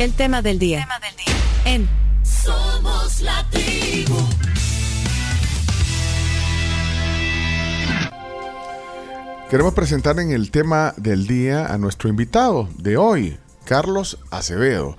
El 0.00 0.14
tema 0.14 0.40
del 0.40 0.58
día. 0.58 0.88
En 1.66 1.86
Somos 2.22 3.20
la 3.20 3.46
tribu. 3.50 4.16
Queremos 9.50 9.74
presentar 9.74 10.18
en 10.18 10.30
el 10.32 10.50
tema 10.50 10.94
del 10.96 11.26
día 11.26 11.66
a 11.66 11.76
nuestro 11.76 12.08
invitado 12.08 12.70
de 12.78 12.96
hoy, 12.96 13.38
Carlos 13.66 14.18
Acevedo. 14.30 14.96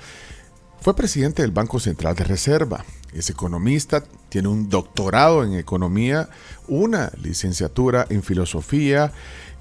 Fue 0.81 0.95
presidente 0.95 1.41
del 1.41 1.49
Banco 1.49 1.79
Central 1.79 2.15
de 2.15 2.23
Reserva, 2.23 2.85
es 3.11 3.31
economista, 3.31 4.03
tiene 4.29 4.49
un 4.49 4.69
doctorado 4.69 5.43
en 5.43 5.55
economía, 5.55 6.29
una 6.67 7.11
licenciatura 7.21 8.05
en 8.09 8.21
filosofía 8.21 9.11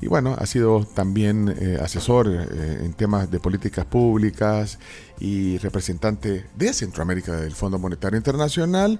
y 0.00 0.06
bueno, 0.06 0.34
ha 0.38 0.46
sido 0.46 0.84
también 0.86 1.54
eh, 1.58 1.78
asesor 1.82 2.28
eh, 2.28 2.80
en 2.84 2.94
temas 2.94 3.30
de 3.30 3.38
políticas 3.38 3.84
públicas 3.84 4.78
y 5.20 5.58
representante 5.58 6.46
de 6.56 6.72
Centroamérica 6.72 7.36
del 7.36 7.54
Fondo 7.54 7.78
Monetario 7.78 8.16
Internacional 8.16 8.98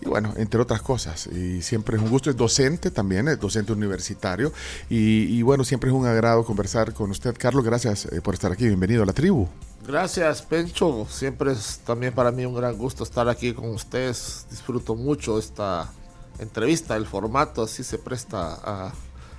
y 0.00 0.06
bueno, 0.06 0.32
entre 0.36 0.60
otras 0.60 0.82
cosas. 0.82 1.26
Y 1.26 1.62
siempre 1.62 1.96
es 1.96 2.02
un 2.02 2.10
gusto, 2.10 2.30
es 2.30 2.36
docente 2.36 2.90
también, 2.90 3.28
es 3.28 3.38
docente 3.38 3.72
universitario 3.72 4.52
y, 4.88 5.38
y 5.38 5.42
bueno, 5.42 5.64
siempre 5.64 5.90
es 5.90 5.96
un 5.96 6.06
agrado 6.06 6.44
conversar 6.44 6.94
con 6.94 7.10
usted. 7.10 7.36
Carlos, 7.38 7.64
gracias 7.64 8.06
eh, 8.06 8.20
por 8.20 8.34
estar 8.34 8.50
aquí, 8.50 8.66
bienvenido 8.66 9.02
a 9.02 9.06
la 9.06 9.12
tribu. 9.12 9.46
Gracias, 9.86 10.42
Pencho. 10.42 11.06
Siempre 11.08 11.52
es 11.52 11.80
también 11.84 12.12
para 12.12 12.32
mí 12.32 12.44
un 12.44 12.54
gran 12.54 12.76
gusto 12.76 13.04
estar 13.04 13.28
aquí 13.28 13.52
con 13.52 13.70
ustedes. 13.70 14.46
Disfruto 14.50 14.94
mucho 14.94 15.38
esta 15.38 15.90
entrevista, 16.38 16.96
el 16.96 17.06
formato 17.06 17.62
así 17.62 17.82
se 17.82 17.98
presta 17.98 18.54
a 18.62 18.92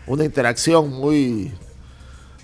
una 0.08 0.26
interacción 0.26 0.90
muy, 0.90 1.54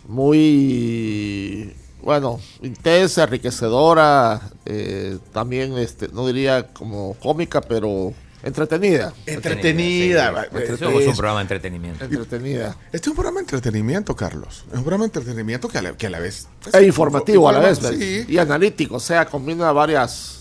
muy, 0.07 1.75
bueno, 2.05 2.39
intensa, 2.61 3.23
enriquecedora, 3.23 4.39
eh, 4.65 5.17
también, 5.33 5.77
este, 5.77 6.07
no 6.09 6.25
diría 6.27 6.67
como 6.67 7.15
cómica, 7.15 7.61
pero 7.61 8.13
entretenida. 8.43 9.11
Entretenida. 9.25 10.31
Sí, 10.51 10.57
eh, 10.57 10.67
es- 11.01 11.07
un 11.07 11.15
programa 11.15 11.39
de 11.39 11.41
entretenimiento. 11.41 12.05
Entretenida. 12.05 12.77
Este 12.93 12.97
es 12.97 13.07
un 13.07 13.15
programa 13.15 13.39
de 13.39 13.43
entretenimiento, 13.45 14.15
Carlos. 14.15 14.65
Es 14.71 14.77
un 14.77 14.83
programa 14.83 15.03
de 15.05 15.07
entretenimiento 15.07 15.67
que 15.67 15.79
a 15.79 15.81
la, 15.81 15.93
que 15.97 16.05
a 16.05 16.09
la 16.11 16.19
vez... 16.19 16.47
pues, 16.61 16.75
E 16.75 16.85
informativo 16.85 17.49
a 17.49 17.53
la 17.53 17.59
vez, 17.59 17.79
Sí. 17.79 18.25
y 18.27 18.37
analítico, 18.37 18.97
o 18.97 18.99
sea, 18.99 19.25
combina 19.25 19.71
varias 19.71 20.34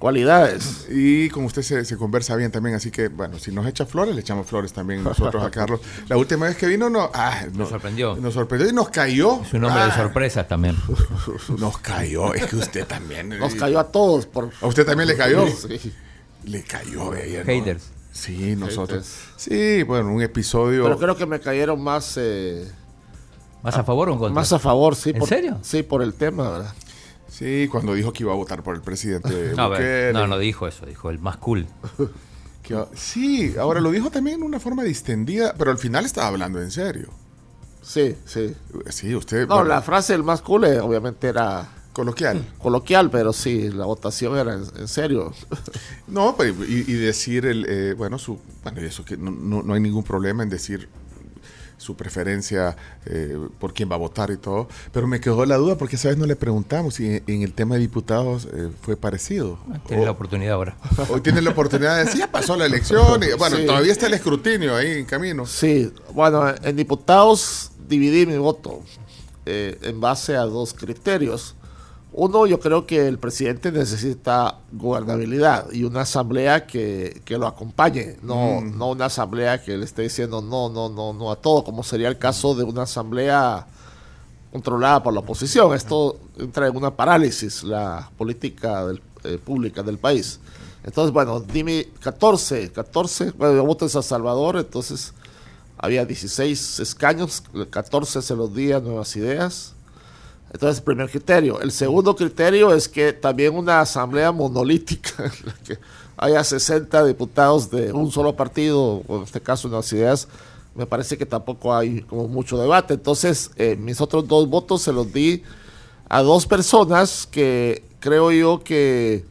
cualidades. 0.00 0.86
Y 0.90 1.28
con 1.28 1.44
usted 1.44 1.62
se, 1.62 1.84
se 1.84 1.96
conversa 1.96 2.34
bien 2.34 2.50
también, 2.50 2.74
así 2.74 2.90
que, 2.90 3.06
bueno, 3.08 3.38
si 3.38 3.52
nos 3.52 3.64
echa 3.66 3.86
flores, 3.86 4.14
le 4.16 4.22
echamos 4.22 4.48
flores 4.48 4.72
también 4.72 5.04
nosotros 5.04 5.44
a 5.44 5.50
Carlos. 5.52 5.80
La 6.08 6.16
última 6.16 6.46
vez 6.46 6.56
que 6.56 6.66
vino, 6.66 6.90
no, 6.90 7.08
ah, 7.14 7.42
no- 7.52 7.58
Nos 7.60 7.68
sorprendió. 7.68 8.16
Nos 8.16 8.34
sorprendió 8.34 8.68
y 8.68 8.72
nos 8.72 8.88
cayó. 8.88 9.42
Es 9.42 9.52
un 9.52 9.62
hombre 9.64 9.84
de 9.84 9.90
Ah, 9.90 9.96
sorpresas 9.96 10.48
también. 10.48 10.76
Nos 11.58 11.78
cayó, 11.78 12.34
es 12.34 12.46
que 12.46 12.56
usted 12.56 12.86
también. 12.86 13.28
Nos 13.38 13.54
eh, 13.54 13.56
cayó 13.58 13.78
a 13.78 13.84
todos 13.92 14.26
por... 14.26 14.50
¿A 14.60 14.66
usted 14.66 14.84
también 14.84 15.06
le 15.08 15.16
cayó? 15.16 15.44
Sí. 15.56 15.92
Le 16.44 16.62
cayó, 16.62 17.04
¿no? 17.04 17.44
Haters. 17.44 17.90
Sí, 18.12 18.56
nosotros. 18.56 19.04
Haters. 19.06 19.18
Sí, 19.36 19.82
bueno, 19.82 20.10
un 20.12 20.22
episodio. 20.22 20.84
Pero 20.84 20.98
creo 20.98 21.16
que 21.16 21.26
me 21.26 21.38
cayeron 21.38 21.80
más... 21.82 22.14
eh, 22.16 22.66
¿Más 23.62 23.76
a 23.76 23.84
favor 23.84 24.08
o 24.08 24.12
en 24.14 24.18
contra? 24.18 24.34
Más 24.34 24.50
a 24.54 24.58
favor, 24.58 24.96
sí. 24.96 25.10
¿En 25.10 25.18
por- 25.18 25.28
serio? 25.28 25.58
Sí, 25.60 25.82
por 25.82 26.02
el 26.02 26.14
tema, 26.14 26.48
¿verdad? 26.50 26.72
Sí, 27.30 27.68
cuando 27.70 27.94
dijo 27.94 28.12
que 28.12 28.24
iba 28.24 28.32
a 28.32 28.36
votar 28.36 28.62
por 28.62 28.74
el 28.74 28.82
presidente 28.82 29.52
No, 29.56 29.68
Bukele. 29.70 30.12
no, 30.12 30.26
no 30.26 30.38
dijo 30.38 30.66
eso, 30.66 30.84
dijo 30.86 31.10
el 31.10 31.18
más 31.18 31.36
cool. 31.38 31.66
Que 32.62 32.76
sí, 32.94 33.54
ahora 33.58 33.80
lo 33.80 33.90
dijo 33.90 34.10
también 34.10 34.40
en 34.40 34.42
una 34.42 34.60
forma 34.60 34.82
distendida, 34.84 35.54
pero 35.56 35.70
al 35.70 35.78
final 35.78 36.04
estaba 36.04 36.26
hablando 36.28 36.60
en 36.60 36.70
serio. 36.70 37.08
Sí, 37.80 38.14
sí. 38.26 38.54
Sí, 38.90 39.14
usted. 39.14 39.48
No, 39.48 39.54
bueno, 39.56 39.70
la 39.70 39.80
frase 39.80 40.12
del 40.12 40.22
más 40.22 40.42
cool 40.42 40.64
eh, 40.66 40.78
obviamente 40.78 41.26
era 41.28 41.66
Coloquial. 41.94 42.46
coloquial, 42.58 43.10
pero 43.10 43.32
sí, 43.32 43.70
la 43.70 43.86
votación 43.86 44.36
era 44.36 44.54
en, 44.54 44.64
en 44.78 44.88
serio. 44.88 45.32
No, 46.06 46.36
pues, 46.36 46.54
y, 46.68 46.84
y 46.86 46.94
decir 46.94 47.46
el, 47.46 47.64
eh, 47.68 47.94
bueno, 47.96 48.18
su, 48.18 48.38
bueno, 48.62 48.82
y 48.82 48.84
eso 48.84 49.04
que 49.06 49.16
no, 49.16 49.30
no- 49.30 49.62
no 49.62 49.72
hay 49.74 49.80
ningún 49.80 50.04
problema 50.04 50.42
en 50.42 50.50
decir 50.50 50.88
su 51.80 51.96
preferencia 51.96 52.76
eh, 53.06 53.38
por 53.58 53.72
quién 53.72 53.90
va 53.90 53.94
a 53.94 53.98
votar 53.98 54.30
y 54.30 54.36
todo, 54.36 54.68
pero 54.92 55.06
me 55.06 55.18
quedó 55.18 55.46
la 55.46 55.56
duda 55.56 55.76
porque 55.78 55.96
esa 55.96 56.08
vez 56.08 56.18
no 56.18 56.26
le 56.26 56.36
preguntamos 56.36 56.94
si 56.94 57.06
en, 57.06 57.22
en 57.26 57.42
el 57.42 57.54
tema 57.54 57.76
de 57.76 57.80
diputados 57.80 58.46
eh, 58.52 58.68
fue 58.82 58.96
parecido. 58.98 59.58
Tiene 59.88 60.04
la 60.04 60.10
oportunidad 60.10 60.52
ahora. 60.54 60.76
hoy 61.08 61.22
tiene 61.22 61.40
la 61.40 61.50
oportunidad 61.50 61.96
de 61.96 62.04
decir, 62.04 62.20
ya 62.20 62.30
pasó 62.30 62.54
la 62.54 62.66
elección, 62.66 63.22
y, 63.22 63.32
bueno, 63.38 63.56
Sí. 63.56 63.64
todavía 63.66 63.92
está 63.92 64.06
el 64.08 64.14
escrutinio 64.14 64.76
ahí 64.76 64.90
en 64.98 65.06
camino. 65.06 65.46
Sí, 65.46 65.90
bueno, 66.12 66.44
en 66.62 66.76
diputados 66.76 67.72
dividí 67.88 68.26
mi 68.26 68.36
voto 68.36 68.82
eh, 69.46 69.78
en 69.82 70.00
base 70.00 70.36
a 70.36 70.42
dos 70.42 70.74
criterios. 70.74 71.54
Uno, 72.12 72.44
yo 72.46 72.58
creo 72.58 72.86
que 72.86 73.06
el 73.06 73.18
presidente 73.20 73.70
necesita 73.70 74.58
gobernabilidad 74.72 75.70
y 75.72 75.84
una 75.84 76.00
asamblea 76.00 76.66
que, 76.66 77.22
que 77.24 77.38
lo 77.38 77.46
acompañe, 77.46 78.16
no, 78.22 78.60
no 78.62 78.90
una 78.90 79.04
asamblea 79.06 79.62
que 79.62 79.76
le 79.76 79.84
esté 79.84 80.02
diciendo 80.02 80.42
no, 80.42 80.68
no, 80.68 80.88
no, 80.88 81.12
no 81.12 81.30
a 81.30 81.36
todo, 81.36 81.62
como 81.62 81.84
sería 81.84 82.08
el 82.08 82.18
caso 82.18 82.54
de 82.56 82.64
una 82.64 82.82
asamblea 82.82 83.64
controlada 84.50 85.02
por 85.02 85.14
la 85.14 85.20
oposición. 85.20 85.72
Esto 85.74 86.18
entra 86.36 86.66
en 86.66 86.76
una 86.76 86.90
parálisis, 86.96 87.62
la 87.62 88.10
política 88.18 88.86
del- 88.86 89.02
eh, 89.22 89.38
pública 89.38 89.82
del 89.82 89.98
país. 89.98 90.40
Entonces, 90.82 91.12
bueno, 91.12 91.38
dime 91.40 91.88
14, 92.00 92.72
14, 92.72 93.32
bueno, 93.32 93.54
yo 93.54 93.64
voto 93.64 93.84
en 93.84 93.90
San 93.90 94.02
Salvador, 94.02 94.56
entonces 94.56 95.12
había 95.78 96.04
16 96.04 96.80
escaños, 96.80 97.42
14 97.70 98.20
se 98.22 98.34
los 98.34 98.52
di 98.54 98.72
a 98.72 98.80
Nuevas 98.80 99.14
Ideas. 99.14 99.74
Entonces, 100.52 100.80
primer 100.80 101.08
criterio. 101.08 101.60
El 101.60 101.70
segundo 101.70 102.16
criterio 102.16 102.72
es 102.74 102.88
que 102.88 103.12
también 103.12 103.54
una 103.54 103.80
asamblea 103.80 104.32
monolítica, 104.32 105.24
en 105.24 105.46
la 105.46 105.54
que 105.64 105.78
haya 106.16 106.42
60 106.42 107.04
diputados 107.04 107.70
de 107.70 107.92
un 107.92 108.10
solo 108.10 108.34
partido, 108.34 109.02
o 109.06 109.16
en 109.18 109.22
este 109.22 109.40
caso 109.40 109.68
Nuevas 109.68 109.92
Ideas, 109.92 110.28
me 110.74 110.86
parece 110.86 111.16
que 111.16 111.26
tampoco 111.26 111.74
hay 111.74 112.02
como 112.02 112.26
mucho 112.28 112.58
debate. 112.58 112.94
Entonces, 112.94 113.50
eh, 113.56 113.76
mis 113.76 114.00
otros 114.00 114.26
dos 114.26 114.48
votos 114.48 114.82
se 114.82 114.92
los 114.92 115.12
di 115.12 115.42
a 116.08 116.22
dos 116.22 116.46
personas 116.46 117.28
que 117.30 117.84
creo 118.00 118.32
yo 118.32 118.60
que, 118.62 119.24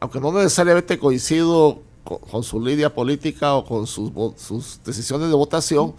aunque 0.00 0.20
no 0.20 0.32
necesariamente 0.32 0.98
coincido 0.98 1.82
con, 2.04 2.42
su 2.44 2.60
línea 2.60 2.94
política 2.94 3.54
o 3.54 3.64
con 3.64 3.86
sus, 3.86 4.12
sus 4.36 4.80
decisiones 4.84 5.28
de 5.28 5.34
votación, 5.34 5.94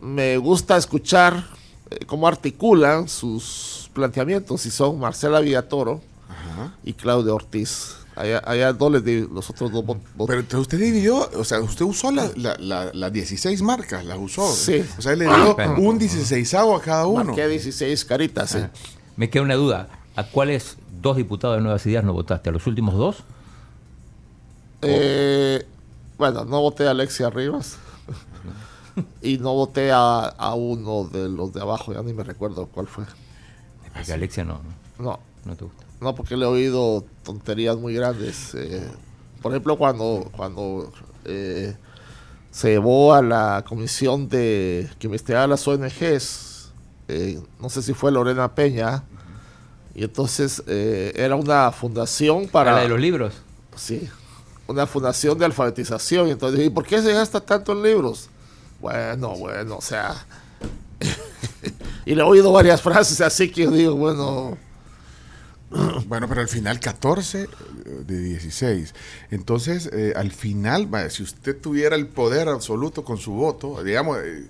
me 0.00 0.36
gusta 0.38 0.76
escuchar 0.76 1.46
eh, 1.90 2.04
cómo 2.04 2.28
articulan 2.28 3.08
sus 3.08 3.75
planteamientos 3.96 4.66
y 4.66 4.70
son 4.70 5.00
Marcela 5.00 5.40
Villatoro 5.40 6.00
y 6.84 6.92
Claudia 6.92 7.34
Ortiz. 7.34 7.96
Allá, 8.14 8.42
allá 8.46 8.72
no 8.72 8.88
les 8.90 9.04
di 9.04 9.26
los 9.30 9.50
otros 9.50 9.70
dos 9.72 9.84
vo- 9.84 9.98
votos. 10.14 10.26
Pero 10.28 10.40
entonces 10.40 10.60
usted 10.60 10.78
dividió, 10.78 11.28
o 11.38 11.44
sea, 11.44 11.60
usted 11.60 11.84
usó 11.84 12.10
la- 12.12 12.30
la- 12.36 12.56
la- 12.58 12.90
las 12.94 13.12
16 13.12 13.60
marcas, 13.62 14.04
las 14.06 14.18
usó. 14.18 14.50
Sí. 14.54 14.82
O 14.98 15.02
sea, 15.02 15.14
le 15.16 15.24
dio 15.26 15.54
Bueno. 15.54 15.74
un 15.78 15.98
16 15.98 16.54
a 16.54 16.64
cada 16.82 17.06
uno. 17.06 17.24
Marqué 17.24 17.46
16 17.48 18.04
caritas, 18.06 18.50
sí. 18.50 18.58
Me 19.16 19.28
queda 19.28 19.42
una 19.42 19.54
duda. 19.56 19.88
¿A 20.14 20.24
cuáles 20.24 20.76
dos 21.02 21.16
diputados 21.18 21.56
de 21.56 21.62
Nuevas 21.62 21.84
Ideas 21.86 22.04
no 22.04 22.12
votaste? 22.14 22.48
¿A 22.48 22.52
los 22.52 22.66
últimos 22.66 22.94
dos? 22.94 23.16
Eh, 24.82 25.66
bueno, 26.18 26.44
no 26.46 26.60
voté 26.62 26.86
a 26.86 26.92
Alexia 26.92 27.28
Rivas. 27.30 27.76
y 29.22 29.36
no 29.38 29.52
voté 29.52 29.92
a, 29.92 30.20
a 30.26 30.54
uno 30.54 31.04
de 31.04 31.28
los 31.28 31.52
de 31.52 31.60
abajo, 31.60 31.92
ya 31.92 32.02
ni 32.02 32.12
me 32.14 32.24
recuerdo 32.24 32.66
cuál 32.66 32.86
fue. 32.86 33.04
Porque 33.96 34.12
Alexia 34.12 34.44
no, 34.44 34.60
no, 34.98 35.04
No, 35.04 35.20
no 35.44 35.56
te 35.56 35.64
gusta. 35.64 35.84
no 36.00 36.14
porque 36.14 36.36
le 36.36 36.44
he 36.44 36.48
oído 36.48 37.04
tonterías 37.22 37.76
muy 37.76 37.94
grandes. 37.94 38.54
eh, 38.54 38.86
por 39.42 39.52
ejemplo, 39.52 39.76
cuando, 39.76 40.30
cuando 40.36 40.92
eh, 41.24 41.76
se 42.50 42.70
llevó 42.70 43.14
a 43.14 43.22
la 43.22 43.64
comisión 43.68 44.28
de 44.28 44.88
que 44.98 45.06
investigaba 45.06 45.46
las 45.46 45.66
ONGs, 45.68 46.72
eh, 47.08 47.40
no 47.60 47.68
sé 47.68 47.82
si 47.82 47.92
fue 47.94 48.10
Lorena 48.10 48.54
Peña, 48.54 49.04
y 49.94 50.04
entonces 50.04 50.62
era 50.66 51.36
una 51.36 51.70
fundación 51.72 52.48
para... 52.48 52.70
¿Para 52.72 52.76
la 52.76 52.82
de 52.82 52.88
los 52.90 53.00
libros? 53.00 53.34
Sí, 53.76 54.08
una 54.66 54.86
fundación 54.86 55.38
de 55.38 55.44
alfabetización. 55.46 56.28
Entonces, 56.28 56.66
¿y 56.66 56.70
por 56.70 56.84
qué 56.84 57.00
se 57.00 57.12
gasta 57.12 57.40
tanto 57.40 57.72
en 57.72 57.82
libros? 57.82 58.28
Bueno, 58.80 59.30
bueno, 59.36 59.76
o 59.78 59.80
sea. 59.80 60.14
Y 62.06 62.14
le 62.14 62.22
he 62.22 62.24
oído 62.24 62.50
varias 62.52 62.80
frases 62.80 63.20
así 63.20 63.50
que 63.50 63.64
yo 63.64 63.70
digo, 63.70 63.94
bueno, 63.94 64.56
Bueno, 66.06 66.28
pero 66.28 66.40
al 66.40 66.48
final 66.48 66.78
14 66.78 67.42
eh, 67.42 67.48
de 68.06 68.20
16. 68.20 68.94
Entonces, 69.30 69.90
eh, 69.92 70.12
al 70.16 70.30
final, 70.30 70.88
si 71.10 71.22
usted 71.22 71.60
tuviera 71.60 71.96
el 71.96 72.06
poder 72.06 72.48
absoluto 72.48 73.04
con 73.04 73.18
su 73.18 73.32
voto, 73.32 73.82
digamos, 73.82 74.18
eh, 74.18 74.46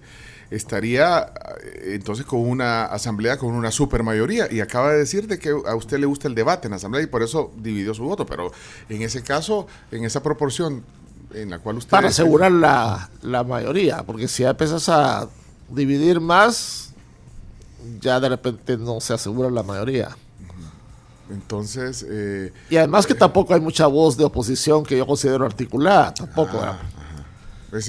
estaría 0.50 1.32
eh, 1.62 1.94
entonces 1.94 2.24
con 2.24 2.40
una 2.40 2.84
asamblea 2.84 3.38
con 3.38 3.54
una 3.54 3.70
supermayoría. 3.70 4.48
Y 4.50 4.60
acaba 4.60 4.92
de 4.92 4.98
decir 4.98 5.26
de 5.26 5.38
que 5.38 5.50
a 5.50 5.74
usted 5.74 5.98
le 5.98 6.06
gusta 6.06 6.28
el 6.28 6.34
debate 6.34 6.66
en 6.66 6.70
la 6.70 6.76
asamblea 6.76 7.02
y 7.02 7.06
por 7.06 7.22
eso 7.22 7.52
dividió 7.56 7.94
su 7.94 8.04
voto. 8.04 8.26
Pero 8.26 8.52
en 8.88 9.02
ese 9.02 9.22
caso, 9.22 9.66
en 9.90 10.04
esa 10.04 10.22
proporción 10.22 10.84
en 11.34 11.50
la 11.50 11.58
cual 11.58 11.76
usted... 11.78 11.90
para 11.90 12.08
asegurar 12.08 12.52
la, 12.52 13.10
la 13.22 13.42
mayoría, 13.42 14.04
porque 14.04 14.28
si 14.28 14.44
ya 14.44 14.50
empiezas 14.50 14.88
a 14.88 15.28
dividir 15.68 16.20
más, 16.20 16.85
ya 18.00 18.20
de 18.20 18.28
repente 18.28 18.76
no 18.76 19.00
se 19.00 19.14
asegura 19.14 19.50
la 19.50 19.62
mayoría. 19.62 20.16
Entonces, 21.30 22.06
eh, 22.08 22.52
Y 22.70 22.76
además 22.76 23.06
que 23.06 23.14
tampoco 23.14 23.52
hay 23.54 23.60
mucha 23.60 23.86
voz 23.86 24.16
de 24.16 24.24
oposición 24.24 24.84
que 24.84 24.96
yo 24.96 25.06
considero 25.06 25.44
articulada, 25.44 26.14
tampoco. 26.14 26.58
ah, 26.62 26.78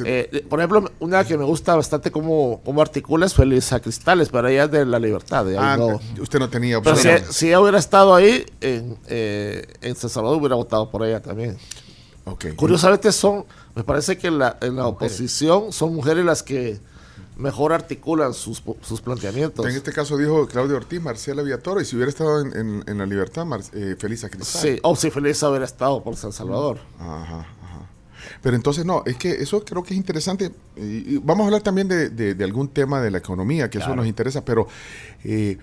Eh, 0.03 0.43
por 0.49 0.59
ejemplo, 0.59 0.91
una 0.99 1.23
que 1.23 1.37
me 1.37 1.45
gusta 1.45 1.75
bastante 1.75 2.09
cómo, 2.11 2.59
cómo 2.65 2.81
articula 2.81 3.25
es 3.27 3.33
Felisa 3.35 3.79
Cristales, 3.79 4.27
pero 4.29 4.47
ella 4.47 4.63
es 4.65 4.71
de 4.71 4.85
la 4.85 4.99
libertad. 4.99 5.45
de 5.45 5.55
ah, 5.57 5.77
no. 5.77 5.99
usted 6.19 6.39
no 6.39 6.49
tenía 6.49 6.81
Pero 6.81 6.95
si, 6.95 7.07
opción. 7.07 7.31
si 7.33 7.47
ella 7.47 7.61
hubiera 7.61 7.77
estado 7.77 8.13
ahí 8.15 8.43
en, 8.59 8.97
eh, 9.07 9.65
en 9.81 9.95
San 9.95 10.09
Salvador, 10.09 10.39
hubiera 10.39 10.55
votado 10.55 10.89
por 10.89 11.05
ella 11.05 11.21
también. 11.21 11.57
Ok. 12.25 12.47
Curiosamente 12.55 13.11
son, 13.11 13.45
me 13.75 13.83
parece 13.83 14.17
que 14.17 14.31
la, 14.31 14.57
en 14.61 14.75
la 14.75 14.87
oposición 14.87 15.71
son 15.71 15.93
mujeres 15.95 16.25
las 16.25 16.41
que 16.43 16.79
mejor 17.37 17.71
articulan 17.73 18.33
sus, 18.33 18.61
sus 18.81 19.01
planteamientos. 19.01 19.65
En 19.65 19.75
este 19.75 19.93
caso 19.93 20.17
dijo 20.17 20.47
Claudio 20.47 20.75
Ortiz, 20.75 21.01
Marcela 21.01 21.41
Villatoro, 21.43 21.79
y 21.81 21.85
si 21.85 21.95
hubiera 21.95 22.09
estado 22.09 22.41
en, 22.41 22.55
en- 22.55 22.83
en 22.87 22.97
la 22.97 23.05
libertad, 23.05 23.45
Mar- 23.45 23.61
eh, 23.73 23.95
Feliz 23.97 24.25
Cristal. 24.29 24.61
Sí, 24.61 24.79
o 24.83 24.95
si 24.95 25.09
Felisa 25.11 25.49
hubiera 25.49 25.65
estado 25.65 26.03
por 26.03 26.15
San 26.15 26.31
Salvador. 26.33 26.79
Ajá, 26.99 27.39
ajá. 27.39 27.47
Pero 28.41 28.55
entonces 28.55 28.85
no, 28.85 29.03
es 29.05 29.15
que 29.17 29.31
eso 29.31 29.63
creo 29.63 29.83
que 29.83 29.93
es 29.93 29.97
interesante. 29.97 30.51
Y, 30.75 31.15
y 31.15 31.21
vamos 31.23 31.43
a 31.43 31.47
hablar 31.47 31.61
también 31.61 31.87
de, 31.87 32.09
de- 32.09 32.33
de 32.33 32.43
algún 32.43 32.67
tema 32.69 33.01
de 33.01 33.11
la 33.11 33.19
economía, 33.19 33.69
que 33.69 33.77
eso 33.77 33.95
nos 33.95 34.05
interesa, 34.07 34.43
pero 34.43 34.67
eh, 35.23 35.57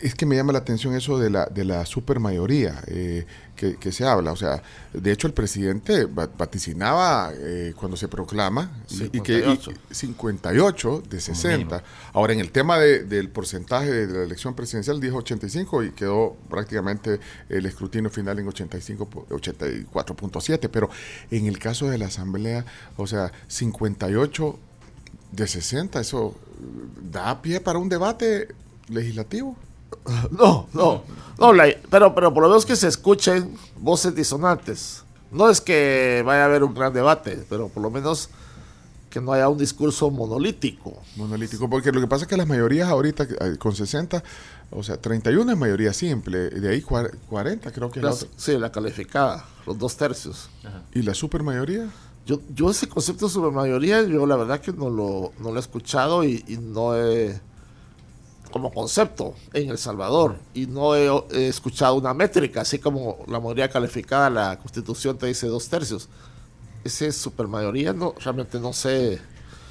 es 0.00 0.14
que 0.14 0.26
me 0.26 0.36
llama 0.36 0.52
la 0.52 0.58
atención 0.58 0.94
eso 0.94 1.18
de 1.18 1.30
la, 1.30 1.46
de 1.46 1.64
la 1.64 1.86
supermayoría 1.86 2.82
eh, 2.88 3.26
que, 3.56 3.76
que 3.76 3.92
se 3.92 4.04
habla. 4.04 4.32
O 4.32 4.36
sea, 4.36 4.62
de 4.92 5.12
hecho 5.12 5.26
el 5.26 5.32
presidente 5.32 6.04
va- 6.06 6.28
vaticinaba 6.36 7.32
eh, 7.34 7.72
cuando 7.76 7.96
se 7.96 8.08
proclama 8.08 8.70
y- 8.90 8.94
y 9.18 9.20
que 9.20 9.38
y- 9.38 9.42
58. 9.56 9.72
58 9.90 11.02
de 11.08 11.20
60. 11.20 11.82
Ahora, 12.12 12.32
en 12.32 12.40
el 12.40 12.50
tema 12.50 12.78
de- 12.78 13.04
del 13.04 13.28
porcentaje 13.30 13.90
de 13.90 14.06
la 14.18 14.24
elección 14.24 14.54
presidencial 14.54 15.00
dijo 15.00 15.18
85 15.18 15.84
y 15.84 15.92
quedó 15.92 16.36
prácticamente 16.50 17.20
el 17.48 17.64
escrutinio 17.66 18.10
final 18.10 18.38
en 18.40 18.48
85, 18.48 19.06
po- 19.08 19.26
84.7. 19.30 20.68
Pero 20.68 20.90
en 21.30 21.46
el 21.46 21.58
caso 21.58 21.88
de 21.88 21.98
la 21.98 22.06
Asamblea, 22.06 22.64
o 22.96 23.06
sea, 23.06 23.32
58 23.48 24.58
de 25.32 25.46
60, 25.46 26.00
eso 26.00 26.34
eh, 26.36 26.64
da 27.12 27.40
pie 27.42 27.60
para 27.60 27.78
un 27.78 27.88
debate 27.88 28.48
legislativo. 28.88 29.56
No, 30.30 30.68
no, 30.72 31.02
no, 31.38 31.52
la- 31.52 31.74
pero, 31.90 32.14
pero 32.14 32.32
por 32.32 32.42
lo 32.42 32.48
menos 32.48 32.64
que 32.66 32.76
se 32.76 32.88
escuchen 32.88 33.54
voces 33.78 34.14
disonantes. 34.14 35.02
No 35.30 35.48
es 35.50 35.60
que 35.60 36.22
vaya 36.24 36.42
a 36.42 36.44
haber 36.46 36.62
un 36.64 36.74
gran 36.74 36.92
debate, 36.92 37.44
pero 37.48 37.68
por 37.68 37.82
lo 37.82 37.90
menos 37.90 38.28
que 39.10 39.20
no 39.20 39.32
haya 39.32 39.48
un 39.48 39.58
discurso 39.58 40.10
monolítico. 40.10 40.92
monolítico, 41.16 41.68
porque 41.70 41.92
lo 41.92 42.00
que 42.00 42.06
pasa 42.06 42.24
es 42.24 42.28
que 42.28 42.36
las 42.36 42.46
mayorías 42.48 42.88
ahorita 42.88 43.24
eh, 43.24 43.56
con 43.58 43.74
60, 43.74 44.22
o 44.70 44.82
sea, 44.82 44.96
31 45.00 45.52
es 45.52 45.58
mayoría 45.58 45.92
simple, 45.92 46.50
de 46.50 46.68
ahí 46.68 46.82
cuar- 46.82 47.16
40 47.28 47.70
creo 47.72 47.90
que 47.90 48.00
es 48.00 48.04
la 48.04 48.12
sí, 48.36 48.58
la 48.58 48.72
calificada, 48.72 49.44
los 49.66 49.78
dos 49.78 49.96
tercios. 49.96 50.48
¿Y 50.94 51.02
la 51.02 51.14
supermayoría? 51.14 51.88
Yo, 52.26 52.40
yo 52.54 52.70
ese 52.70 52.88
concepto 52.88 53.26
de 53.26 53.32
supermayoría, 53.32 54.02
yo 54.02 54.26
la 54.26 54.34
verdad 54.36 54.60
que 54.60 54.72
no 54.72 54.88
lo, 54.90 55.32
no 55.38 55.50
lo 55.50 55.56
he 55.56 55.60
escuchado 55.60 56.24
y, 56.24 56.42
y 56.48 56.56
no 56.56 56.96
he, 56.96 57.40
como 58.54 58.70
concepto 58.72 59.34
en 59.52 59.68
El 59.68 59.78
Salvador, 59.78 60.36
y 60.54 60.66
no 60.68 60.94
he, 60.94 61.08
he 61.32 61.48
escuchado 61.48 61.96
una 61.96 62.14
métrica, 62.14 62.60
así 62.60 62.78
como 62.78 63.18
la 63.26 63.40
mayoría 63.40 63.68
calificada, 63.68 64.30
la 64.30 64.56
constitución 64.60 65.18
te 65.18 65.26
dice 65.26 65.48
dos 65.48 65.68
tercios. 65.68 66.08
Ese 66.84 67.10
supermayoría, 67.10 67.92
no, 67.92 68.14
realmente 68.20 68.60
no 68.60 68.72
sé. 68.72 69.20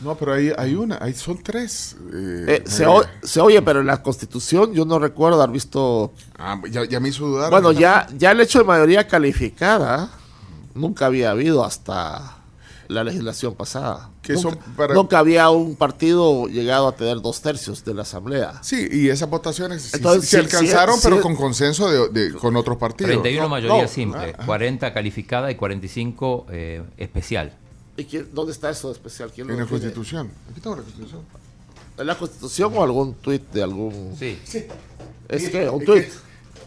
No, 0.02 0.16
pero 0.16 0.34
ahí 0.34 0.52
hay 0.58 0.76
una, 0.76 0.98
ahí 1.00 1.14
son 1.14 1.42
tres. 1.42 1.96
eh, 2.14 2.46
Eh, 2.62 2.64
se, 2.66 2.86
o- 2.86 3.06
se 3.22 3.40
oye, 3.40 3.62
pero 3.62 3.80
en 3.80 3.88
la 3.88 4.04
constitución 4.04 4.74
yo 4.74 4.84
no 4.84 5.00
recuerdo 5.00 5.42
haber 5.42 5.54
visto... 5.54 6.12
Ah, 6.38 6.62
ya, 6.70 6.84
ya 6.84 7.00
me 7.00 7.08
hizo 7.08 7.26
dudar. 7.26 7.50
Bueno, 7.52 7.72
ya, 7.72 8.06
ya 8.18 8.32
el 8.32 8.42
hecho 8.42 8.60
de 8.60 8.66
mayoría 8.66 9.08
calificada 9.08 10.10
nunca 10.74 11.06
había 11.06 11.32
habido 11.32 11.64
hasta 11.64 12.36
la 12.94 13.04
legislación 13.04 13.56
pasada. 13.56 14.10
Que 14.22 14.34
nunca, 14.34 14.50
son 14.50 14.60
para- 14.76 14.94
nunca 14.94 15.20
había 15.20 15.50
un 15.50 15.76
partido 15.76 16.48
llegado 16.48 16.88
a 16.88 16.96
tener 16.96 17.22
dos 17.22 17.42
tercios 17.42 17.84
de 17.84 17.94
la 17.94 18.04
asamblea. 18.04 18.62
Sí, 18.64 18.88
y 18.92 19.10
esas 19.10 19.30
votaciones 19.30 19.82
sí- 19.84 19.90
Entonces, 19.94 20.30
se 20.30 20.38
sí, 20.38 20.44
alcanzaron, 20.44 20.96
sí, 20.96 21.02
pero 21.04 21.18
sí. 21.18 21.22
con 21.24 21.36
consenso 21.36 21.90
de, 21.90 22.10
de- 22.10 22.34
con 22.34 22.56
otros 22.56 22.78
partidos. 22.78 23.12
31 23.12 23.44
No, 23.44 23.50
mayoría 23.50 23.82
no. 23.84 23.88
simple, 23.88 24.36
Ah, 24.38 24.46
40 24.46 24.94
calificada 24.94 25.52
y 25.52 25.56
45 25.56 26.46
eh, 26.50 26.84
especial. 26.98 27.54
¿Y 27.98 28.06
quién- 28.06 28.30
dónde 28.34 28.52
está 28.54 28.70
eso 28.70 28.88
de 28.88 28.94
especial? 28.94 29.32
¿Quién 29.34 29.48
lo 29.48 29.54
En 29.54 29.60
la? 29.60 29.66
Constitución. 29.66 30.32
Aquí 30.52 30.62
tengo 30.62 30.76
la 30.78 30.82
Constitución. 30.84 31.22
¿En 31.96 32.08
la 32.08 32.18
constitución 32.18 32.74
o 32.76 32.82
algún 32.84 33.14
tuit 33.14 33.44
de 33.52 33.62
algún... 33.62 34.16
Sí. 34.18 34.40
¿Es 35.30 35.50
que 35.50 35.70
¿Un 35.70 35.86
tuit? 35.86 36.06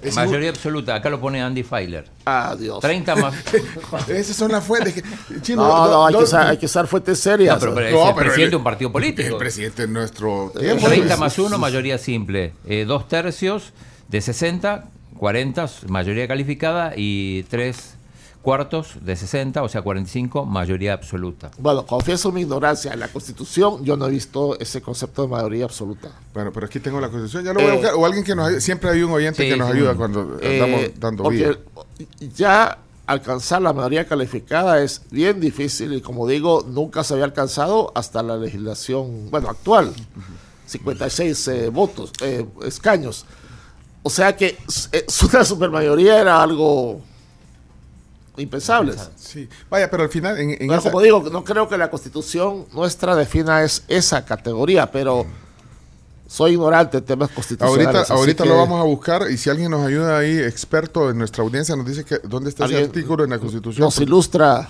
Es 0.03 0.15
Mayoría 0.15 0.51
absoluta, 0.51 0.95
acá 0.95 1.11
lo 1.11 1.21
pone 1.21 1.43
Andy 1.43 1.63
Feiler. 1.63 2.05
Ah, 2.25 2.55
Dios. 2.59 2.81
30 2.81 3.17
más. 3.17 3.35
Esas 4.09 4.37
son 4.37 4.53
las 4.53 4.65
fuentes. 4.65 4.95
que- 4.95 5.03
Chino, 5.43 5.67
No, 5.67 5.87
no, 5.89 6.07
hay, 6.07 6.15
que 6.15 6.23
usar, 6.23 6.47
hay 6.49 6.57
que 6.59 6.67
usar 6.67 6.87
fuentes 6.87 7.19
serias. 7.19 7.55
No, 7.55 7.61
pero, 7.61 7.75
pero 7.75 7.91
No, 7.91 7.97
es 8.03 8.09
el 8.09 8.15
pero 8.15 8.27
presidente 8.27 8.51
de 8.51 8.57
un 8.57 8.65
partido 8.65 8.93
político. 8.93 9.29
El 9.29 9.37
presidente 9.37 9.83
de 9.87 9.89
nuestro 9.93 10.53
tiempo. 10.59 10.87
30 10.87 11.17
más 11.17 11.39
1, 11.39 11.59
mayoría 11.59 11.99
simple. 11.99 12.53
Eh, 12.67 12.85
dos 12.87 13.09
tercios 13.09 13.73
de 14.09 14.21
60, 14.21 14.85
40, 15.19 15.67
mayoría 15.89 16.29
calificada 16.29 16.93
y 16.97 17.43
tres 17.45 17.96
cuartos 18.47 18.95
de 19.01 19.17
60, 19.17 19.61
o 19.61 19.69
sea, 19.69 19.83
45, 19.83 20.47
mayoría 20.47 20.93
absoluta. 20.93 21.51
Bueno, 21.59 21.85
confieso 21.85 22.31
mi 22.31 22.43
ignorancia. 22.43 22.93
En 22.93 23.01
la 23.01 23.09
constitución 23.09 23.85
yo 23.85 23.97
no 23.97 24.07
he 24.07 24.11
visto 24.11 24.57
ese 24.61 24.81
concepto 24.81 25.23
de 25.23 25.29
mayoría 25.29 25.65
absoluta. 25.65 26.13
Bueno, 26.33 26.53
pero 26.53 26.67
aquí 26.67 26.79
tengo 26.79 27.01
la 27.01 27.09
Constitución. 27.09 27.43
Ya 27.45 27.53
lo 27.53 27.59
voy 27.61 27.71
a 27.71 27.73
Eh, 27.73 27.77
buscar. 27.79 27.95
O 27.97 28.07
alguien 28.07 28.23
que 28.23 28.37
nos 28.37 28.47
ayude. 28.47 28.61
Siempre 28.61 28.91
hay 28.91 29.03
un 29.03 29.11
oyente 29.11 29.43
Sí, 29.43 29.49
que 29.49 29.57
nos 29.57 29.69
ayuda 29.69 29.95
cuando 29.97 30.39
Eh, 30.41 30.63
andamos 30.63 31.01
dando 31.01 31.23
porque 31.25 31.39
vida. 31.39 31.59
ya 32.37 32.79
alcanzar 33.05 33.63
la 33.63 33.73
mayoría 33.73 34.07
calificada 34.07 34.81
es 34.81 35.03
bien 35.11 35.41
difícil 35.41 35.93
y 35.95 36.01
como 36.01 36.29
digo, 36.29 36.65
nunca 36.69 37.03
se 37.03 37.15
había 37.15 37.25
alcanzado 37.25 37.91
hasta 37.97 38.23
la 38.23 38.37
legislación, 38.37 39.29
bueno, 39.29 39.49
actual, 39.51 39.93
56 40.67 41.49
eh, 41.49 41.69
votos, 41.71 42.13
eh, 42.21 42.47
escaños. 42.65 43.25
O 44.05 44.11
sea 44.11 44.37
que 44.37 44.57
s- 44.69 44.89
eh, 44.93 45.05
una 45.33 45.45
supermayoría 45.45 46.21
era 46.21 46.41
algo 46.41 47.01
impensable. 48.37 48.95
Sí. 49.17 49.49
Vaya, 49.71 49.91
pero 49.91 50.03
al 50.03 50.09
final. 50.09 50.39
En, 50.39 50.51
en 50.61 50.71
esa- 50.73 50.91
como 50.91 51.01
digo, 51.03 51.23
no 51.33 51.45
creo 51.45 51.69
que 51.69 51.77
la 51.79 51.91
constitución 51.91 52.67
nuestra 52.73 53.15
defina 53.17 53.63
es 53.63 53.83
esa 53.89 54.25
categoría, 54.25 54.91
pero 54.91 55.27
soy 56.29 56.53
ignorante 56.53 56.99
en 56.99 57.05
temas 57.05 57.31
constitucionales. 57.31 57.87
Ahorita, 57.87 58.01
así 58.03 58.13
ahorita 58.13 58.43
que- 58.45 58.49
lo 58.51 58.57
vamos 58.57 58.81
a 58.81 58.85
buscar 58.85 59.31
y 59.31 59.37
si 59.37 59.49
alguien 59.51 59.71
nos 59.71 59.87
ayuda 59.87 60.19
ahí, 60.19 60.39
experto 60.39 61.11
en 61.11 61.19
nuestra 61.19 61.43
audiencia, 61.45 61.77
nos 61.77 61.87
dice 61.87 62.05
que 62.05 62.19
dónde 62.25 62.51
está 62.51 62.67
ese 62.67 62.83
artículo 62.85 63.25
en 63.25 63.31
la 63.31 63.39
Constitución. 63.39 63.85
Nos 63.85 63.99
ilustra 64.01 64.69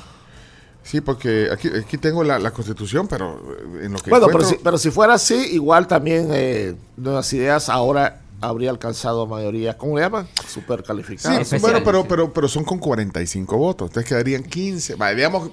Sí, 0.83 1.01
porque 1.01 1.49
aquí, 1.53 1.67
aquí 1.67 1.99
tengo 1.99 2.23
la, 2.23 2.39
la 2.39 2.53
Constitución, 2.53 3.09
pero 3.09 3.41
eh, 3.81 3.87
en 3.87 3.93
lo 3.93 3.99
que 3.99 4.09
Bueno, 4.09 4.29
pero 4.29 4.45
si, 4.45 4.55
pero 4.63 4.79
si 4.79 4.93
fuera 4.93 5.15
así, 5.15 5.35
igual 5.35 5.89
también 5.89 6.29
eh, 6.31 6.77
Nuevas 6.97 7.33
Ideas 7.33 7.69
ahora 7.69 8.21
habría 8.41 8.71
alcanzado 8.71 9.27
mayoría, 9.27 9.77
¿cómo 9.77 9.97
le 9.97 10.03
llaman? 10.03 10.29
Super 10.47 10.83
Sí, 10.87 11.57
bueno, 11.61 11.81
pero, 11.85 12.03
sí. 12.03 12.07
pero, 12.09 12.33
pero 12.33 12.49
son 12.49 12.65
con 12.65 12.79
45 12.79 13.57
votos, 13.57 13.89
entonces 13.91 14.09
quedarían 14.09 14.43
15. 14.45 14.95
Vaya, 14.97 15.15
digamos, 15.17 15.51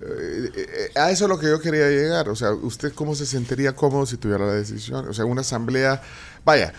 eh, 0.00 0.50
eh, 0.94 0.98
a 0.98 1.10
eso 1.10 1.24
es 1.24 1.28
lo 1.28 1.38
que 1.38 1.46
yo 1.48 1.60
quería 1.60 1.88
llegar. 1.88 2.28
O 2.28 2.36
sea, 2.36 2.52
¿usted 2.52 2.92
cómo 2.94 3.14
se 3.14 3.26
sentiría 3.26 3.74
cómodo 3.74 4.06
si 4.06 4.16
tuviera 4.16 4.46
la 4.46 4.54
decisión? 4.54 5.08
O 5.08 5.12
sea, 5.12 5.24
una 5.24 5.40
asamblea, 5.42 6.00
vaya, 6.44 6.72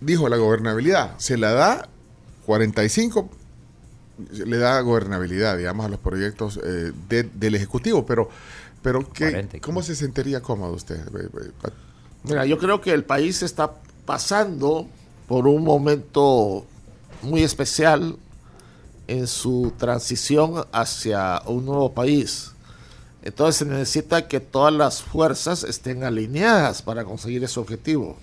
dijo 0.00 0.28
la 0.28 0.36
gobernabilidad, 0.36 1.14
se 1.18 1.36
la 1.36 1.52
da 1.52 1.88
45, 2.46 3.28
le 4.32 4.56
da 4.56 4.80
gobernabilidad, 4.80 5.58
digamos, 5.58 5.84
a 5.86 5.88
los 5.90 6.00
proyectos 6.00 6.58
eh, 6.64 6.92
de- 7.08 7.24
del 7.34 7.54
Ejecutivo, 7.54 8.06
pero, 8.06 8.28
pero 8.82 9.00
¿qué, 9.12 9.26
40 9.30 9.56
y 9.58 9.60
¿cómo 9.60 9.82
se 9.82 9.94
sentiría 9.94 10.40
cómodo 10.40 10.72
usted? 10.72 10.98
Mira, 12.24 12.46
yo 12.46 12.58
creo 12.58 12.80
que 12.80 12.92
el 12.92 13.04
país 13.04 13.42
está 13.42 13.72
pasando 14.06 14.86
por 15.28 15.46
un 15.46 15.64
momento 15.64 16.64
muy 17.22 17.42
especial 17.42 18.16
en 19.08 19.26
su 19.26 19.72
transición 19.76 20.64
hacia 20.72 21.42
un 21.46 21.66
nuevo 21.66 21.92
país. 21.92 22.52
Entonces 23.22 23.56
se 23.56 23.64
necesita 23.64 24.28
que 24.28 24.40
todas 24.40 24.72
las 24.72 25.02
fuerzas 25.02 25.64
estén 25.64 26.04
alineadas 26.04 26.80
para 26.80 27.04
conseguir 27.04 27.42
ese 27.42 27.58
objetivo. 27.58 28.16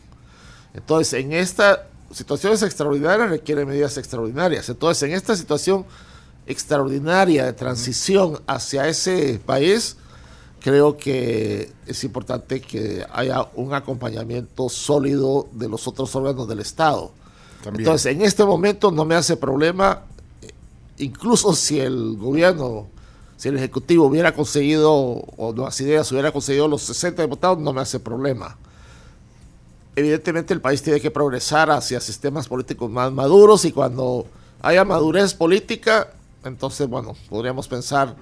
Entonces, 0.73 1.13
en 1.13 1.33
esta 1.33 1.87
situaciones 2.13 2.61
extraordinarias 2.61 3.29
requieren 3.29 3.67
medidas 3.67 3.97
extraordinarias. 3.97 4.69
Entonces, 4.69 5.03
en 5.03 5.15
esta 5.15 5.35
situación 5.35 5.85
extraordinaria 6.45 7.45
de 7.45 7.53
transición 7.53 8.41
hacia 8.47 8.87
ese 8.87 9.41
país, 9.45 9.97
creo 10.63 10.95
que 10.95 11.69
es 11.85 12.03
importante 12.05 12.61
que 12.61 13.05
haya 13.11 13.49
un 13.55 13.73
acompañamiento 13.73 14.69
sólido 14.69 15.49
de 15.51 15.67
los 15.67 15.85
otros 15.89 16.15
órganos 16.15 16.47
del 16.47 16.61
Estado. 16.61 17.11
También. 17.61 17.81
Entonces, 17.81 18.13
en 18.13 18.21
este 18.21 18.45
momento 18.45 18.89
no 18.89 19.03
me 19.03 19.15
hace 19.15 19.35
problema, 19.35 20.03
eh, 20.41 20.51
incluso 20.99 21.53
si 21.53 21.81
el 21.81 22.15
gobierno, 22.15 22.87
si 23.35 23.49
el 23.49 23.57
Ejecutivo 23.57 24.05
hubiera 24.05 24.33
conseguido, 24.33 24.93
o 24.93 25.53
Nuevas 25.53 25.79
Ideas 25.81 26.09
hubiera 26.13 26.31
conseguido 26.31 26.69
los 26.69 26.81
60 26.83 27.21
diputados, 27.21 27.59
no 27.59 27.73
me 27.73 27.81
hace 27.81 27.99
problema. 27.99 28.57
evidentemente 29.97 30.53
el 30.53 30.61
país 30.61 30.81
tiene 30.81 30.99
que 30.99 31.11
progresar 31.11 31.69
hacia 31.69 31.99
sistemas 31.99 32.47
políticos 32.47 32.89
más 32.89 33.11
maduros 33.11 33.63
y 33.63 33.71
cuando 33.71 34.25
haya 34.61 34.85
madurez 34.85 35.33
política, 35.33 36.13
entonces, 36.45 36.87
bueno, 36.87 37.15
podríamos 37.29 37.67
pensar 37.67 38.15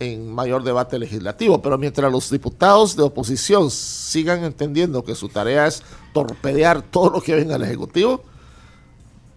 en 0.00 0.32
mayor 0.32 0.62
debate 0.62 0.98
legislativo, 0.98 1.60
pero 1.60 1.76
mientras 1.76 2.10
los 2.10 2.30
diputados 2.30 2.94
de 2.94 3.02
oposición 3.02 3.70
sigan 3.70 4.44
entendiendo 4.44 5.04
que 5.04 5.14
su 5.14 5.28
tarea 5.28 5.66
es 5.66 5.82
torpedear 6.12 6.82
todo 6.82 7.10
lo 7.10 7.20
que 7.20 7.34
venga 7.34 7.56
al 7.56 7.64
Ejecutivo, 7.64 8.22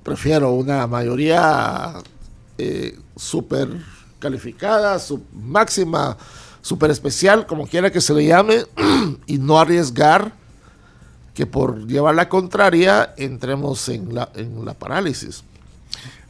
prefiero 0.03 0.51
una 0.51 0.85
mayoría 0.87 1.93
eh, 2.57 2.97
súper 3.15 3.69
calificada, 4.19 4.99
su 4.99 5.23
máxima, 5.33 6.17
súper 6.61 6.91
especial, 6.91 7.47
como 7.47 7.65
quiera 7.65 7.91
que 7.91 8.01
se 8.01 8.13
le 8.13 8.25
llame, 8.25 8.65
y 9.25 9.39
no 9.39 9.59
arriesgar 9.59 10.33
que 11.33 11.45
por 11.45 11.87
llevar 11.87 12.13
la 12.13 12.29
contraria 12.29 13.13
entremos 13.17 13.89
en 13.89 14.13
la, 14.13 14.29
en 14.35 14.63
la 14.63 14.73
parálisis. 14.73 15.43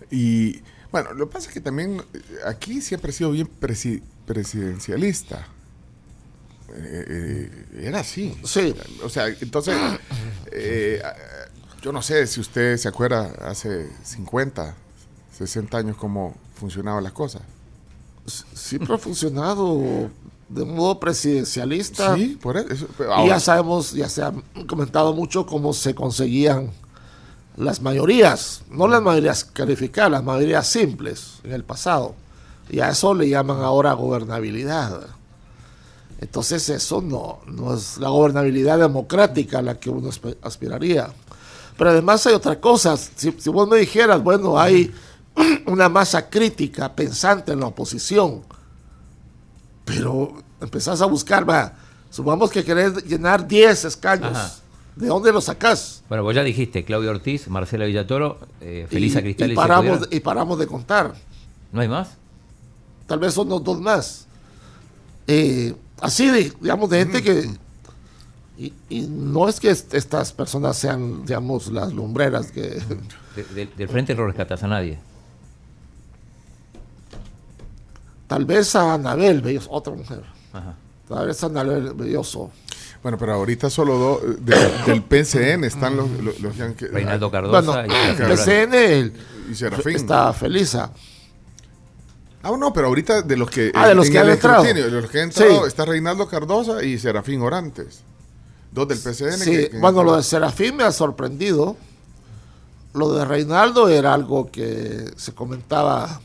Y 0.10 0.62
bueno, 0.92 1.14
lo 1.14 1.28
que 1.28 1.34
pasa 1.34 1.48
es 1.48 1.54
que 1.54 1.62
también 1.62 2.02
eh, 2.14 2.22
aquí 2.46 2.82
siempre 2.82 3.12
ha 3.12 3.14
sido 3.14 3.32
bien 3.32 3.48
presidencialista. 4.26 5.48
Eh, 6.74 7.06
eh, 7.08 7.86
era 7.88 8.00
así. 8.00 8.38
Sí. 8.44 8.74
O 9.04 9.10
sea, 9.10 9.28
entonces, 9.28 9.76
yo 11.82 11.92
no 11.92 12.02
sé 12.02 12.28
si 12.28 12.40
usted 12.40 12.78
se 12.78 12.88
acuerda 12.88 13.34
hace 13.42 13.90
50, 14.04 14.76
60 15.38 15.78
años 15.78 15.98
cómo 15.98 16.36
funcionaban 16.56 17.04
las 17.04 17.14
cosas. 17.14 17.42
Siempre 18.54 18.94
ha 18.94 18.98
funcionado 18.98 20.10
de 20.48 20.66
modo 20.66 21.00
presidencialista. 21.00 22.16
Sí, 22.16 22.38
por 22.42 22.58
eso. 22.58 22.88
Y 23.24 23.28
ya 23.28 23.40
sabemos, 23.40 23.94
ya 23.94 24.10
se 24.10 24.22
ha 24.22 24.34
comentado 24.68 25.14
mucho 25.14 25.46
cómo 25.46 25.74
se 25.74 25.96
conseguían 25.96 26.72
las 27.58 27.82
mayorías, 27.82 28.64
no 28.70 28.88
las 28.88 29.02
mayorías 29.02 29.44
calificadas, 29.44 30.12
las 30.12 30.24
mayorías 30.24 30.68
simples 30.68 31.40
en 31.44 31.54
el 31.54 31.64
pasado. 31.64 32.16
Y 32.72 32.80
a 32.80 32.90
eso 32.90 33.14
le 33.14 33.28
llaman 33.28 33.62
ahora 33.62 33.92
gobernabilidad. 33.92 35.02
Entonces 36.22 36.70
eso 36.70 37.02
no, 37.02 37.40
no 37.46 37.74
es 37.76 37.98
la 37.98 38.08
gobernabilidad 38.08 38.80
democrática 38.80 39.60
a 39.60 39.62
la 39.62 39.78
que 39.78 39.90
uno 39.90 40.10
aspiraría. 40.42 41.12
Pero 41.78 41.90
además 41.90 42.26
hay 42.26 42.34
otra 42.34 42.62
cosa. 42.62 42.96
Si, 42.96 43.34
si 43.34 43.50
vos 43.50 43.68
me 43.68 43.78
dijeras, 43.78 44.24
bueno, 44.24 44.58
hay 44.58 44.90
una 45.66 45.90
masa 45.90 46.30
crítica, 46.30 46.96
pensante 46.96 47.52
en 47.52 47.60
la 47.60 47.68
oposición, 47.68 48.44
pero 49.84 50.42
empezás 50.62 51.02
a 51.02 51.08
buscar, 51.08 51.50
va, 51.50 51.74
supongamos 52.10 52.52
que 52.52 52.64
querés 52.64 53.04
llenar 53.04 53.46
10 53.46 53.84
escaños. 53.86 54.62
¿De 54.96 55.08
dónde 55.08 55.34
lo 55.34 55.42
sacás? 55.42 56.04
Bueno, 56.08 56.24
vos 56.24 56.36
ya 56.36 56.44
dijiste, 56.44 56.86
Claudio 56.86 57.12
Ortiz, 57.12 57.48
Marcela 57.50 57.86
Villatoro, 57.86 58.40
eh, 58.62 58.88
Felisa 58.90 59.22
Cristal 59.22 59.52
y, 59.52 59.56
paramos, 59.56 60.08
y 60.10 60.20
paramos 60.22 60.60
de 60.60 60.68
contar. 60.68 61.14
¿No 61.72 61.82
hay 61.82 61.88
más? 61.88 62.21
Tal 63.12 63.20
vez 63.20 63.34
son 63.34 63.50
los 63.50 63.62
dos 63.62 63.82
más. 63.82 64.26
Eh, 65.28 65.76
así, 66.00 66.30
de, 66.30 66.54
digamos, 66.62 66.90
de 66.90 67.00
gente 67.00 67.22
que... 67.22 67.50
Y, 68.58 69.02
no 69.02 69.50
es 69.50 69.60
que 69.60 69.70
estas 69.70 70.32
personas 70.32 70.78
sean, 70.78 71.26
digamos, 71.26 71.68
las 71.68 71.92
lumbreras 71.92 72.54
que... 72.54 72.82
del 73.76 73.90
frente 73.90 74.16
no 74.16 74.26
rescatas 74.26 74.64
a 74.64 74.68
nadie. 74.70 74.98
Tal 78.28 78.46
vez 78.46 78.74
a 78.78 78.94
Anabel 78.94 79.42
Belloso, 79.42 79.70
otra 79.72 79.94
mujer. 79.94 80.24
Tal 81.10 81.28
vez 81.28 81.44
a 81.44 81.48
Anabel 81.48 81.94
Belloso. 81.94 82.50
Bueno, 83.04 83.18
pero 83.18 83.34
ahorita 83.34 83.70
solo 83.70 83.98
dos 83.98 84.22
del 84.40 85.04
PCN 85.10 85.66
están 85.66 85.98
los, 85.98 86.10
los, 86.40 86.56
Reinaldo 86.80 87.30
Cardosa 87.30 87.86
y 87.86 87.92
el 87.92 88.16
PCN 88.16 89.14
y 89.52 89.56
Serafín. 89.56 89.98
está 89.98 90.32
feliz. 90.32 90.78
Ah, 92.44 92.52
no, 92.58 92.74
pero 92.74 92.88
ahorita 92.88 93.22
de 93.22 93.38
los 93.38 93.50
que. 93.50 93.72
Ah, 93.76 93.88
de 93.88 93.96
los 93.96 94.10
que 94.10 94.20
han 94.20 94.30
entrado. 94.30 94.64
De 94.64 94.90
los 94.90 95.10
que 95.10 95.20
han 95.20 95.30
entrado 95.30 95.68
está 95.68 95.86
Reinaldo 95.86 96.28
Cardosa 96.28 96.84
y 96.84 96.98
Serafín 96.98 97.42
Orantes. 97.42 98.02
Dos 98.72 98.88
del 98.88 99.00
PCN. 99.00 99.38
Sí, 99.38 99.70
bueno, 99.80 100.04
lo 100.04 100.16
de 100.16 100.24
Serafín 100.24 100.78
me 100.78 100.84
ha 100.84 100.92
sorprendido. 100.92 101.76
Lo 102.94 103.14
de 103.14 103.26
Reinaldo 103.26 103.90
era 103.90 104.14
algo 104.14 104.52
que 104.52 105.12
se 105.16 105.34
comentaba 105.34 106.20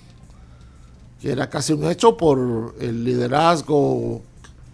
que 1.21 1.33
era 1.33 1.49
casi 1.49 1.73
un 1.73 1.85
hecho 1.91 2.17
por 2.17 2.75
el 2.81 3.05
liderazgo 3.05 4.23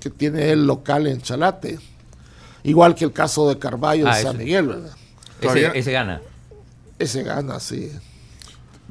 que 0.01 0.11
tiene 0.11 0.51
el 0.51 0.67
local 0.67 1.07
en 1.07 1.21
Chalate. 1.21 1.79
Igual 2.65 2.95
que 2.95 3.05
el 3.05 3.13
caso 3.13 3.49
de 3.49 3.59
Carballo 3.59 4.09
ah, 4.09 4.15
San 4.15 4.37
Miguel, 4.37 4.67
¿verdad? 4.69 4.97
Ese, 5.75 5.93
gana. 5.93 6.23
Ese 6.99 7.23
gana, 7.23 7.59
sí. 7.61 7.91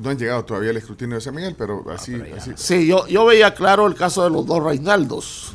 No 0.01 0.09
han 0.09 0.17
llegado 0.17 0.43
todavía 0.45 0.71
el 0.71 0.77
escrutinio 0.77 1.15
de 1.15 1.21
San 1.21 1.35
Miguel, 1.35 1.55
pero 1.57 1.85
así. 1.91 2.15
así. 2.35 2.51
Sí, 2.55 2.87
yo, 2.87 3.07
yo 3.07 3.25
veía 3.25 3.53
claro 3.53 3.87
el 3.87 3.95
caso 3.95 4.23
de 4.23 4.29
los 4.29 4.45
dos 4.45 4.63
Reinaldos. 4.63 5.53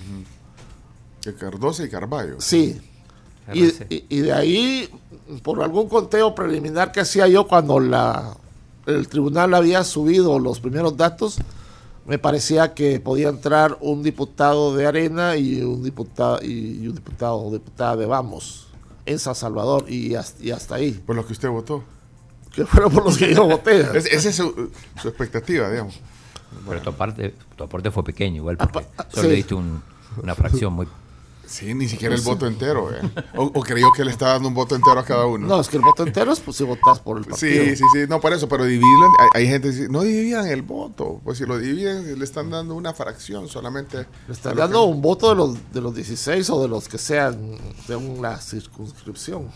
De 1.24 1.34
Cardosa 1.34 1.84
y 1.84 1.88
Carballo. 1.88 2.36
Sí. 2.38 2.80
Y, 3.52 4.20
de 4.20 4.32
ahí, 4.32 4.88
por 5.42 5.62
algún 5.62 5.88
conteo 5.88 6.34
preliminar 6.34 6.90
que 6.90 7.00
hacía 7.00 7.28
yo 7.28 7.46
cuando 7.46 7.78
la, 7.78 8.36
el 8.86 9.08
tribunal 9.08 9.54
había 9.54 9.84
subido 9.84 10.38
los 10.38 10.60
primeros 10.60 10.96
datos, 10.96 11.38
me 12.06 12.18
parecía 12.18 12.74
que 12.74 13.00
podía 13.00 13.28
entrar 13.28 13.76
un 13.80 14.02
diputado 14.02 14.74
de 14.74 14.86
Arena 14.86 15.36
y 15.36 15.60
un 15.62 15.82
diputado 15.82 16.40
y 16.42 16.86
un 16.86 16.94
diputado 16.94 17.36
o 17.36 17.52
diputada 17.52 17.96
de 17.96 18.06
Vamos 18.06 18.66
en 19.06 19.18
San 19.18 19.34
Salvador 19.34 19.86
y 19.88 20.14
hasta, 20.14 20.74
ahí. 20.74 20.92
Por 20.92 21.16
los 21.16 21.26
que 21.26 21.32
usted 21.32 21.48
votó. 21.48 21.84
Que 22.56 22.66
fueron 22.66 22.92
por 22.92 23.04
los 23.04 23.16
que 23.16 23.34
yo 23.34 23.46
voté. 23.46 23.80
esa 23.96 24.28
es 24.28 24.34
su, 24.34 24.70
expectativa, 25.04 25.70
digamos. 25.70 26.00
Pero 26.66 26.80
tu, 26.80 26.92
parte, 26.94 27.34
tu 27.54 27.64
aporte 27.64 27.90
fue 27.90 28.02
pequeño, 28.02 28.36
igual, 28.36 28.56
porque 28.56 28.88
solo 29.12 29.28
le 29.28 29.36
diste 29.36 29.54
una 29.54 30.34
fracción 30.34 30.72
muy 30.72 30.88
Sí, 31.46 31.74
ni 31.74 31.88
siquiera 31.88 32.14
el 32.14 32.20
voto 32.22 32.46
entero. 32.46 32.90
Eh. 32.92 33.00
O, 33.36 33.62
creyó 33.62 33.92
que 33.92 34.04
le 34.04 34.10
estaba 34.10 34.32
dando 34.32 34.48
un 34.48 34.54
voto 34.54 34.74
entero 34.74 34.98
a 34.98 35.04
cada 35.04 35.26
uno. 35.26 35.46
No, 35.46 35.60
es 35.60 35.68
que 35.68 35.76
el 35.76 35.82
voto 35.82 36.02
entero 36.02 36.32
es 36.32 36.40
pues, 36.40 36.56
si 36.56 36.64
votas 36.64 36.98
por 36.98 37.18
el 37.18 37.24
partido. 37.24 37.64
Sí, 37.64 37.76
sí, 37.76 37.84
sí. 37.92 37.98
No, 38.08 38.20
por 38.20 38.32
eso, 38.32 38.48
pero 38.48 38.64
dividirlo. 38.64 39.08
Hay, 39.32 39.46
gente 39.46 39.68
que 39.68 39.74
dice, 39.74 39.88
no 39.88 40.02
dividan 40.02 40.48
el 40.48 40.62
voto. 40.62 41.20
Pues 41.22 41.38
si 41.38 41.46
lo 41.46 41.58
dividen, 41.58 42.18
le 42.18 42.24
están 42.24 42.50
dando 42.50 42.74
una 42.74 42.92
fracción 42.92 43.48
solamente. 43.48 44.06
Le 44.26 44.34
están 44.34 44.56
dando 44.56 44.84
un 44.84 45.00
voto 45.00 45.28
de 45.30 45.36
los, 45.36 45.72
de 45.72 45.80
los 45.80 45.94
16 45.94 46.50
o 46.50 46.62
de 46.62 46.68
los 46.68 46.88
que 46.88 46.98
sean 46.98 47.56
de 47.86 47.94
una 47.94 48.38
circunscripción. 48.38 49.48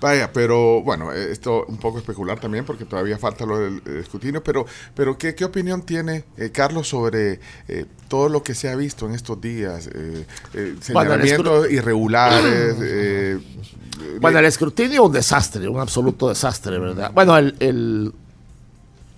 Vaya, 0.00 0.30
pero 0.30 0.82
bueno, 0.82 1.10
esto 1.12 1.64
un 1.68 1.78
poco 1.78 1.98
especular 1.98 2.38
también 2.38 2.66
porque 2.66 2.84
todavía 2.84 3.16
falta 3.16 3.46
lo 3.46 3.58
del 3.58 3.82
escrutinio, 3.98 4.42
pero, 4.42 4.66
pero 4.94 5.16
¿qué, 5.16 5.34
qué 5.34 5.44
opinión 5.44 5.82
tiene 5.82 6.24
eh, 6.36 6.50
Carlos 6.50 6.88
sobre 6.88 7.40
eh, 7.66 7.86
todo 8.08 8.28
lo 8.28 8.42
que 8.42 8.54
se 8.54 8.68
ha 8.68 8.76
visto 8.76 9.06
en 9.06 9.12
estos 9.14 9.40
días? 9.40 9.86
Eh, 9.86 10.26
eh 10.52 10.76
señalamientos 10.80 11.70
irregulares. 11.70 12.76
bueno, 14.20 14.38
el 14.38 14.44
escrutinio 14.44 15.04
un 15.04 15.12
desastre, 15.12 15.66
un 15.66 15.80
absoluto 15.80 16.28
desastre, 16.28 16.78
¿verdad? 16.78 17.10
Bueno, 17.14 17.38
el, 17.38 18.12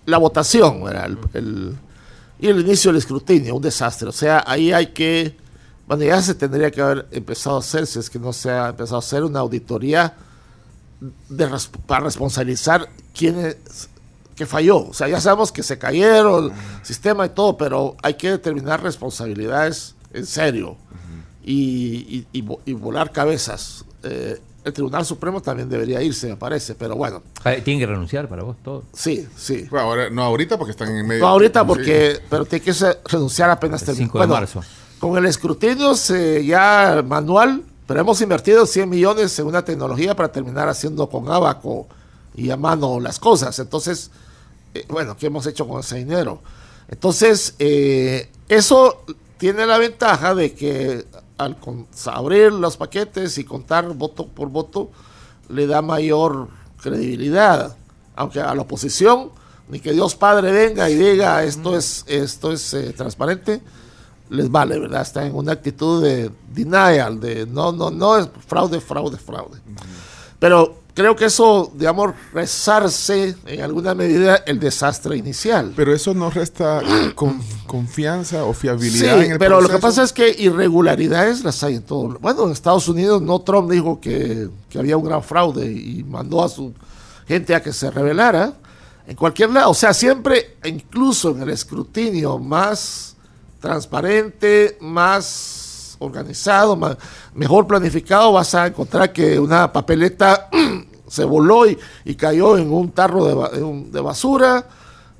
la 0.06 0.18
votación, 0.18 0.84
¿verdad? 0.84 1.10
El, 1.34 1.76
y 2.38 2.46
el 2.46 2.60
inicio 2.60 2.92
del 2.92 2.98
escrutinio, 2.98 3.56
un 3.56 3.62
desastre. 3.62 4.08
O 4.08 4.12
sea, 4.12 4.44
ahí 4.46 4.72
hay 4.72 4.88
que... 4.88 5.36
Bueno, 5.88 6.04
ya 6.04 6.22
se 6.22 6.36
tendría 6.36 6.70
que 6.70 6.80
haber 6.80 7.08
empezado 7.10 7.56
a 7.56 7.60
hacer, 7.60 7.84
si 7.86 7.98
es 7.98 8.08
que 8.08 8.20
no 8.20 8.32
se 8.32 8.50
ha 8.50 8.68
empezado 8.68 8.96
a 8.96 9.00
hacer 9.00 9.24
una 9.24 9.40
auditoría 9.40 10.14
de, 11.28 11.48
para 11.86 12.04
responsabilizar 12.04 12.88
quién 13.14 13.38
es, 13.38 13.88
que 14.34 14.46
falló. 14.46 14.88
O 14.88 14.94
sea, 14.94 15.08
ya 15.08 15.20
sabemos 15.20 15.50
que 15.50 15.62
se 15.62 15.78
cayeron, 15.78 16.46
el 16.46 16.86
sistema 16.86 17.26
y 17.26 17.30
todo, 17.30 17.56
pero 17.56 17.96
hay 18.02 18.14
que 18.14 18.30
determinar 18.30 18.82
responsabilidades 18.82 19.96
en 20.12 20.26
serio 20.26 20.76
y, 21.44 22.26
y, 22.32 22.72
volar 22.74 23.10
cabezas. 23.10 23.84
Eh, 24.02 24.38
el 24.64 24.72
Tribunal 24.72 25.04
Supremo 25.06 25.40
también 25.40 25.68
debería 25.68 26.02
irse, 26.02 26.28
me 26.28 26.36
parece, 26.36 26.74
pero 26.74 26.94
bueno. 26.94 27.22
Ah, 27.44 27.54
tiene 27.64 27.80
que 27.80 27.86
renunciar 27.86 28.28
para 28.28 28.42
vos 28.42 28.56
todo. 28.62 28.84
Sí, 28.92 29.26
sí. 29.36 29.66
ahora, 29.72 30.10
no 30.10 30.22
ahorita 30.22 30.58
porque 30.58 30.72
están 30.72 30.94
en 30.94 31.06
medio. 31.06 31.22
No 31.22 31.28
ahorita 31.28 31.66
porque, 31.66 32.20
pero 32.28 32.44
tiene 32.44 32.64
que 32.64 32.72
renunciar 33.06 33.50
apenas 33.50 33.86
el 33.88 33.96
5 33.96 34.20
de 34.20 34.26
marzo. 34.26 34.62
Con 34.98 35.16
el 35.16 35.26
escrutinio 35.26 35.94
se, 35.94 36.44
ya 36.44 37.02
manual 37.06 37.62
pero 37.88 38.02
hemos 38.02 38.20
invertido 38.20 38.66
100 38.66 38.86
millones 38.86 39.38
en 39.38 39.46
una 39.46 39.64
tecnología 39.64 40.14
para 40.14 40.30
terminar 40.30 40.68
haciendo 40.68 41.08
con 41.08 41.30
abaco 41.30 41.86
y 42.34 42.50
a 42.50 42.56
mano 42.58 43.00
las 43.00 43.18
cosas. 43.18 43.58
Entonces, 43.60 44.10
eh, 44.74 44.84
bueno, 44.90 45.16
¿qué 45.16 45.28
hemos 45.28 45.46
hecho 45.46 45.66
con 45.66 45.80
ese 45.80 45.96
dinero? 45.96 46.42
Entonces, 46.88 47.54
eh, 47.58 48.28
eso 48.46 49.04
tiene 49.38 49.64
la 49.64 49.78
ventaja 49.78 50.34
de 50.34 50.52
que 50.52 51.06
al 51.38 51.56
abrir 52.12 52.52
los 52.52 52.76
paquetes 52.76 53.38
y 53.38 53.44
contar 53.44 53.88
voto 53.94 54.26
por 54.26 54.50
voto, 54.50 54.90
le 55.48 55.66
da 55.66 55.80
mayor 55.80 56.48
credibilidad. 56.82 57.74
Aunque 58.16 58.42
a 58.42 58.54
la 58.54 58.62
oposición, 58.62 59.30
ni 59.70 59.80
que 59.80 59.94
Dios 59.94 60.14
Padre 60.14 60.52
venga 60.52 60.90
y 60.90 60.94
diga 60.94 61.42
esto 61.42 61.74
es, 61.74 62.04
esto 62.06 62.52
es 62.52 62.74
eh, 62.74 62.92
transparente, 62.94 63.62
les 64.30 64.50
vale, 64.50 64.78
¿verdad? 64.78 65.02
Están 65.02 65.26
en 65.26 65.34
una 65.34 65.52
actitud 65.52 66.02
de 66.02 66.30
denial, 66.52 67.20
de 67.20 67.46
no, 67.46 67.72
no, 67.72 67.90
no 67.90 68.18
es 68.18 68.28
fraude, 68.46 68.80
fraude, 68.80 69.16
fraude. 69.16 69.58
Pero 70.38 70.78
creo 70.98 71.14
que 71.14 71.26
eso, 71.26 71.70
digamos, 71.74 72.12
rezarse 72.32 73.36
en 73.46 73.60
alguna 73.60 73.94
medida 73.94 74.42
el 74.46 74.58
desastre 74.58 75.16
inicial. 75.16 75.72
Pero 75.76 75.94
eso 75.94 76.12
no 76.12 76.28
resta 76.28 76.82
con, 77.14 77.40
confianza 77.66 78.44
o 78.44 78.52
fiabilidad 78.52 79.18
Sí, 79.18 79.26
en 79.26 79.32
el 79.32 79.38
pero 79.38 79.60
lo 79.60 79.68
que 79.68 79.78
pasa 79.78 80.02
es 80.02 80.12
que 80.12 80.28
irregularidades 80.28 81.44
las 81.44 81.62
hay 81.62 81.76
en 81.76 81.82
todo. 81.82 82.18
Bueno, 82.20 82.46
en 82.46 82.52
Estados 82.52 82.88
Unidos 82.88 83.22
no 83.22 83.40
Trump 83.40 83.70
dijo 83.70 84.00
que, 84.00 84.48
que 84.68 84.78
había 84.78 84.96
un 84.96 85.04
gran 85.04 85.22
fraude 85.22 85.70
y 85.70 86.02
mandó 86.02 86.42
a 86.42 86.48
su 86.48 86.74
gente 87.28 87.54
a 87.54 87.62
que 87.62 87.72
se 87.72 87.90
rebelara. 87.90 88.54
En 89.06 89.14
cualquier 89.16 89.50
lado, 89.50 89.70
o 89.70 89.74
sea, 89.74 89.94
siempre, 89.94 90.56
incluso 90.64 91.30
en 91.30 91.42
el 91.42 91.50
escrutinio 91.50 92.38
más 92.38 93.16
transparente, 93.60 94.76
más 94.80 95.96
organizado, 95.98 96.76
más, 96.76 96.96
mejor 97.34 97.66
planificado, 97.66 98.32
vas 98.32 98.54
a 98.54 98.66
encontrar 98.66 99.12
que 99.12 99.38
una 99.38 99.72
papeleta 99.72 100.48
se 101.08 101.24
voló 101.24 101.66
y, 101.66 101.78
y 102.04 102.14
cayó 102.14 102.56
en 102.56 102.72
un 102.72 102.90
tarro 102.92 103.26
de 103.26 104.00
basura 104.00 104.66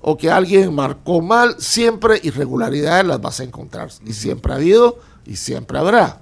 o 0.01 0.17
que 0.17 0.31
alguien 0.31 0.75
marcó 0.75 1.21
mal, 1.21 1.57
siempre 1.59 2.21
irregularidades 2.23 3.07
las 3.07 3.21
vas 3.21 3.41
a 3.41 3.45
encontrar. 3.45 3.91
Y 4.07 4.13
siempre 4.13 4.53
ha 4.53 4.57
habido 4.57 4.99
y 5.27 5.37
siempre 5.37 5.79
habrá. 5.79 6.21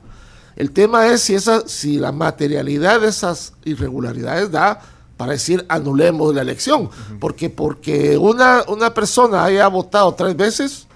El 0.57 0.71
tema 0.73 1.07
es 1.09 1.23
si, 1.23 1.35
esa, 1.35 1.69
si 1.69 1.99
la 1.99 2.13
materialidad 2.13 3.01
de 3.01 3.09
esas 3.09 3.53
irregularidades 3.65 4.51
da 4.51 4.81
para 5.17 5.33
decir 5.33 5.65
anulemos 5.69 6.35
la 6.35 6.43
elección. 6.43 6.89
Porque 7.21 7.51
porque 7.51 8.17
una, 8.17 8.65
una 8.69 8.95
persona 8.95 9.45
haya 9.45 9.69
votado 9.69 10.15
tres 10.15 10.37
veces, 10.37 10.87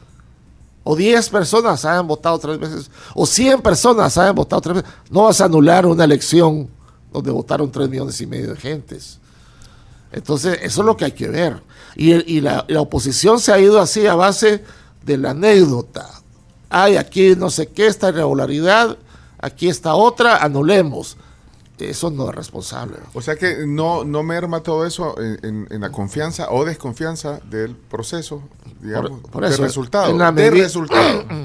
o 0.91 0.97
10 0.97 1.29
personas 1.31 1.85
hayan 1.85 2.09
votado 2.09 2.37
tres 2.37 2.59
veces, 2.59 2.91
o 3.15 3.25
100 3.25 3.63
personas 3.63 4.19
hayan 4.19 4.35
votado 4.35 4.61
tres 4.61 4.77
veces, 4.77 4.91
no 5.09 5.23
vas 5.23 5.41
a 5.41 5.45
anular 5.45 5.87
una 5.87 6.03
elección 6.03 6.69
donde 7.13 7.31
votaron 7.31 7.71
3 7.71 7.89
millones 7.89 8.21
y 8.21 8.27
medio 8.27 8.55
de 8.55 8.57
gentes. 8.57 9.21
Entonces, 10.11 10.59
eso 10.63 10.81
es 10.81 10.87
lo 10.87 10.97
que 10.97 11.05
hay 11.05 11.13
que 11.13 11.29
ver. 11.29 11.63
Y, 11.95 12.41
la, 12.41 12.65
la 12.67 12.81
oposición 12.81 13.39
se 13.39 13.53
ha 13.53 13.61
ido 13.61 13.81
así 13.81 14.05
a 14.09 14.17
base 14.17 14.65
de 15.05 15.17
la 15.17 15.31
anécdota. 15.31 16.09
Hay 16.69 16.97
aquí 16.97 17.37
no 17.37 17.51
sé 17.51 17.69
qué, 17.69 17.87
esta 17.87 18.09
irregularidad, 18.09 18.99
aquí 19.39 19.69
está 19.69 19.95
otra, 19.95 20.39
anulemos. 20.39 21.17
Eso 21.89 22.11
no 22.11 22.29
es 22.29 22.35
responsable. 22.35 22.97
O 23.15 23.23
sea 23.23 23.37
que 23.37 23.65
no, 23.67 24.05
no 24.05 24.23
merma 24.23 24.63
todo 24.63 24.85
eso 24.85 25.19
en, 25.21 25.39
en- 25.43 25.69
en 25.71 25.81
la 25.81 25.91
confianza 25.91 26.51
o 26.51 26.65
desconfianza 26.65 27.39
del 27.51 27.75
proceso, 27.77 28.43
digamos, 28.83 29.21
por 29.31 29.45
eso, 29.45 29.55
del 29.55 29.63
resultado. 29.63 30.11
en 30.11 30.19
la 30.19 30.33
del 30.33 30.53
resultado. 30.59 31.25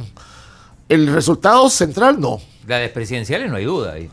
El 0.87 1.07
resultado 1.11 1.67
central 1.69 2.19
no. 2.19 2.39
La 2.67 2.77
de 2.77 2.89
presidenciales 2.89 3.49
no 3.49 3.55
hay 3.55 3.65
duda 3.65 3.93
ahí. 3.93 4.07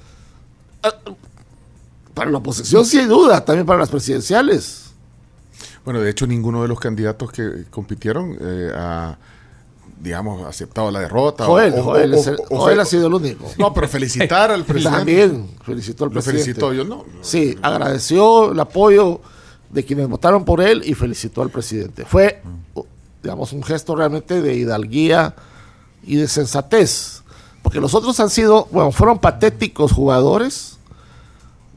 Para 2.15 2.31
la 2.31 2.39
oposición 2.39 2.85
sí 2.85 2.99
hay 2.99 3.07
duda, 3.07 3.45
también 3.45 3.67
para 3.67 3.81
las 3.81 3.89
presidenciales. 3.91 4.91
Bueno, 5.85 6.01
de 6.01 6.11
hecho, 6.11 6.27
ninguno 6.27 6.63
de 6.63 6.69
los 6.69 6.79
candidatos 6.79 7.33
que 7.33 7.65
compitieron 7.71 8.37
eh, 8.41 8.71
ha, 8.75 9.19
digamos, 10.03 10.45
aceptado 10.45 10.91
la 10.91 10.99
derrota. 11.01 11.45
Joel, 11.47 11.75
o- 11.79 11.83
Joel, 11.85 12.15
o- 12.15 12.57
o- 12.59 12.67
ha 12.67 12.85
sido 12.85 13.07
el 13.07 13.15
único. 13.15 13.49
No, 13.57 13.73
pero 13.73 13.87
felicitar 13.89 14.51
al 14.51 14.65
presidente. 14.67 14.99
También 14.99 15.49
felicitó 15.65 16.05
al 16.05 16.11
Lo 16.11 16.15
presidente. 16.15 16.43
felicitó 16.43 16.73
yo, 16.73 16.85
no. 16.85 17.05
Sí, 17.21 17.57
agradeció 17.63 18.51
el 18.53 18.59
apoyo 18.61 19.21
de 19.71 19.85
quienes 19.85 20.09
votaron 20.09 20.45
por 20.45 20.61
él 20.61 20.83
y 20.85 20.95
felicitó 20.95 21.41
al 21.43 21.51
presidente. 21.51 22.05
Fue, 22.05 22.43
digamos, 23.23 23.53
un 23.53 23.63
gesto 23.63 23.95
realmente 23.95 24.43
de 24.43 24.55
hidalguía 24.57 25.35
y 26.05 26.17
de 26.17 26.27
sensatez. 26.27 27.23
Porque 27.63 27.81
los 27.81 27.95
otros 27.95 28.19
han 28.19 28.29
sido, 28.29 28.67
bueno, 28.73 28.91
fueron 28.91 29.21
patéticos 29.21 29.93
jugadores. 29.93 30.79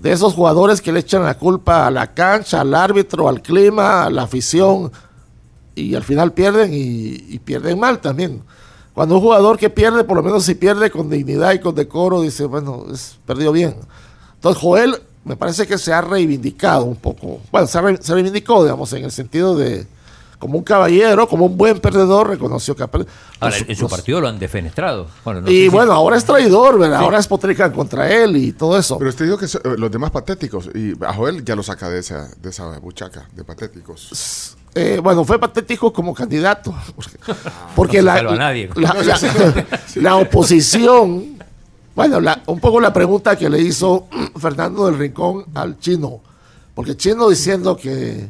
De 0.02 0.12
esos 0.12 0.34
jugadores 0.34 0.82
que 0.82 0.92
le 0.92 1.00
echan 1.00 1.24
la 1.24 1.38
culpa 1.38 1.88
a 1.88 1.92
la 1.92 2.14
cancha, 2.14 2.62
al 2.62 2.74
árbitro, 2.74 3.30
al 3.30 3.42
clima, 3.42 4.04
a 4.06 4.10
la 4.10 4.24
afición. 4.24 4.92
Y 5.76 5.94
al 5.96 6.04
final 6.04 6.32
pierden 6.34 6.74
y, 6.74 7.26
y 7.30 7.40
pierden 7.40 7.80
mal 7.80 8.00
también. 8.00 8.42
Cuando 8.94 9.16
un 9.16 9.22
jugador 9.22 9.58
que 9.58 9.70
pierde, 9.70 10.06
por 10.06 10.16
lo 10.16 10.24
menos 10.24 10.46
si 10.46 10.56
pierde 10.56 10.90
con 10.90 11.10
dignidad 11.10 11.52
y 11.54 11.60
con 11.60 11.76
decoro, 11.76 12.22
dice, 12.22 12.46
bueno, 12.46 12.86
es, 12.94 13.18
perdió 13.26 13.52
bien. 13.52 13.76
Entonces 14.36 14.62
Joel 14.62 14.96
me 15.26 15.36
parece 15.36 15.68
que 15.68 15.78
se 15.78 15.92
ha 15.92 16.00
reivindicado 16.02 16.86
un 16.86 16.96
poco. 16.96 17.42
Bueno, 17.52 17.68
se, 17.68 17.78
ha 17.78 17.82
re- 17.82 17.98
se 18.02 18.14
reivindicó, 18.14 18.64
digamos, 18.64 18.94
en 18.94 19.04
el 19.04 19.12
sentido 19.12 19.54
de, 19.58 19.86
como 20.40 20.58
un 20.58 20.64
caballero, 20.64 21.28
como 21.28 21.48
un 21.48 21.58
buen 21.58 21.80
perdedor, 21.82 22.30
reconoció 22.30 22.74
que 22.74 22.84
ha 22.84 22.88
perdido. 22.88 23.12
Ahora, 23.42 23.58
Los- 23.60 23.68
en 23.70 23.76
su 23.76 23.82
los- 23.82 23.92
partido 23.92 24.22
lo 24.22 24.30
han 24.30 24.40
defenestrado. 24.40 25.08
Bueno, 25.26 25.42
no 25.42 25.48
sé 25.48 25.54
y 25.54 25.64
si- 25.64 25.68
bueno, 25.70 25.92
ahora 25.92 26.16
es 26.16 26.24
traidor, 26.24 26.80
¿verdad? 26.80 27.00
Ahora 27.02 27.18
es 27.20 27.28
potrican 27.28 27.74
contra 27.74 28.10
él 28.10 28.38
y 28.38 28.54
todo 28.54 28.78
eso. 28.78 28.98
Pero 28.98 29.10
usted 29.10 29.26
dijo 29.26 29.38
que 29.38 29.48
so- 29.50 29.60
eh, 29.64 29.76
los 29.78 29.92
demás 29.92 30.12
patéticos, 30.12 30.70
y 30.74 30.94
a 31.04 31.12
Joel 31.14 31.44
ya 31.44 31.54
lo 31.56 31.64
saca 31.64 31.90
de 31.90 32.00
esa, 32.00 32.30
de 32.42 32.50
esa 32.50 32.80
buchaca 32.80 33.28
de 33.34 33.44
patéticos. 33.44 34.56
Eh, 34.78 35.00
bueno, 35.02 35.24
fue 35.24 35.40
patético 35.40 35.94
como 35.94 36.14
candidato. 36.14 36.76
Porque, 36.96 37.18
porque 37.76 37.98
No 38.02 38.02
se 38.02 38.06
la, 38.08 38.16
salva 38.18 38.34
a 38.34 38.36
nadie. 38.36 38.70
la- 38.76 38.94
la- 38.94 39.66
la 39.96 40.16
oposición, 40.18 41.38
bueno, 41.96 42.20
un 42.48 42.60
poco 42.60 42.82
la 42.82 42.92
pregunta 42.92 43.38
que 43.38 43.50
le 43.50 43.62
hizo 43.62 44.08
Fernando 44.38 44.86
del 44.88 44.98
Rincón 44.98 45.46
al 45.54 45.80
chino. 45.80 46.20
Porque 46.74 46.98
chino 46.98 47.30
diciendo 47.30 47.78
que, 47.78 48.30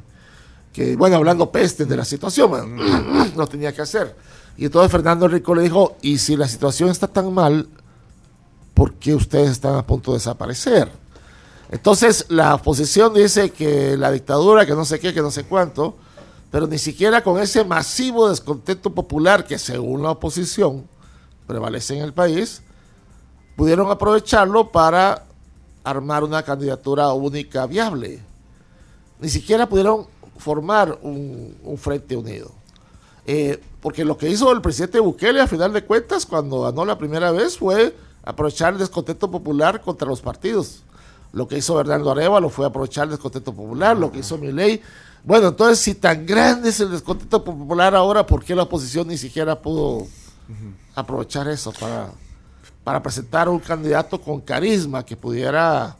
que, 0.71 0.95
bueno, 0.95 1.15
hablando 1.15 1.51
peste 1.51 1.85
de 1.85 1.97
la 1.97 2.05
situación, 2.05 2.49
bueno, 2.51 3.25
no 3.35 3.47
tenía 3.47 3.73
que 3.73 3.81
hacer. 3.81 4.15
Y 4.55 4.65
entonces 4.65 4.91
Fernando 4.91 5.25
del 5.25 5.33
Rincón 5.37 5.57
le 5.57 5.63
dijo, 5.63 5.97
y 6.03 6.19
si 6.19 6.37
la 6.37 6.47
situación 6.47 6.89
está 6.89 7.07
tan 7.07 7.33
mal, 7.33 7.67
¿por 8.75 8.93
qué 8.93 9.15
ustedes 9.15 9.49
están 9.49 9.75
a 9.77 9.85
punto 9.85 10.11
de 10.11 10.17
desaparecer? 10.19 10.91
Entonces 11.71 12.25
la 12.29 12.53
oposición 12.53 13.15
dice 13.15 13.49
que 13.49 13.97
la 13.97 14.11
dictadura, 14.11 14.65
que 14.67 14.73
no 14.73 14.85
sé 14.85 14.99
qué, 14.99 15.11
que 15.11 15.21
no 15.21 15.31
sé 15.31 15.43
cuánto, 15.45 15.97
pero 16.55 16.67
ni 16.67 16.77
siquiera 16.77 17.21
con 17.21 17.37
ese 17.41 17.65
masivo 17.65 18.29
descontento 18.29 18.89
popular 18.89 19.43
que 19.43 19.59
según 19.59 20.01
la 20.03 20.11
oposición 20.11 20.87
prevalece 21.45 21.97
en 21.97 22.01
el 22.01 22.13
país, 22.13 22.61
pudieron 23.57 23.91
aprovecharlo 23.91 24.71
para 24.71 25.25
armar 25.83 26.23
una 26.23 26.43
candidatura 26.43 27.11
única 27.11 27.65
viable. 27.65 28.21
Ni 29.19 29.27
siquiera 29.27 29.67
pudieron 29.67 30.07
formar 30.37 30.97
un, 31.01 31.57
un 31.61 31.77
frente 31.77 32.15
unido. 32.15 32.53
Eh, 33.25 33.61
porque 33.81 34.05
lo 34.05 34.17
que 34.17 34.29
hizo 34.29 34.49
el 34.53 34.61
presidente 34.61 35.01
Bukele, 35.01 35.41
a 35.41 35.47
final 35.47 35.73
de 35.73 35.83
cuentas, 35.83 36.25
cuando 36.25 36.61
ganó 36.61 36.85
la 36.85 36.97
primera 36.97 37.31
vez, 37.31 37.57
fue 37.57 37.93
aprovechar 38.23 38.71
el 38.71 38.79
descontento 38.79 39.29
popular 39.29 39.81
contra 39.81 40.07
los 40.07 40.21
partidos. 40.21 40.83
Lo 41.33 41.49
que 41.49 41.57
hizo 41.57 41.75
Bernardo 41.75 42.11
Arevalo 42.11 42.47
fue 42.47 42.65
aprovechar 42.65 43.03
el 43.03 43.09
descontento 43.09 43.51
popular, 43.51 43.97
lo 43.97 44.09
que 44.09 44.19
hizo 44.19 44.37
Milei. 44.37 44.81
Bueno, 45.25 45.47
entonces, 45.49 45.79
si 45.79 45.95
tan 45.95 46.25
grande 46.25 46.69
es 46.69 46.79
el 46.79 46.91
descontento 46.91 47.43
popular 47.43 47.95
ahora, 47.95 48.25
¿por 48.25 48.43
qué 48.43 48.53
la 48.55 48.63
oposición 48.63 49.07
ni 49.07 49.17
siquiera 49.17 49.59
pudo 49.61 50.05
aprovechar 50.93 51.47
eso 51.47 51.71
para, 51.73 52.11
para 52.83 53.01
presentar 53.01 53.49
un 53.49 53.59
candidato 53.59 54.21
con 54.21 54.39
carisma 54.41 55.03
que 55.03 55.17
pudiera, 55.17 55.97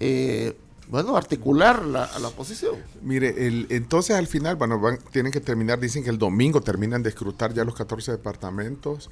eh, 0.00 0.56
bueno, 0.88 1.16
articular 1.16 1.84
la, 1.84 2.04
a 2.04 2.18
la 2.18 2.28
oposición? 2.28 2.74
Mire, 3.02 3.46
el, 3.46 3.66
entonces 3.70 4.16
al 4.16 4.26
final, 4.26 4.56
bueno, 4.56 4.80
van- 4.80 4.98
tienen 5.12 5.30
que 5.30 5.40
terminar, 5.40 5.78
dicen 5.78 6.02
que 6.02 6.10
el 6.10 6.18
domingo 6.18 6.60
terminan 6.60 7.02
de 7.04 7.10
escrutar 7.10 7.54
ya 7.54 7.64
los 7.64 7.74
14 7.76 8.10
departamentos. 8.12 9.08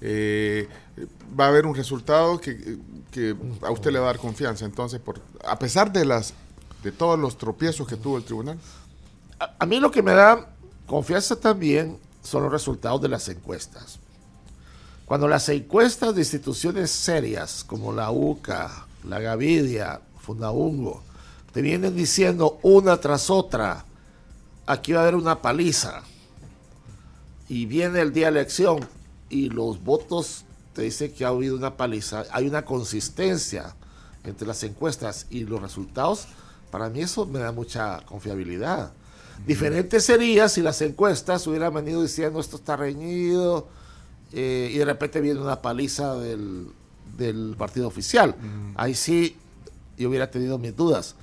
Eh, 0.00 0.68
va 1.38 1.46
a 1.46 1.48
haber 1.48 1.64
un 1.66 1.74
resultado 1.74 2.38
que, 2.40 2.78
que 3.12 3.34
a 3.62 3.70
usted 3.70 3.92
le 3.92 3.98
va 4.00 4.06
a 4.06 4.12
dar 4.12 4.18
confianza. 4.18 4.64
Entonces, 4.64 4.98
por, 5.00 5.20
a 5.46 5.56
pesar 5.58 5.92
de 5.92 6.04
las 6.04 6.34
de 6.82 6.92
todos 6.92 7.18
los 7.18 7.38
tropiezos 7.38 7.86
que 7.86 7.96
tuvo 7.96 8.18
el 8.18 8.24
tribunal. 8.24 8.58
A, 9.38 9.54
a 9.58 9.66
mí 9.66 9.80
lo 9.80 9.90
que 9.90 10.02
me 10.02 10.12
da 10.12 10.48
confianza 10.86 11.36
también 11.36 11.98
son 12.22 12.42
los 12.42 12.52
resultados 12.52 13.00
de 13.02 13.08
las 13.08 13.28
encuestas. 13.28 13.98
Cuando 15.04 15.28
las 15.28 15.48
encuestas 15.48 16.14
de 16.14 16.20
instituciones 16.20 16.90
serias 16.90 17.64
como 17.64 17.92
la 17.92 18.10
UCA, 18.10 18.86
la 19.04 19.20
Gavidia, 19.20 20.00
Fundaungo, 20.20 21.02
te 21.52 21.62
vienen 21.62 21.94
diciendo 21.94 22.58
una 22.62 23.00
tras 23.00 23.30
otra, 23.30 23.84
aquí 24.66 24.92
va 24.92 25.00
a 25.00 25.02
haber 25.02 25.14
una 25.14 25.40
paliza, 25.40 26.02
y 27.48 27.66
viene 27.66 28.00
el 28.00 28.12
día 28.12 28.26
de 28.26 28.40
elección 28.40 28.88
y 29.28 29.48
los 29.50 29.82
votos 29.82 30.44
te 30.72 30.82
dicen 30.82 31.12
que 31.12 31.24
ha 31.24 31.28
habido 31.28 31.56
una 31.56 31.76
paliza, 31.76 32.24
hay 32.32 32.46
una 32.46 32.64
consistencia 32.64 33.74
entre 34.24 34.46
las 34.46 34.62
encuestas 34.64 35.26
y 35.30 35.44
los 35.44 35.62
resultados, 35.62 36.26
para 36.70 36.88
mí 36.88 37.00
eso 37.00 37.26
me 37.26 37.38
da 37.38 37.52
mucha 37.52 38.00
confiabilidad. 38.06 38.92
Diferente 39.46 40.00
sería 40.00 40.48
si 40.48 40.62
las 40.62 40.80
encuestas 40.80 41.46
hubieran 41.46 41.74
venido 41.74 42.02
diciendo 42.02 42.40
esto 42.40 42.56
está 42.56 42.76
reñido 42.76 43.68
eh, 44.32 44.70
y 44.72 44.78
de 44.78 44.84
repente 44.84 45.20
viene 45.20 45.40
una 45.40 45.60
paliza 45.60 46.14
del, 46.14 46.68
del 47.16 47.54
partido 47.58 47.86
oficial. 47.86 48.34
Ahí 48.76 48.94
sí 48.94 49.36
yo 49.96 50.08
hubiera 50.08 50.30
tenido 50.30 50.58
mis 50.58 50.74
dudas. 50.76 51.14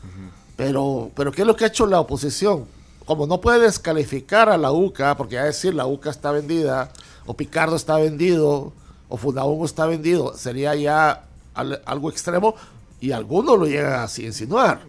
Pero, 0.56 1.12
pero 1.16 1.32
¿qué 1.32 1.42
es 1.42 1.48
lo 1.48 1.56
que 1.56 1.66
ha 1.66 1.68
hecho 1.68 1.86
la 1.88 2.00
oposición? 2.00 2.66
Como 3.06 3.28
no 3.28 3.42
puede 3.42 3.62
descalificar 3.62 4.50
a 4.50 4.58
la 4.58 4.72
UCA, 4.72 5.18
porque 5.18 5.38
a 5.38 5.46
decir 5.46 5.74
la 5.74 5.86
UCA 5.86 6.10
está 6.10 6.32
vendida, 6.32 6.92
o 7.26 7.36
Picardo 7.36 7.76
está 7.76 7.98
vendido, 7.98 8.72
o 9.10 9.18
Fundaungo 9.18 9.66
está 9.66 9.86
vendido, 9.86 10.38
sería 10.38 10.76
ya 10.76 11.26
algo 11.54 12.10
extremo 12.10 12.56
y 13.00 13.12
algunos 13.12 13.60
lo 13.60 13.66
llegan 13.66 14.08
a 14.08 14.22
insinuar. 14.22 14.82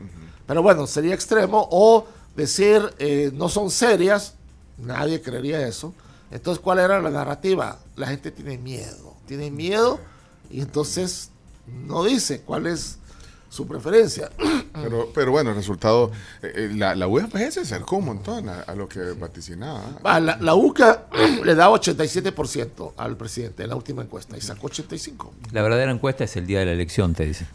Pero 0.46 0.62
bueno, 0.62 0.86
sería 0.86 1.14
extremo 1.14 1.68
o 1.70 2.06
decir 2.36 2.94
eh, 2.98 3.30
no 3.34 3.48
son 3.48 3.70
serias, 3.70 4.34
nadie 4.78 5.20
creería 5.20 5.66
eso. 5.66 5.94
Entonces, 6.30 6.62
¿cuál 6.62 6.80
era 6.80 7.00
la 7.00 7.10
narrativa? 7.10 7.78
La 7.96 8.08
gente 8.08 8.30
tiene 8.30 8.58
miedo, 8.58 9.14
tiene 9.26 9.50
miedo 9.50 10.00
y 10.50 10.60
entonces 10.60 11.30
no 11.66 12.04
dice 12.04 12.42
cuál 12.42 12.66
es 12.66 12.98
su 13.54 13.68
preferencia. 13.68 14.30
Pero, 14.74 15.12
pero 15.14 15.30
bueno, 15.30 15.50
el 15.50 15.56
resultado, 15.56 16.10
eh, 16.42 16.52
eh, 16.52 16.70
la, 16.74 16.96
la 16.96 17.06
UFG 17.06 17.52
se 17.52 17.60
acercó 17.60 17.98
un 17.98 18.06
montón 18.06 18.48
a, 18.48 18.74
lo 18.74 18.88
que 18.88 18.98
vaticinaba. 19.12 19.84
Ah, 20.02 20.18
la, 20.18 20.36
la, 20.40 20.56
UCA 20.56 21.06
le 21.44 21.54
da 21.54 21.68
87% 21.68 22.94
al 22.96 23.16
presidente 23.16 23.62
en 23.62 23.68
la 23.68 23.76
última 23.76 24.02
encuesta 24.02 24.36
y 24.36 24.40
sacó 24.40 24.68
85%. 24.68 25.30
La 25.52 25.62
verdadera 25.62 25.92
encuesta 25.92 26.24
es 26.24 26.36
el 26.36 26.48
día 26.48 26.58
de 26.58 26.66
la 26.66 26.72
elección, 26.72 27.14
te 27.14 27.24
dice. 27.24 27.46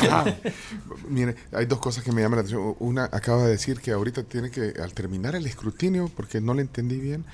Mire, 1.08 1.34
hay 1.50 1.66
dos 1.66 1.80
cosas 1.80 2.04
que 2.04 2.12
me 2.12 2.22
llaman 2.22 2.36
la 2.36 2.42
atención. 2.42 2.76
Una, 2.78 3.04
acaba 3.06 3.42
de 3.42 3.50
decir 3.50 3.80
que 3.80 3.90
ahorita 3.90 4.22
tiene 4.22 4.52
que, 4.52 4.74
al 4.80 4.94
terminar 4.94 5.34
el 5.34 5.46
escrutinio, 5.46 6.08
porque 6.14 6.40
no 6.40 6.54
le 6.54 6.62
entendí 6.62 7.00
bien, 7.00 7.24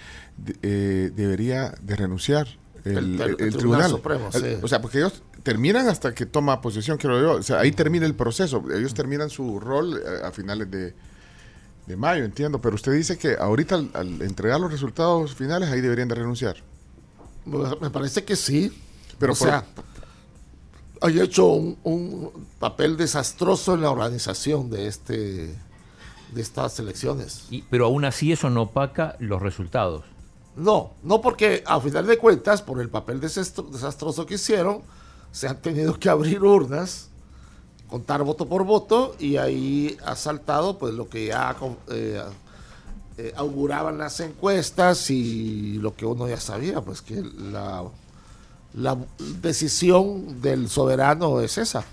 eh, 0.63 1.11
debería 1.15 1.75
de 1.83 1.97
renunciar 1.97 2.49
el, 2.85 3.55
Tribunal, 3.57 3.91
Supremo. 3.91 4.31
O 4.63 4.69
sea, 4.69 4.81
porque 4.81 4.99
ellos 4.99 5.23
terminan 5.43 5.89
hasta 5.89 6.15
que 6.15 6.27
toma 6.27 6.61
posesión, 6.61 6.99
creo 6.99 7.21
yo. 7.21 7.33
O 7.35 7.43
sea, 7.43 7.61
ahí 7.61 7.73
termina 7.73 8.07
el 8.07 8.15
proceso. 8.15 8.63
Ellos 8.75 8.95
terminan 8.95 9.31
su 9.31 9.61
rol 9.61 9.99
eh, 9.99 10.25
a, 10.25 10.33
finales 10.33 10.71
de, 10.71 10.95
mayo, 11.97 12.25
entiendo. 12.25 12.61
Pero 12.61 12.75
usted 12.75 12.93
dice 12.93 13.19
que 13.19 13.37
ahorita 13.39 13.77
al, 13.95 14.23
entregar 14.23 14.61
los 14.61 14.73
resultados 14.73 15.35
finales, 15.35 15.69
ahí 15.71 15.81
deberían 15.81 16.09
de 16.09 16.15
renunciar. 16.17 16.57
Me 17.45 17.91
parece 17.91 18.25
que 18.25 18.37
sí. 18.37 18.73
Pero 19.19 19.35
o 19.35 19.37
sea, 19.37 19.65
hay 21.01 21.21
hecho 21.21 21.47
un, 21.47 22.49
papel 22.59 22.97
desastroso 22.97 23.75
en 23.75 23.83
la 23.83 23.91
organización 23.91 24.71
de 24.71 24.87
este 24.87 25.55
de 26.33 26.41
estas 26.41 26.79
elecciones. 26.79 27.47
pero 27.69 27.87
aún 27.87 28.07
así 28.07 28.33
eso 28.33 28.49
no 28.49 28.63
opaca 28.63 29.17
los 29.19 29.43
resultados. 29.43 30.05
No, 30.57 30.93
no 31.03 31.21
porque 31.21 31.63
a 31.67 31.81
final 31.81 32.07
de 32.07 32.19
cuentas, 32.19 32.61
por 32.63 32.81
el 32.81 32.91
papel 32.91 33.21
desastroso 33.21 34.27
que 34.27 34.35
hicieron, 34.35 34.83
se 35.31 35.49
han 35.49 35.61
tenido 35.63 35.99
que 35.99 36.11
abrir 36.11 36.43
urnas, 36.43 37.09
contar 37.89 38.23
voto 38.23 38.47
por 38.47 38.65
voto 38.65 39.17
y 39.19 39.37
ahí 39.37 39.97
ha 40.05 40.17
saltado 40.17 40.79
pues 40.79 40.95
lo 40.95 41.09
que 41.09 41.27
ya 41.27 41.57
eh, 41.91 42.23
eh, 43.19 43.33
auguraban 43.37 43.99
las 43.99 44.21
encuestas 44.21 45.11
y 45.11 45.79
lo 45.79 45.95
que 45.95 46.07
uno 46.07 46.29
ya 46.29 46.41
sabía, 46.41 46.81
pues 46.81 47.03
que 47.03 47.23
la, 47.23 47.85
la 48.75 48.99
decisión 49.41 50.41
del 50.43 50.69
soberano 50.69 51.41
es 51.41 51.59
esa. 51.59 51.85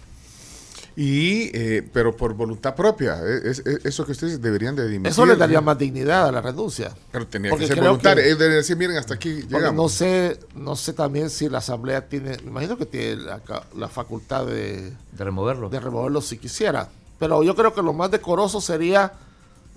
Y, 1.02 1.50
eh, 1.54 1.90
pero 1.94 2.14
por 2.14 2.34
voluntad 2.34 2.76
propia, 2.76 3.22
eh, 3.24 3.40
es, 3.46 3.64
eso 3.86 4.06
que 4.06 4.12
ustedes 4.12 4.42
deberían 4.42 4.76
de 4.76 4.86
dimitir. 4.86 5.14
Eso 5.14 5.26
le 5.26 5.38
daría 5.38 5.62
más 5.62 5.78
dignidad 5.78 6.28
a 6.28 6.32
la 6.34 6.42
renuncia. 6.42 6.94
Pero 7.10 7.26
tenía 7.26 7.56
que 7.56 7.68
ser 7.68 7.80
voluntario, 7.80 8.22
es 8.22 8.38
decir, 8.38 8.76
miren, 8.76 8.98
hasta 8.98 9.14
aquí 9.14 9.44
llegamos. 9.44 9.76
No 9.76 9.88
sé, 9.88 10.38
no 10.56 10.76
sé 10.76 10.92
también 10.92 11.30
si 11.30 11.48
la 11.48 11.60
Asamblea 11.60 12.10
tiene, 12.10 12.36
me 12.44 12.50
imagino 12.50 12.78
que 12.78 12.86
tiene 12.86 13.16
la, 13.16 13.88
facultad 13.88 14.46
de... 14.46 14.92
De 15.14 15.24
removerlo. 15.24 15.70
De 15.70 15.80
removerlo 15.80 16.20
si 16.20 16.38
quisiera. 16.38 16.90
Pero 17.18 17.44
yo 17.44 17.56
creo 17.56 17.74
que 17.74 17.82
lo 17.82 17.94
más 17.94 18.12
decoroso 18.12 18.60
sería 18.60 19.14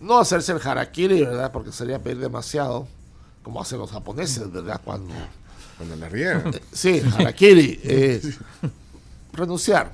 no 0.01 0.19
hacerse 0.19 0.51
el 0.51 0.61
harakiri, 0.61 1.21
¿verdad? 1.21 1.53
Porque 1.53 1.71
sería 1.71 2.01
pedir 2.01 2.19
demasiado, 2.19 2.89
como 3.45 3.63
hacen 3.63 3.79
los 3.79 3.93
japoneses, 3.93 4.51
¿verdad? 4.51 4.81
Cuando... 4.85 5.15
Cuando 5.77 5.95
la 5.95 6.09
riegan. 6.09 6.53
sí, 6.73 7.01
harakiri. 7.17 7.79
Eh, 7.85 8.21
renunciar 9.33 9.93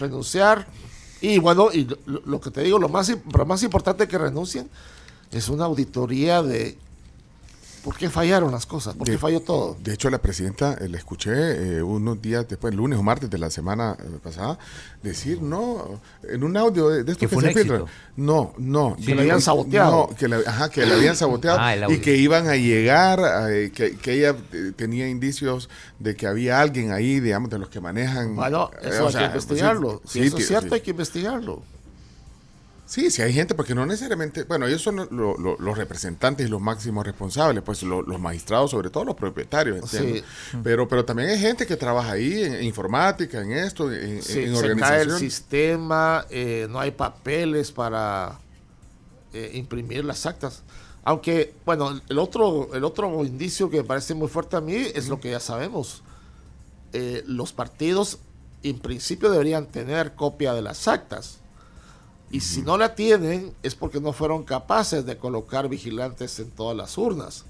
renunciar. 0.00 0.66
Y 1.20 1.38
bueno, 1.38 1.70
y 1.72 1.88
lo, 2.06 2.40
que 2.40 2.50
te 2.50 2.62
digo, 2.62 2.78
lo 2.78 2.88
más, 2.88 3.10
lo 3.32 3.46
más 3.46 3.62
importante 3.62 4.06
que 4.06 4.18
renuncien 4.18 4.68
es 5.30 5.48
una 5.48 5.64
auditoría 5.64 6.42
de 6.42 6.78
¿Por 7.86 7.96
qué 7.96 8.10
fallaron 8.10 8.50
las 8.50 8.66
cosas? 8.66 8.96
¿Por 8.96 9.06
qué 9.06 9.16
falló 9.16 9.38
todo? 9.38 9.76
De 9.80 9.94
hecho, 9.94 10.10
la 10.10 10.18
presidenta, 10.18 10.76
eh, 10.80 10.88
le 10.88 10.98
escuché 10.98 11.76
eh, 11.76 11.82
unos 11.84 12.20
días 12.20 12.48
después, 12.48 12.74
lunes 12.74 12.98
o 12.98 13.02
martes 13.04 13.30
de 13.30 13.38
la 13.38 13.48
semana 13.48 13.96
eh, 14.00 14.18
pasada, 14.20 14.58
decir, 15.04 15.40
no, 15.40 16.00
en 16.28 16.42
un 16.42 16.56
audio 16.56 16.88
de, 16.88 17.02
esto 17.12 17.28
que, 17.28 17.28
se 17.28 17.64
no, 18.16 18.54
no. 18.58 18.96
que 18.96 19.14
le 19.14 19.20
habían 19.20 19.40
saboteado. 19.40 20.08
No, 20.10 20.16
que, 20.16 20.26
le, 20.26 20.38
ajá, 20.44 20.68
que 20.68 20.84
le 20.84 20.94
habían 20.94 21.14
saboteado 21.14 21.58
ah, 21.60 21.76
y 21.88 21.98
que 21.98 22.16
iban 22.16 22.48
a 22.48 22.56
llegar, 22.56 23.20
que, 23.72 23.96
que, 23.96 24.12
ella 24.14 24.34
tenía 24.74 25.08
indicios 25.08 25.70
de 26.00 26.16
que 26.16 26.26
había 26.26 26.60
alguien 26.60 26.90
ahí, 26.90 27.20
digamos, 27.20 27.50
de 27.50 27.60
los 27.60 27.68
que 27.68 27.80
manejan. 27.80 28.34
Bueno, 28.34 28.68
eso 28.82 29.06
hay 29.06 29.14
que 29.14 29.24
investigarlo. 29.26 30.02
si 30.04 30.22
eso 30.22 30.38
es 30.38 30.48
cierto, 30.48 30.74
hay 30.74 30.80
que 30.80 30.90
investigarlo. 30.90 31.62
Sí, 32.86 33.10
sí 33.10 33.20
hay 33.20 33.32
gente, 33.32 33.56
porque 33.56 33.74
no 33.74 33.84
necesariamente, 33.84 34.44
bueno, 34.44 34.66
ellos 34.68 34.80
son 34.80 35.08
los 35.10 35.76
representantes 35.76 36.46
y 36.46 36.48
los 36.48 36.60
máximos 36.60 37.04
responsables, 37.04 37.62
pues 37.64 37.82
los 37.82 38.20
magistrados, 38.20 38.70
sobre 38.70 38.90
todo 38.90 39.04
los 39.04 39.16
propietarios, 39.16 39.90
sí. 39.90 40.22
Pero, 40.62 40.86
pero 40.86 41.04
también 41.04 41.30
hay 41.30 41.38
gente 41.38 41.66
que 41.66 41.76
trabaja 41.76 42.12
ahí 42.12 42.44
en, 42.44 42.62
informática, 42.62 43.42
en 43.42 43.50
esto, 43.50 43.92
en, 43.92 44.22
sí, 44.22 44.54
Se 44.54 44.76
cae 44.76 45.02
el 45.02 45.18
sistema, 45.18 46.26
eh, 46.30 46.68
no 46.70 46.78
hay 46.78 46.92
papeles 46.92 47.72
para 47.72 48.38
eh, 49.32 49.50
imprimir 49.54 50.04
las 50.04 50.24
actas. 50.24 50.62
Aunque, 51.02 51.54
bueno, 51.64 52.00
el 52.08 52.18
otro, 52.20 52.72
el 52.72 52.84
otro 52.84 53.24
indicio 53.24 53.68
que 53.68 53.78
me 53.78 53.84
parece 53.84 54.14
muy 54.14 54.28
fuerte 54.28 54.56
a 54.56 54.60
mí 54.60 54.76
es 54.94 55.08
lo 55.08 55.18
que 55.18 55.30
ya 55.30 55.40
sabemos. 55.40 56.02
Eh, 56.92 57.24
los 57.26 57.52
partidos, 57.52 58.20
en 58.62 58.78
principio, 58.78 59.28
deberían 59.28 59.66
tener 59.66 60.14
copia 60.14 60.54
de 60.54 60.62
las 60.62 60.86
actas 60.86 61.40
y 62.30 62.40
si 62.40 62.62
no 62.62 62.76
la 62.76 62.94
tienen 62.94 63.52
es 63.62 63.74
porque 63.74 64.00
no 64.00 64.12
fueron 64.12 64.42
capaces 64.42 65.06
de 65.06 65.16
colocar 65.16 65.68
vigilantes 65.68 66.38
en 66.40 66.50
todas 66.50 66.76
las 66.76 66.98
urnas. 66.98 67.44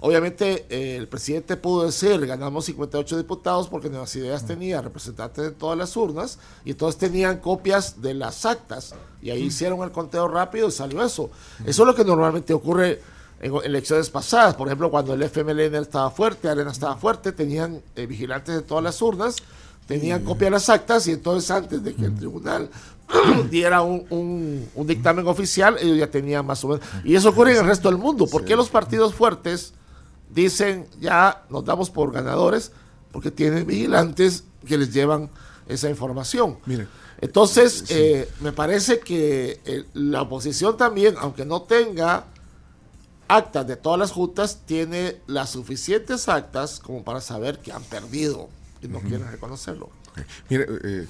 Obviamente 0.00 0.66
eh, 0.68 0.96
el 0.96 1.08
presidente 1.08 1.56
pudo 1.56 1.86
decir, 1.86 2.24
ganamos 2.24 2.66
58 2.66 3.16
diputados 3.16 3.68
porque 3.68 3.88
Nuevas 3.88 4.14
Ideas 4.14 4.46
tenía 4.46 4.80
representantes 4.80 5.42
de 5.42 5.50
todas 5.50 5.76
las 5.76 5.96
urnas 5.96 6.38
y 6.64 6.70
entonces 6.70 7.00
tenían 7.00 7.38
copias 7.38 8.00
de 8.00 8.14
las 8.14 8.46
actas 8.46 8.94
y 9.20 9.30
ahí 9.30 9.42
hicieron 9.44 9.82
el 9.82 9.90
conteo 9.90 10.28
rápido 10.28 10.68
y 10.68 10.72
salió 10.72 11.02
eso. 11.02 11.30
Eso 11.66 11.82
es 11.82 11.86
lo 11.86 11.94
que 11.96 12.04
normalmente 12.04 12.54
ocurre 12.54 13.00
en 13.40 13.52
elecciones 13.64 14.08
pasadas. 14.08 14.54
Por 14.54 14.68
ejemplo, 14.68 14.88
cuando 14.88 15.14
el 15.14 15.22
FMLN 15.22 15.74
estaba 15.76 16.10
fuerte, 16.12 16.48
Arena 16.48 16.70
estaba 16.70 16.96
fuerte, 16.96 17.32
tenían 17.32 17.82
eh, 17.96 18.06
vigilantes 18.06 18.54
de 18.54 18.62
todas 18.62 18.84
las 18.84 19.02
urnas, 19.02 19.36
tenían 19.88 20.24
copia 20.24 20.46
de 20.46 20.52
las 20.52 20.68
actas 20.68 21.08
y 21.08 21.12
entonces 21.12 21.50
antes 21.50 21.82
de 21.82 21.94
que 21.94 22.04
el 22.04 22.14
tribunal 22.14 22.70
diera 23.50 23.82
un, 23.82 24.68
un, 24.74 24.86
dictamen 24.86 25.26
oficial, 25.26 25.76
ellos 25.80 25.98
ya 25.98 26.10
tenían 26.10 26.44
más 26.44 26.62
o 26.64 26.68
menos. 26.68 26.84
Y 27.04 27.14
eso 27.14 27.30
ocurre 27.30 27.52
en 27.52 27.58
el 27.58 27.66
resto 27.66 27.88
del 27.88 27.98
mundo. 27.98 28.26
¿Por 28.26 28.44
qué 28.44 28.56
los 28.56 28.68
partidos 28.68 29.14
fuertes 29.14 29.72
dicen 30.30 30.86
ya 31.00 31.44
nos 31.48 31.64
damos 31.64 31.90
por 31.90 32.12
ganadores? 32.12 32.72
Porque 33.12 33.30
tienen 33.30 33.66
vigilantes 33.66 34.44
que 34.66 34.76
les 34.76 34.92
llevan 34.92 35.30
esa 35.66 35.88
información. 35.88 36.58
Entonces, 37.20 37.84
eh, 37.88 38.28
me 38.40 38.52
parece 38.52 39.00
que 39.00 39.60
eh, 39.64 39.84
la 39.94 40.22
oposición 40.22 40.76
también, 40.76 41.16
aunque 41.18 41.44
no 41.44 41.62
tenga 41.62 42.26
actas 43.26 43.66
de 43.66 43.76
todas 43.76 43.98
las 43.98 44.12
juntas, 44.12 44.60
tiene 44.66 45.16
las 45.26 45.50
suficientes 45.50 46.28
actas 46.28 46.78
como 46.80 47.04
para 47.04 47.20
saber 47.20 47.58
que 47.58 47.72
han 47.72 47.82
perdido 47.82 48.48
y 48.80 48.88
no 48.88 49.00
quieren 49.00 49.30
reconocerlo. 49.30 49.90
Mire, 50.48 50.66
eh, 50.84 51.06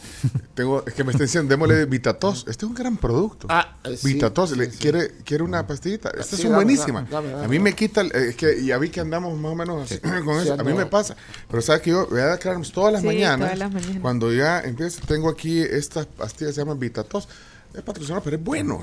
tengo, 0.55 0.85
es 0.87 0.95
que 0.95 1.05
me 1.05 1.13
está 1.13 1.25
diciendo, 1.25 1.49
démosle 1.49 1.87
Vitatos. 1.87 2.45
Este 2.49 2.65
es 2.65 2.69
un 2.69 2.75
gran 2.75 2.97
producto. 2.97 3.47
Ah, 3.51 3.77
eh, 3.85 3.99
Vitatos, 4.03 4.55
¿quiere, 4.79 5.13
¿quiere 5.25 5.45
una 5.45 5.67
pastillita? 5.67 6.11
Estas 6.11 6.41
son 6.41 6.55
buenísimas. 6.55 7.13
a 7.13 7.49
mí 7.49 7.59
me 7.59 7.75
quita, 7.75 8.03
es 8.03 8.37
que 8.37 8.65
ya 8.65 8.79
vi 8.79 8.89
que 8.91 9.01
andamos 9.01 9.39
más 9.39 9.53
o 9.53 9.55
menos 9.55 10.01
con 10.25 10.41
eso. 10.41 10.55
a 10.55 10.65
mí 10.65 10.73
me 10.73 10.87
pasa. 10.87 11.17
Pero 11.51 11.63
sabes 11.63 11.83
que 11.83 11.91
yo 11.91 12.07
voy 12.07 12.21
a 12.21 12.27
dar 12.27 12.39
todas 12.39 12.93
las, 12.93 13.03
mañanas, 13.03 13.49
todas 13.49 13.59
las 13.59 13.73
mañanas. 13.73 14.01
Cuando 14.01 14.33
ya 14.33 14.61
empiezo, 14.61 15.01
tengo 15.07 15.29
aquí 15.29 15.61
estas 15.61 16.07
pastillas 16.07 16.55
se 16.55 16.61
llaman 16.61 16.79
Vitatos 16.79 17.29
es 17.75 17.83
patrocinado, 17.83 18.23
pero 18.23 18.37
es 18.37 18.43
bueno. 18.43 18.81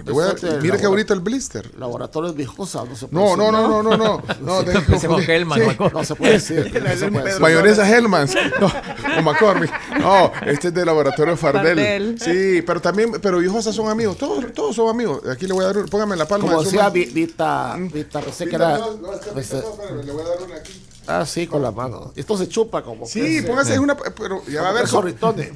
mira 0.61 0.77
qué 0.77 0.87
bonito 0.87 1.13
el 1.13 1.19
blister. 1.19 1.77
Laboratorios 1.77 2.35
Viejosa, 2.35 2.85
no 2.85 2.95
se 2.95 3.07
puede 3.07 3.23
no, 3.23 3.29
decir. 3.29 3.51
No, 3.51 3.51
no, 3.51 3.67
no, 3.67 3.83
no, 3.83 3.97
no, 3.97 4.23
no. 4.41 4.63
no, 4.63 5.19
Hellman, 5.19 5.77
no, 5.91 6.03
se 6.03 6.15
puede 6.15 6.33
decir. 6.33 6.71
Mayonesa 7.39 7.89
Hellman. 7.89 8.29
No, 8.59 8.71
o 9.17 9.21
McCormick. 9.21 9.71
No, 9.99 10.31
este 10.45 10.67
es 10.67 10.73
de 10.73 10.85
Laboratorio 10.85 11.35
Fardel. 11.37 12.17
Sí, 12.19 12.61
pero 12.61 12.79
también, 12.79 13.13
pero 13.21 13.39
Viejosa 13.39 13.73
son 13.73 13.89
amigos. 13.89 14.17
Todos, 14.17 14.53
todos 14.53 14.75
son 14.75 14.87
amigos. 14.89 15.27
Aquí 15.29 15.47
le 15.47 15.53
voy 15.53 15.65
a 15.65 15.73
dar, 15.73 15.85
póngame 15.85 16.15
la 16.15 16.27
palma. 16.27 16.47
Como 16.47 16.63
decía 16.63 16.89
Vita, 16.89 17.75
Vita, 17.77 18.21
pensé 18.21 18.47
que 18.47 18.55
era. 18.55 18.77
No, 18.77 18.91
le 18.91 20.11
voy 20.11 20.21
a 20.21 20.27
dar 20.27 20.43
una 20.45 20.55
aquí. 20.57 20.85
Ah, 21.07 21.25
sí, 21.25 21.47
con 21.47 21.61
la 21.61 21.71
mano. 21.71 22.13
Esto 22.15 22.37
se 22.37 22.47
chupa 22.47 22.83
como. 22.83 23.05
Sí, 23.05 23.41
póngase 23.41 23.79
una. 23.79 23.95
Pero 23.97 24.43
ya 24.45 24.61
va 24.61 24.69
a 24.69 24.73
ver. 24.73 24.87
Zorritones. 24.87 25.51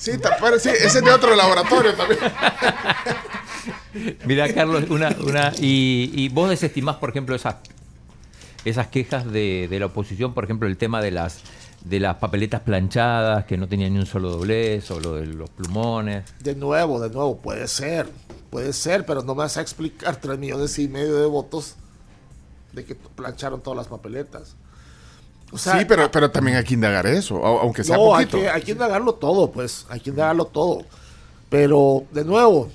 Sí, 0.00 0.12
pero 0.40 0.58
sí, 0.58 0.70
ese 0.70 0.98
es 0.98 1.04
de 1.04 1.12
otro 1.12 1.36
laboratorio 1.36 1.94
también. 1.94 2.20
Mira, 4.24 4.50
Carlos, 4.54 4.84
una, 4.88 5.14
una 5.20 5.52
y, 5.60 6.10
y, 6.14 6.30
vos 6.30 6.48
desestimás, 6.48 6.96
por 6.96 7.10
ejemplo, 7.10 7.36
esas 7.36 7.56
esas 8.64 8.86
quejas 8.88 9.30
de, 9.30 9.68
de 9.68 9.78
la 9.78 9.86
oposición, 9.86 10.32
por 10.32 10.44
ejemplo, 10.44 10.68
el 10.68 10.78
tema 10.78 11.02
de 11.02 11.10
las 11.10 11.42
de 11.84 12.00
las 12.00 12.16
papeletas 12.16 12.60
planchadas 12.62 13.44
que 13.44 13.56
no 13.56 13.68
tenían 13.68 13.92
ni 13.92 13.98
un 13.98 14.06
solo 14.06 14.30
doblez 14.30 14.90
o 14.90 15.00
lo 15.00 15.16
de 15.16 15.26
los 15.26 15.50
plumones. 15.50 16.24
De 16.40 16.54
nuevo, 16.54 16.98
de 17.00 17.10
nuevo, 17.10 17.38
puede 17.38 17.68
ser, 17.68 18.08
puede 18.50 18.72
ser, 18.72 19.04
pero 19.04 19.22
no 19.22 19.34
me 19.34 19.40
vas 19.40 19.56
a 19.58 19.60
explicar 19.60 20.16
tres 20.16 20.38
millones 20.38 20.78
y 20.78 20.88
medio 20.88 21.16
de 21.16 21.26
votos 21.26 21.76
de 22.72 22.84
que 22.84 22.94
plancharon 22.94 23.60
todas 23.60 23.76
las 23.76 23.88
papeletas. 23.88 24.56
O 25.52 25.58
sea, 25.58 25.78
sí, 25.78 25.84
pero, 25.84 26.10
pero 26.10 26.30
también 26.30 26.56
hay 26.56 26.64
que 26.64 26.74
indagar 26.74 27.06
eso, 27.06 27.44
aunque 27.44 27.82
sea 27.82 27.96
no, 27.96 28.04
poquito. 28.04 28.36
Hay 28.36 28.42
que, 28.42 28.50
hay 28.50 28.62
que 28.62 28.72
indagarlo 28.72 29.14
todo, 29.14 29.50
pues, 29.50 29.86
hay 29.88 30.00
que 30.00 30.10
indagarlo 30.10 30.44
todo. 30.44 30.84
Pero, 31.48 32.04
de 32.12 32.24
nuevo, 32.24 32.68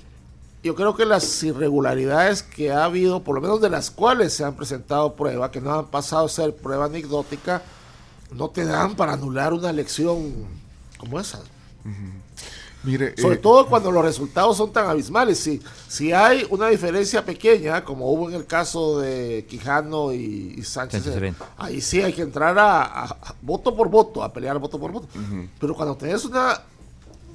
yo 0.61 0.75
creo 0.75 0.95
que 0.95 1.05
las 1.05 1.43
irregularidades 1.43 2.43
que 2.43 2.71
ha 2.71 2.85
habido, 2.85 3.23
por 3.23 3.35
lo 3.35 3.41
menos 3.41 3.61
de 3.61 3.69
las 3.69 3.91
cuales 3.91 4.33
se 4.33 4.43
han 4.43 4.55
presentado 4.55 5.13
pruebas, 5.13 5.51
que 5.51 5.61
no 5.61 5.73
han 5.73 5.85
pasado 5.85 6.25
a 6.25 6.29
ser 6.29 6.55
prueba 6.55 6.85
anecdótica, 6.85 7.61
no 8.31 8.49
te 8.49 8.65
dan 8.65 8.95
para 8.95 9.13
anular 9.13 9.53
una 9.53 9.69
elección 9.69 10.33
como 10.97 11.19
esa. 11.19 11.39
Mire, 12.85 13.15
Sobre 13.17 13.35
eh, 13.35 13.39
todo 13.39 13.65
cuando 13.67 13.91
los 13.91 14.03
resultados 14.05 14.55
son 14.57 14.71
tan 14.71 14.87
abismales. 14.87 15.39
Si, 15.39 15.61
si 15.87 16.11
hay 16.13 16.45
una 16.49 16.67
diferencia 16.67 17.25
pequeña, 17.25 17.83
como 17.83 18.11
hubo 18.11 18.29
en 18.29 18.35
el 18.35 18.45
caso 18.45 18.99
de 18.99 19.45
Quijano 19.49 20.13
y, 20.13 20.55
y 20.57 20.63
Sánchez, 20.63 21.01
Sánchez 21.03 21.13
Serén. 21.13 21.35
ahí 21.57 21.81
sí 21.81 22.01
hay 22.01 22.13
que 22.13 22.21
entrar 22.21 22.57
a, 22.59 22.83
a- 22.83 23.03
a 23.05 23.35
voto 23.41 23.75
por 23.75 23.89
voto, 23.89 24.23
a 24.23 24.31
pelear 24.31 24.59
voto 24.59 24.79
por 24.79 24.91
voto. 24.91 25.07
Pero 25.59 25.73
cuando 25.75 25.95
tenés 25.97 26.23
una 26.25 26.61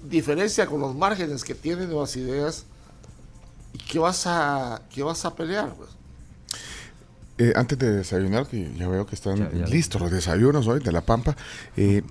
diferencia 0.08 0.66
con 0.66 0.80
los 0.80 0.94
márgenes 0.94 1.42
que 1.44 1.54
tienen 1.54 1.88
nuevas 1.90 2.14
ideas, 2.16 2.64
¿y 3.72 3.78
qué 3.78 3.98
vas 3.98 4.26
a, 4.26 4.82
qué 4.94 5.02
vas 5.02 5.24
a 5.24 5.34
pelear? 5.34 5.72
pues? 5.74 5.88
eh, 7.38 7.52
antes 7.56 7.78
de 7.78 7.90
desayunar, 7.92 8.46
que 8.46 8.70
ya 8.76 8.86
veo 8.88 9.06
que 9.06 9.14
están 9.14 9.36
Ya, 9.36 9.50
ya. 9.52 9.66
listos 9.66 10.00
los 10.00 10.10
desayunos 10.10 10.66
hoy 10.66 10.80
de 10.80 10.92
La 10.92 11.00
Pampa, 11.00 11.36
eh, 11.76 12.02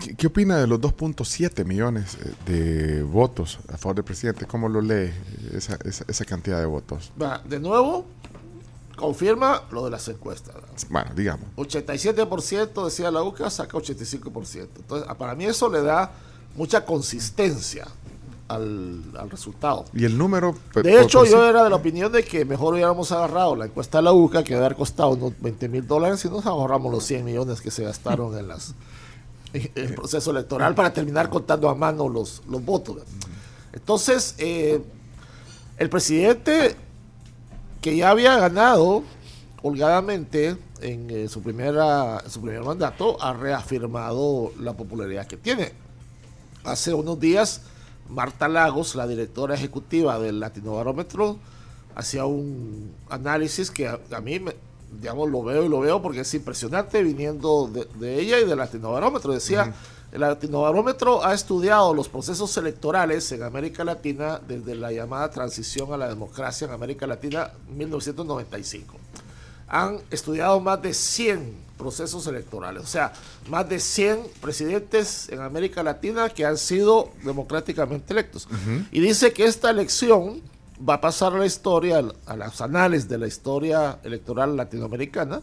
¿qué, 0.00 0.14
qué 0.14 0.26
opina 0.26 0.58
de 0.58 0.66
los 0.66 0.80
2.7 0.80 1.64
millones 1.64 2.16
eh, 2.16 2.50
de 2.50 3.02
votos 3.02 3.58
a 3.72 3.76
favor 3.76 3.96
del 3.96 4.04
presidente? 4.04 4.46
¿Cómo 4.46 4.68
lo 4.68 4.80
lee 4.80 5.12
esa, 5.52 5.78
esa, 5.84 6.04
esa 6.08 6.24
cantidad 6.24 6.58
de 6.60 6.66
votos? 6.66 7.12
Va, 7.20 7.38
de 7.38 7.60
nuevo, 7.60 8.06
confirma 8.96 9.62
lo 9.70 9.84
de 9.84 9.90
las 9.90 10.08
encuestas. 10.08 10.54
Bueno, 10.88 11.10
digamos. 11.14 11.46
87% 11.56 12.84
decía 12.84 13.10
la 13.10 13.22
UCA, 13.22 13.50
saca 13.50 13.76
85%. 13.76 14.68
Entonces, 14.76 15.14
para 15.16 15.34
mí 15.34 15.44
eso 15.44 15.68
le 15.68 15.82
da 15.82 16.12
mucha 16.56 16.84
consistencia 16.84 17.86
al, 18.48 19.02
al 19.18 19.30
resultado. 19.30 19.84
Y 19.92 20.04
el 20.04 20.16
número... 20.16 20.54
De 20.74 21.00
hecho, 21.00 21.20
por 21.20 21.28
yo 21.28 21.48
era 21.48 21.64
de 21.64 21.70
la 21.70 21.76
opinión 21.76 22.12
de 22.12 22.22
que 22.24 22.44
mejor 22.44 22.74
hubiéramos 22.74 23.10
agarrado 23.12 23.56
la 23.56 23.66
encuesta 23.66 23.98
de 23.98 24.04
la 24.04 24.12
UCA, 24.12 24.44
que 24.44 24.54
debe 24.54 24.66
haber 24.66 24.76
costado 24.76 25.10
unos 25.10 25.32
20 25.40 25.68
mil 25.68 25.86
dólares, 25.86 26.24
y 26.24 26.28
nos 26.28 26.46
ahorramos 26.46 26.92
los 26.92 27.04
100 27.04 27.24
millones 27.24 27.60
que 27.60 27.70
se 27.70 27.84
gastaron 27.84 28.36
en, 28.38 28.48
las, 28.48 28.74
el 29.54 29.94
proceso 29.94 30.30
electoral 30.32 30.74
para 30.74 30.92
terminar 30.92 31.30
contando 31.30 31.68
a 31.68 31.74
mano 31.74 32.08
los, 32.08 32.42
los 32.48 32.64
votos. 32.64 33.02
Entonces, 33.72 34.34
eh, 34.38 34.82
el 35.78 35.88
presidente 35.88 36.76
que 37.80 37.96
ya 37.96 38.10
había 38.10 38.36
ganado 38.36 39.02
holgadamente 39.62 40.56
en 40.80 41.08
eh, 41.10 41.28
su, 41.28 41.42
primera, 41.42 42.22
su 42.28 42.40
primer 42.40 42.62
mandato, 42.62 43.16
ha 43.22 43.32
reafirmado 43.32 44.52
la 44.60 44.74
popularidad 44.74 45.26
que 45.26 45.36
tiene. 45.36 45.72
Hace 46.64 46.92
unos 46.92 47.18
días, 47.18 47.62
Marta 48.08 48.48
Lagos, 48.48 48.94
la 48.94 49.06
directora 49.06 49.54
ejecutiva 49.54 50.18
del 50.18 50.40
Latino 50.40 50.74
Barómetro, 50.74 51.38
hacía 51.94 52.26
un 52.26 52.92
análisis 53.08 53.70
que 53.70 53.88
a, 53.88 53.98
a 54.12 54.20
mí, 54.20 54.38
me, 54.38 54.54
digamos, 55.00 55.30
lo 55.30 55.42
veo 55.42 55.64
y 55.64 55.68
lo 55.68 55.80
veo 55.80 56.02
porque 56.02 56.20
es 56.20 56.34
impresionante 56.34 57.02
viniendo 57.02 57.68
de, 57.72 57.86
de 57.98 58.20
ella 58.20 58.38
y 58.40 58.44
del 58.44 58.58
Latino 58.58 58.92
Barómetro. 58.92 59.32
Decía, 59.32 59.72
el 60.12 60.20
Latino 60.20 60.62
Barómetro 60.62 61.24
ha 61.24 61.34
estudiado 61.34 61.92
los 61.94 62.08
procesos 62.08 62.56
electorales 62.56 63.30
en 63.32 63.42
América 63.42 63.84
Latina 63.84 64.40
desde 64.46 64.74
la 64.74 64.92
llamada 64.92 65.30
transición 65.30 65.92
a 65.92 65.96
la 65.96 66.08
democracia 66.08 66.66
en 66.66 66.72
América 66.72 67.06
Latina 67.06 67.50
1995 67.68 68.96
han 69.74 69.98
estudiado 70.10 70.60
más 70.60 70.80
de 70.82 70.94
100 70.94 71.64
procesos 71.76 72.26
electorales, 72.26 72.82
o 72.82 72.86
sea, 72.86 73.12
más 73.48 73.68
de 73.68 73.80
100 73.80 74.20
presidentes 74.40 75.28
en 75.30 75.40
América 75.40 75.82
Latina 75.82 76.28
que 76.28 76.44
han 76.44 76.56
sido 76.56 77.10
democráticamente 77.24 78.12
electos. 78.12 78.46
Y 78.92 79.00
dice 79.00 79.32
que 79.32 79.44
esta 79.44 79.70
elección 79.70 80.40
va 80.78 80.94
a 80.94 81.00
pasar 81.00 81.34
a 81.34 81.38
la 81.38 81.46
historia, 81.46 82.02
a 82.26 82.36
los 82.36 82.60
anales 82.60 83.08
de 83.08 83.18
la 83.18 83.26
historia 83.26 83.98
electoral 84.02 84.56
latinoamericana, 84.56 85.42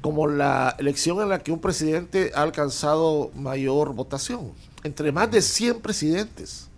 como 0.00 0.26
la 0.26 0.74
elección 0.78 1.20
en 1.20 1.28
la 1.28 1.40
que 1.40 1.52
un 1.52 1.60
presidente 1.60 2.32
ha 2.34 2.42
alcanzado 2.42 3.30
mayor 3.34 3.94
votación, 3.94 4.52
entre 4.82 5.12
más 5.12 5.30
de 5.30 5.42
100 5.42 5.80
presidentes. 5.80 6.68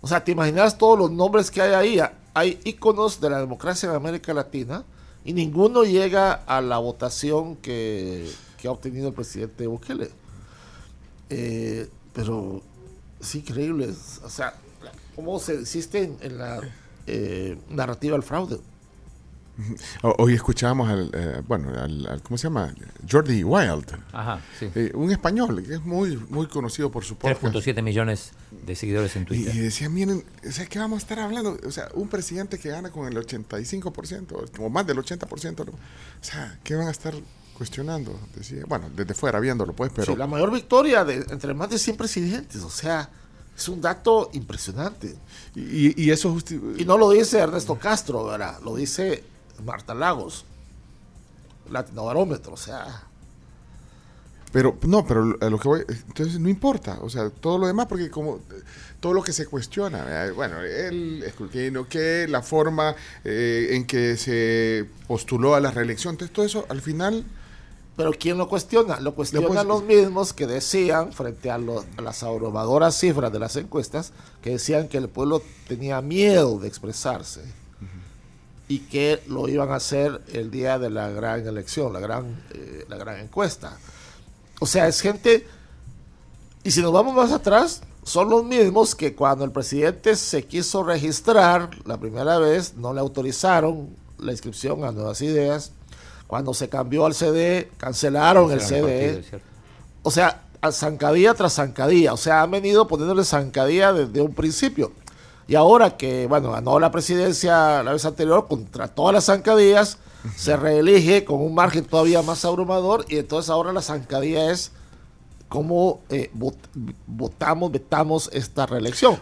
O 0.00 0.08
sea, 0.08 0.22
te 0.22 0.32
imaginas 0.32 0.78
todos 0.78 0.98
los 0.98 1.10
nombres 1.10 1.50
que 1.50 1.62
hay 1.62 1.72
ahí. 1.72 2.10
Hay 2.34 2.60
íconos 2.64 3.20
de 3.20 3.30
la 3.30 3.40
democracia 3.40 3.88
en 3.88 3.96
América 3.96 4.32
Latina 4.32 4.84
y 5.24 5.32
ninguno 5.32 5.82
llega 5.82 6.32
a 6.32 6.60
la 6.60 6.78
votación 6.78 7.56
que, 7.56 8.30
que 8.58 8.68
ha 8.68 8.70
obtenido 8.70 9.08
el 9.08 9.14
presidente 9.14 9.66
Bukele. 9.66 10.10
Eh, 11.30 11.88
pero 12.12 12.62
es 13.20 13.34
increíble. 13.34 13.92
O 14.22 14.30
sea, 14.30 14.54
cómo 15.16 15.40
se 15.40 15.54
insiste 15.54 16.04
en, 16.04 16.18
en 16.20 16.38
la 16.38 16.60
eh, 17.06 17.58
narrativa 17.70 18.12
del 18.14 18.22
fraude. 18.22 18.58
Hoy 20.18 20.34
escuchábamos 20.34 20.90
al, 20.90 21.10
eh, 21.14 21.40
bueno, 21.48 21.70
al, 21.70 22.06
al- 22.06 22.22
¿cómo 22.22 22.36
se 22.36 22.44
llama? 22.44 22.74
Jordi 23.10 23.42
Wild, 23.42 23.86
Ajá, 24.12 24.42
sí. 24.60 24.68
eh, 24.74 24.90
un 24.94 25.10
español 25.10 25.62
que 25.66 25.74
es 25.76 25.82
muy, 25.82 26.18
muy 26.28 26.46
conocido 26.46 26.90
por 26.90 27.04
su 27.06 27.16
podcast. 27.16 27.42
3.7 27.42 27.82
millones 27.82 28.32
de 28.66 28.76
seguidores 28.76 29.16
en 29.16 29.22
Y, 29.22 29.24
Twitter. 29.24 29.56
y 29.56 29.58
decían, 29.60 29.94
miren, 29.94 30.22
o 30.46 30.52
sea, 30.52 30.66
¿qué 30.66 30.78
vamos 30.78 30.96
a 30.96 31.00
estar 31.00 31.20
hablando? 31.20 31.58
O 31.66 31.70
sea, 31.70 31.88
un 31.94 32.06
presidente 32.08 32.58
que 32.58 32.68
gana 32.68 32.90
con 32.90 33.08
el 33.08 33.16
85%, 33.16 34.50
o 34.60 34.68
más 34.68 34.86
del 34.86 34.98
80%, 34.98 35.64
¿no? 35.64 35.72
o 35.72 35.76
sea, 36.20 36.58
¿qué 36.62 36.74
van 36.74 36.88
a 36.88 36.90
estar 36.90 37.14
cuestionando? 37.56 38.18
Decía, 38.36 38.62
bueno, 38.68 38.90
desde 38.94 39.14
fuera 39.14 39.40
viéndolo, 39.40 39.72
pues, 39.72 39.90
pero... 39.94 40.12
Sí, 40.12 40.18
la 40.18 40.26
mayor 40.26 40.50
victoria 40.52 41.02
de, 41.02 41.14
entre 41.30 41.54
más 41.54 41.70
de 41.70 41.78
100 41.78 41.96
presidentes. 41.96 42.62
O 42.62 42.68
sea, 42.70 43.08
es 43.56 43.68
un 43.68 43.80
dato 43.80 44.30
impresionante. 44.34 45.16
y, 45.54 46.00
y 46.02 46.10
eso 46.10 46.32
justi- 46.34 46.60
Y 46.78 46.84
no 46.84 46.98
lo 46.98 47.10
dice 47.10 47.38
Ernesto 47.38 47.78
Castro, 47.78 48.24
¿verdad? 48.26 48.60
Lo 48.62 48.76
dice 48.76 49.24
Marta 49.64 49.94
Lagos, 49.94 50.44
Latinobarómetro, 51.70 52.52
o 52.52 52.56
sea. 52.56 53.02
Pero, 54.52 54.78
no, 54.82 55.04
pero 55.06 55.36
a 55.40 55.50
lo 55.50 55.58
que 55.58 55.68
voy, 55.68 55.84
entonces 56.06 56.38
no 56.38 56.48
importa, 56.48 56.98
o 57.02 57.10
sea, 57.10 57.28
todo 57.30 57.58
lo 57.58 57.66
demás, 57.66 57.86
porque 57.86 58.08
como 58.10 58.40
todo 59.00 59.12
lo 59.12 59.22
que 59.22 59.32
se 59.32 59.46
cuestiona, 59.46 60.26
eh, 60.26 60.30
bueno, 60.30 60.60
el 60.62 61.22
escrutinio, 61.24 61.86
que 61.88 62.26
la 62.28 62.40
forma 62.42 62.94
eh, 63.24 63.70
en 63.72 63.84
que 63.86 64.16
se 64.16 64.86
postuló 65.06 65.54
a 65.56 65.60
la 65.60 65.72
reelección, 65.72 66.14
entonces 66.14 66.32
todo 66.34 66.46
eso 66.46 66.64
al 66.70 66.80
final, 66.80 67.24
Pero 67.96 68.10
¿quién 68.12 68.36
lo 68.36 68.46
cuestiona? 68.48 69.00
Lo 69.00 69.14
cuestionan 69.14 69.50
cuest- 69.50 69.66
los 69.68 69.82
mismos 69.82 70.32
que 70.34 70.46
decían, 70.46 71.12
frente 71.12 71.50
a 71.50 71.58
las 71.58 72.22
abrumadoras 72.22 72.98
cifras 72.98 73.32
de 73.32 73.38
las 73.38 73.56
encuestas, 73.56 74.12
que 74.42 74.50
decían 74.50 74.88
que 74.88 74.98
el 74.98 75.08
pueblo 75.08 75.40
tenía 75.66 76.02
miedo 76.02 76.58
de 76.58 76.68
expresarse 76.68 77.42
y 78.68 78.80
que 78.80 79.22
lo 79.28 79.48
iban 79.48 79.70
a 79.70 79.76
hacer 79.76 80.20
el 80.32 80.50
día 80.50 80.78
de 80.78 80.90
la 80.90 81.08
gran 81.08 81.46
elección, 81.46 81.92
la 81.92 82.00
gran, 82.00 82.44
eh, 82.52 82.84
la 82.88 82.96
gran 82.96 83.18
encuesta. 83.20 83.78
O 84.60 84.66
sea, 84.66 84.88
es 84.88 85.00
gente, 85.00 85.46
y 86.64 86.70
si 86.72 86.82
nos 86.82 86.92
vamos 86.92 87.14
más 87.14 87.32
atrás, 87.32 87.82
son 88.02 88.28
los 88.28 88.44
mismos 88.44 88.94
que 88.94 89.14
cuando 89.14 89.44
el 89.44 89.52
presidente 89.52 90.16
se 90.16 90.44
quiso 90.44 90.82
registrar 90.82 91.70
la 91.86 91.96
primera 91.98 92.38
vez, 92.38 92.74
no 92.76 92.92
le 92.92 93.00
autorizaron 93.00 93.88
la 94.18 94.32
inscripción 94.32 94.84
a 94.84 94.92
nuevas 94.92 95.20
ideas. 95.22 95.72
Cuando 96.26 96.52
se 96.54 96.68
cambió 96.68 97.06
al 97.06 97.14
CD, 97.14 97.70
cancelaron 97.76 98.50
el 98.50 98.58
partido, 98.58 98.86
CD. 98.86 99.24
O 100.02 100.10
sea, 100.10 100.42
a 100.60 100.72
zancadilla 100.72 101.34
tras 101.34 101.54
zancadilla. 101.54 102.12
O 102.12 102.16
sea, 102.16 102.42
han 102.42 102.50
venido 102.50 102.86
poniéndole 102.88 103.24
zancadilla 103.24 103.92
desde 103.92 104.20
un 104.20 104.34
principio. 104.34 104.92
Y 105.48 105.54
ahora 105.54 105.96
que, 105.96 106.26
bueno, 106.26 106.50
ganó 106.52 106.80
la 106.80 106.90
presidencia 106.90 107.82
la 107.84 107.92
vez 107.92 108.04
anterior 108.04 108.48
contra 108.48 108.88
todas 108.88 109.14
las 109.14 109.24
zancadillas, 109.26 109.98
se 110.34 110.56
reelige 110.56 111.24
con 111.24 111.40
un 111.40 111.54
margen 111.54 111.84
todavía 111.84 112.20
más 112.22 112.44
abrumador 112.44 113.04
y 113.08 113.18
entonces 113.18 113.48
ahora 113.48 113.72
la 113.72 113.80
zancadilla 113.80 114.50
es 114.50 114.72
cómo 115.48 116.00
eh, 116.08 116.32
vot- 116.36 116.56
votamos, 117.06 117.70
vetamos 117.70 118.28
esta 118.32 118.66
reelección. 118.66 119.20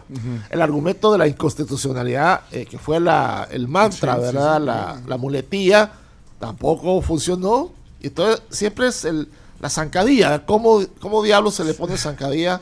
El 0.49 0.63
argumento 0.63 1.11
de 1.11 1.19
la 1.19 1.27
inconstitucionalidad, 1.27 2.41
eh, 2.51 2.65
que 2.65 2.79
fue 2.79 2.99
la, 2.99 3.47
el 3.51 3.67
mantra, 3.67 4.15
Sí, 4.15 4.19
sí, 4.21 4.25
¿verdad? 4.25 4.57
sí. 4.59 4.65
La, 4.65 5.01
la 5.05 5.17
muletilla, 5.17 5.91
tampoco 6.39 7.01
funcionó. 7.01 7.71
Y 8.01 8.07
entonces 8.07 8.41
siempre 8.49 8.87
es 8.87 9.05
el, 9.05 9.27
la 9.59 9.69
zancadilla. 9.69 10.45
¿Cómo, 10.45 10.83
¿Cómo 10.99 11.23
diablos 11.23 11.55
se 11.55 11.63
le 11.63 11.73
pone 11.73 11.97
zancadilla 11.97 12.61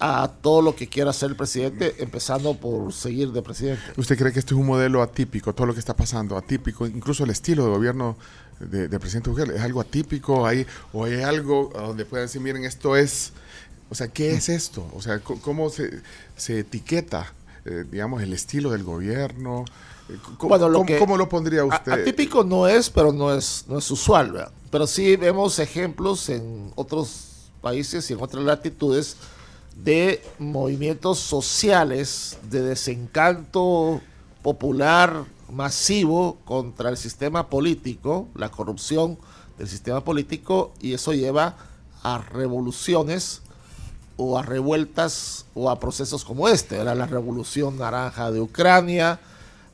a 0.00 0.30
todo 0.40 0.62
lo 0.62 0.74
que 0.74 0.88
quiera 0.88 1.10
hacer 1.10 1.28
el 1.28 1.36
presidente, 1.36 1.94
empezando 1.98 2.54
por 2.54 2.90
seguir 2.92 3.32
de 3.32 3.42
presidente. 3.42 3.82
¿Usted 3.98 4.16
cree 4.18 4.32
que 4.32 4.38
este 4.38 4.54
es 4.54 4.58
un 4.58 4.66
modelo 4.66 5.02
atípico, 5.02 5.54
todo 5.54 5.66
lo 5.66 5.74
que 5.74 5.78
está 5.78 5.94
pasando, 5.94 6.38
atípico, 6.38 6.86
incluso 6.86 7.24
el 7.24 7.30
estilo 7.30 7.64
de 7.66 7.70
gobierno 7.70 8.16
de, 8.60 8.88
de 8.88 8.98
presidente 8.98 9.28
Bukele, 9.28 9.56
es 9.56 9.60
algo 9.60 9.80
atípico 9.80 10.46
ahí, 10.46 10.66
o 10.94 11.04
hay 11.04 11.20
algo 11.22 11.70
donde 11.74 12.06
puedan 12.06 12.26
decir, 12.26 12.40
miren, 12.40 12.64
esto 12.64 12.96
es, 12.96 13.32
o 13.90 13.94
sea, 13.94 14.08
¿qué 14.08 14.32
es 14.32 14.48
esto? 14.48 14.90
O 14.94 15.02
sea, 15.02 15.18
¿cómo 15.20 15.68
se, 15.68 16.00
se 16.34 16.60
etiqueta, 16.60 17.34
eh, 17.66 17.84
digamos, 17.90 18.22
el 18.22 18.32
estilo 18.32 18.70
del 18.70 18.84
gobierno? 18.84 19.66
¿Cómo, 20.38 20.48
Bueno, 20.50 20.68
lo 20.68 20.78
cómo- 20.78 20.86
que- 20.86 20.98
cómo 20.98 21.16
lo 21.16 21.28
pondría 21.28 21.64
usted? 21.64 21.92
Atípico 21.92 22.44
no 22.44 22.66
es, 22.68 22.90
pero 22.90 23.12
no 23.12 23.32
es, 23.34 23.64
no 23.68 23.78
es 23.78 23.90
usual, 23.90 24.32
¿verdad? 24.32 24.52
Pero 24.70 24.86
sí 24.86 25.16
vemos 25.16 25.58
ejemplos 25.58 26.28
en 26.28 26.72
otros 26.76 27.50
países 27.60 28.08
y 28.10 28.14
en 28.14 28.22
otras 28.22 28.42
latitudes 28.44 29.16
de 29.76 30.22
movimientos 30.38 31.18
sociales 31.18 32.38
de 32.50 32.60
desencanto 32.62 34.00
popular 34.42 35.24
masivo 35.52 36.38
contra 36.44 36.90
el 36.90 36.96
sistema 36.96 37.48
político, 37.48 38.28
la 38.34 38.50
corrupción 38.50 39.18
del 39.58 39.68
sistema 39.68 40.02
político, 40.04 40.72
y 40.80 40.94
eso 40.94 41.12
lleva 41.12 41.56
a 42.02 42.18
revoluciones 42.18 43.42
o 44.16 44.38
a 44.38 44.42
revueltas 44.42 45.46
o 45.54 45.70
a 45.70 45.80
procesos 45.80 46.24
como 46.24 46.48
este. 46.48 46.76
Era 46.76 46.94
la 46.94 47.06
revolución 47.06 47.78
naranja 47.78 48.30
de 48.30 48.40
Ucrania, 48.40 49.18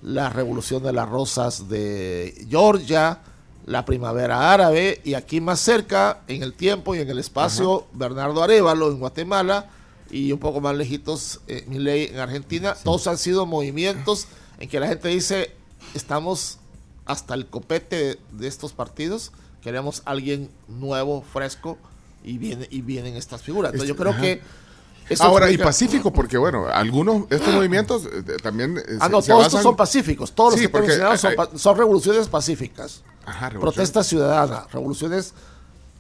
la 0.03 0.29
revolución 0.31 0.83
de 0.83 0.93
las 0.93 1.09
rosas 1.09 1.69
de 1.69 2.47
Georgia, 2.49 3.21
la 3.65 3.85
primavera 3.85 4.53
árabe 4.53 5.01
y 5.05 5.15
aquí 5.15 5.41
más 5.41 5.61
cerca, 5.61 6.21
en 6.29 6.43
el 6.43 6.53
tiempo 6.53 6.95
y 6.95 7.01
en 7.01 7.11
el 7.11 7.19
espacio, 7.19 7.87
Bernardo 7.93 8.43
Arevalo 8.43 8.91
en 8.91 8.99
Guatemala 8.99 9.71
y 10.11 10.31
un 10.31 10.39
poco 10.39 10.61
más 10.61 10.77
lejitos, 10.77 11.41
eh, 11.49 11.65
Milei 11.67 12.07
en 12.07 12.21
Argentina. 12.21 12.77
Todos 12.85 13.07
han 13.09 13.19
sido 13.19 13.45
movimientos 13.47 14.29
en 14.61 14.69
que 14.69 14.79
la 14.79 14.87
gente 14.87 15.09
dice, 15.09 15.51
estamos 15.95 16.59
hasta 17.07 17.35
el 17.35 17.47
copete 17.47 17.97
de, 17.97 18.19
de 18.33 18.47
estos 18.47 18.73
partidos, 18.73 19.33
queremos 19.63 20.03
alguien 20.05 20.49
nuevo, 20.69 21.23
fresco, 21.23 21.77
y, 22.23 22.39
viene, 22.39 22.69
y 22.71 22.83
vienen 22.83 23.17
estas 23.17 23.43
figuras. 23.43 23.73
Entonces, 23.73 23.91
Este, 23.91 23.99
yo 23.99 24.03
creo 24.03 24.13
ajá. 24.13 24.21
que... 24.23 24.66
eso 25.09 25.25
Ahora, 25.25 25.51
y 25.51 25.59
pacífico, 25.59 26.13
porque 26.13 26.37
bueno, 26.37 26.67
algunos, 26.67 27.25
estos 27.31 27.55
movimientos 27.55 28.07
eh, 28.07 28.37
también... 28.43 28.77
eh, 28.79 28.99
Ah, 29.01 29.09
no, 29.09 29.23
se 29.23 29.31
todos 29.31 29.47
estos 29.47 29.63
son 29.63 29.77
pacíficos. 29.77 30.33
Todos 30.33 30.53
los 30.55 30.61
Sí, 30.61 30.69
que 30.69 30.81
mencionado 30.81 31.17
son, 31.17 31.33
eh, 31.33 31.37
son 31.57 31.77
revoluciones 31.77 32.29
pacíficas. 32.29 33.03
Ajá, 33.25 33.51
revolución. 33.51 33.61
Protesta 33.61 34.05
ciudadana, 34.05 34.67
revoluciones, 34.73 35.33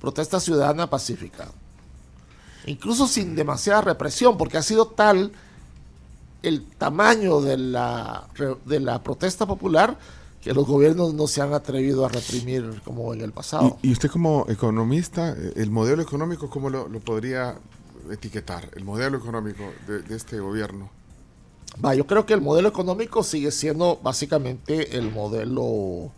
protesta 0.00 0.40
ciudadana 0.40 0.88
pacífica. 0.90 1.48
Incluso 2.66 3.06
sin 3.06 3.36
demasiada 3.36 3.80
represión, 3.80 4.36
porque 4.36 4.56
ha 4.58 4.62
sido 4.62 4.86
tal 4.88 5.32
el 6.42 6.64
tamaño 6.64 7.40
de 7.40 7.56
la, 7.56 8.26
de 8.64 8.80
la 8.80 9.02
protesta 9.02 9.46
popular 9.46 9.96
que 10.40 10.52
los 10.54 10.66
gobiernos 10.66 11.12
no 11.14 11.26
se 11.26 11.42
han 11.42 11.54
atrevido 11.54 12.04
a 12.06 12.08
reprimir 12.08 12.80
como 12.84 13.12
en 13.12 13.20
el 13.20 13.32
pasado. 13.32 13.78
Y, 13.82 13.88
y 13.88 13.92
usted 13.92 14.10
como 14.10 14.46
economista, 14.48 15.30
eh, 15.30 15.54
el 15.56 15.70
modelo 15.72 16.02
económico, 16.02 16.48
¿cómo 16.48 16.70
lo, 16.70 16.86
lo 16.88 17.00
podría 17.00 17.56
etiquetar? 18.12 18.70
El 18.74 18.84
modelo 18.84 19.18
económico 19.18 19.62
de, 19.86 20.02
de 20.02 20.16
este 20.16 20.38
gobierno. 20.40 20.90
Yo 21.96 22.06
creo 22.06 22.24
que 22.24 22.32
el 22.34 22.40
modelo 22.40 22.68
económico 22.68 23.22
sigue 23.22 23.50
siendo 23.50 23.98
básicamente 24.02 24.96
el 24.96 25.10
modelo 25.12 26.10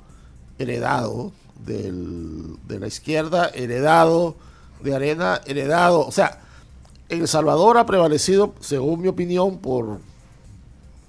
heredado 0.59 1.33
del- 1.65 2.57
de 2.69 2.79
la 2.79 2.87
izquierda, 2.87 3.49
heredado 3.55 4.37
de 4.83 4.95
Arena, 4.95 5.41
heredado. 5.47 6.07
O 6.07 6.13
sea, 6.13 6.43
El 7.09 7.27
Salvador 7.27 7.79
ha 7.79 7.87
prevalecido, 7.87 8.55
según 8.61 9.01
mi 9.01 9.09
opinión, 9.09 9.59
por 9.59 9.99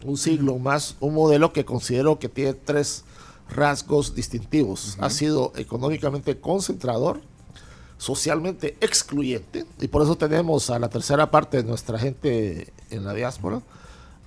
un 0.05 0.17
siglo 0.17 0.57
más, 0.57 0.95
un 1.01 1.13
modelo 1.13 1.51
que 1.51 1.65
considero 1.65 2.17
que 2.19 2.29
tiene 2.29 2.53
tres 2.53 3.03
rasgos 3.49 4.15
distintivos. 4.15 4.95
Ha 5.01 5.09
sido 5.09 5.51
económicamente 5.57 6.39
concentrador, 6.39 7.19
socialmente 7.99 8.77
excluyente, 8.79 9.65
y 9.79 9.89
por 9.89 10.01
eso 10.01 10.15
tenemos 10.15 10.69
a 10.69 10.79
la 10.79 10.89
tercera 10.89 11.29
parte 11.29 11.57
de 11.57 11.63
nuestra 11.63 11.99
gente 11.99 12.71
en 12.89 13.03
la 13.03 13.13
diáspora, 13.13 13.61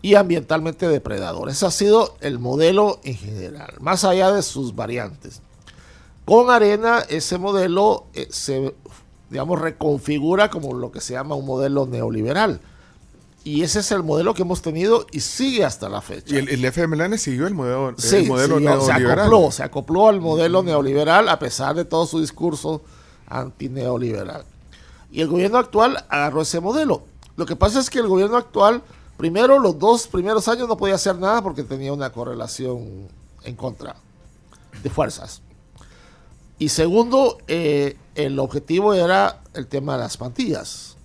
y 0.02 0.14
ambientalmente 0.14 0.86
depredador. 0.88 1.48
Ese 1.48 1.64
ha 1.64 1.70
sido 1.70 2.16
el 2.20 2.38
modelo 2.38 3.00
en 3.02 3.16
general, 3.16 3.74
más 3.80 4.04
allá 4.04 4.30
de 4.30 4.42
sus 4.42 4.76
variantes. 4.76 5.40
Con 6.26 6.50
Arena, 6.50 7.00
ese 7.08 7.38
modelo 7.38 8.04
eh, 8.12 8.28
se, 8.30 8.74
digamos, 9.30 9.58
reconfigura 9.60 10.50
como 10.50 10.74
lo 10.74 10.92
que 10.92 11.00
se 11.00 11.14
llama 11.14 11.34
un 11.34 11.46
modelo 11.46 11.86
neoliberal. 11.86 12.60
Y 13.42 13.62
ese 13.62 13.80
es 13.80 13.90
el 13.90 14.02
modelo 14.02 14.34
que 14.34 14.42
hemos 14.42 14.60
tenido 14.60 15.06
y 15.10 15.20
sigue 15.20 15.64
hasta 15.64 15.88
la 15.88 16.00
fecha. 16.00 16.34
Y 16.34 16.38
el, 16.38 16.48
el 16.48 16.64
FMLN 16.64 17.18
siguió 17.18 17.46
el 17.46 17.54
modelo, 17.54 17.94
Sí, 17.96 18.16
el 18.16 18.28
modelo 18.28 18.58
sí, 18.58 18.64
se 18.64 18.70
neoliberal. 18.70 19.18
acopló, 19.20 19.50
se 19.50 19.62
acopló 19.62 20.08
al 20.08 20.20
modelo 20.20 20.62
neoliberal 20.62 21.28
a 21.28 21.38
pesar 21.38 21.74
de 21.74 21.84
todo 21.84 22.06
su 22.06 22.20
discurso 22.20 22.82
antineoliberal. 23.32 24.44
Y 25.10 25.20
el 25.20 25.28
gobierno 25.28 25.58
actual 25.58 26.04
agarró 26.08 26.42
ese 26.42 26.60
modelo. 26.60 27.04
Lo 27.36 27.46
que 27.46 27.56
pasa 27.56 27.80
es 27.80 27.90
que 27.90 27.98
el 27.98 28.08
gobierno 28.08 28.36
actual, 28.36 28.82
primero, 29.16 29.58
los 29.58 29.78
dos 29.78 30.06
primeros 30.06 30.48
años 30.48 30.68
no 30.68 30.76
podía 30.76 30.94
hacer 30.94 31.18
nada 31.18 31.42
porque 31.42 31.62
tenía 31.62 31.92
una 31.92 32.10
correlación 32.10 33.08
en 33.44 33.56
contra 33.56 33.96
de 34.82 34.90
fuerzas. 34.90 35.42
Y 36.58 36.68
segundo, 36.68 37.38
eh, 37.48 37.96
el 38.14 38.38
objetivo 38.38 38.94
era 38.94 39.42
el 39.54 39.66
tema 39.66 39.94
de 39.94 40.00
las 40.00 40.16
pandillas. 40.16 40.96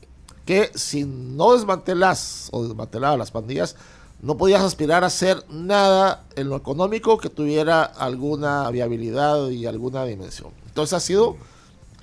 Que 0.46 0.72
si 0.76 1.04
no 1.04 1.54
desmantelas 1.54 2.50
o 2.52 2.64
desmantelabas 2.64 3.18
las 3.18 3.32
pandillas, 3.32 3.76
no 4.22 4.38
podías 4.38 4.62
aspirar 4.62 5.04
a 5.04 5.08
hacer 5.08 5.44
nada 5.50 6.26
en 6.36 6.50
lo 6.50 6.56
económico 6.56 7.18
que 7.18 7.30
tuviera 7.30 7.84
alguna 7.84 8.70
viabilidad 8.72 9.50
y 9.50 9.66
alguna 9.66 10.06
dimensión. 10.06 10.52
Entonces 10.66 10.94
ha 10.94 11.00
sido 11.00 11.38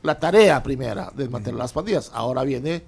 la 0.04 0.20
tarea 0.20 0.62
primera, 0.62 1.10
desmantelar 1.16 1.58
las 1.58 1.72
pandillas. 1.72 2.10
Ahora 2.14 2.44
viene 2.44 2.84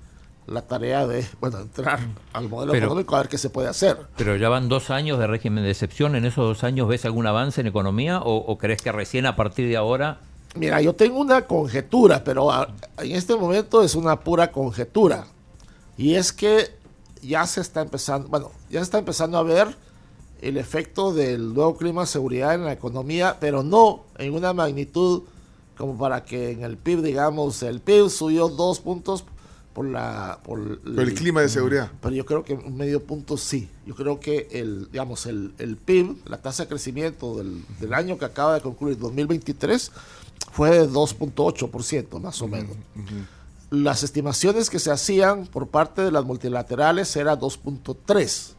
la 0.46 0.62
tarea 0.62 1.07
de, 1.09 1.26
bueno, 1.40 1.59
entrar 1.59 1.98
al 2.33 2.48
modelo 2.48 2.70
Pero- 2.72 2.87
económico 2.87 3.16
a 3.16 3.20
ver 3.20 3.29
qué 3.29 3.38
se 3.38 3.50
puede 3.50 3.68
hacer. 3.68 3.96
Pero 4.16 4.37
ya 4.37 4.48
van 4.48 4.68
dos 4.68 4.90
años 4.90 5.18
de 5.18 5.26
régimen 5.26 5.64
de 5.64 5.70
excepción. 5.72 6.14
¿En 6.14 6.24
esos 6.24 6.44
dos 6.46 6.62
años 6.62 6.87
ves 6.87 7.05
algún 7.05 7.26
avance 7.26 7.61
en 7.61 7.66
economía 7.66 8.20
o, 8.20 8.37
o 8.37 8.59
crees 8.59 8.81
que 8.83 8.92
recién 8.92 9.26
a 9.26 9.35
partir 9.35 9.66
de 9.68 9.76
ahora 9.76 10.20
Mira, 10.55 10.81
yo 10.81 10.94
tengo 10.94 11.18
una 11.18 11.42
conjetura, 11.42 12.22
pero 12.24 12.50
a- 12.52 12.68
en 12.98 13.12
este 13.12 13.35
momento 13.37 13.83
es 13.83 13.94
una 13.94 14.20
pura 14.20 14.52
conjetura. 14.52 15.26
Y 15.98 16.14
es 16.14 16.33
que 16.33 16.70
ya 17.22 17.44
se 17.46 17.61
está 17.61 17.83
empezando, 17.83 18.29
bueno, 18.29 18.50
ya 18.70 18.79
se 18.81 18.85
está 18.85 18.98
empezando 18.98 19.37
a 19.37 19.42
ver 19.42 19.76
el 20.40 20.57
efecto 20.59 21.12
del 21.12 21.52
nuevo 21.55 21.76
clima 21.76 22.02
de 22.02 22.07
seguridad 22.07 22.55
en 22.55 22.64
la 22.64 22.72
economía, 22.72 23.37
pero 23.40 23.62
no 23.62 24.05
en 24.18 24.33
una 24.35 24.52
magnitud 24.52 25.22
como 25.76 25.96
para 25.98 26.24
que 26.24 26.50
en 26.50 26.62
el 26.62 26.76
PIB, 26.76 27.02
digamos, 27.02 27.62
el 27.62 27.80
PIB 27.80 28.08
subió 28.08 28.48
dos 28.48 28.80
puntos 28.80 29.24
por 29.74 29.86
la... 29.86 30.40
Por 30.42 30.80
Por 30.80 31.00
el 31.00 31.14
clima 31.14 31.42
de 31.42 31.48
seguridad. 31.50 31.90
pero 32.00 32.14
yo 32.14 32.24
creo 32.24 32.42
que 32.44 32.54
un 32.54 32.76
medio 32.76 33.02
punto 33.04 33.36
sí. 33.36 33.68
Yo 33.84 33.94
creo 33.94 34.18
que 34.18 34.48
el, 34.50 34.90
digamos, 34.90 35.26
el, 35.26 35.52
el 35.58 35.76
PIB, 35.76 36.16
la 36.26 36.40
tasa 36.40 36.62
de 36.62 36.68
crecimiento 36.70 37.36
del, 37.36 37.62
del 37.78 37.92
año 37.92 38.18
que 38.18 38.24
acaba 38.24 38.54
de 38.54 38.62
concluir, 38.62 38.98
2023, 38.98 39.92
fue 40.52 40.70
de 40.70 40.88
2.8% 40.88 42.20
más 42.20 42.40
o 42.40 42.48
menos. 42.48 42.74
Las 43.68 44.02
estimaciones 44.02 44.70
que 44.70 44.78
se 44.78 44.90
hacían 44.90 45.46
por 45.46 45.68
parte 45.68 46.00
de 46.00 46.10
las 46.10 46.24
multilaterales 46.24 47.14
era 47.16 47.38
2.3. 47.38 48.52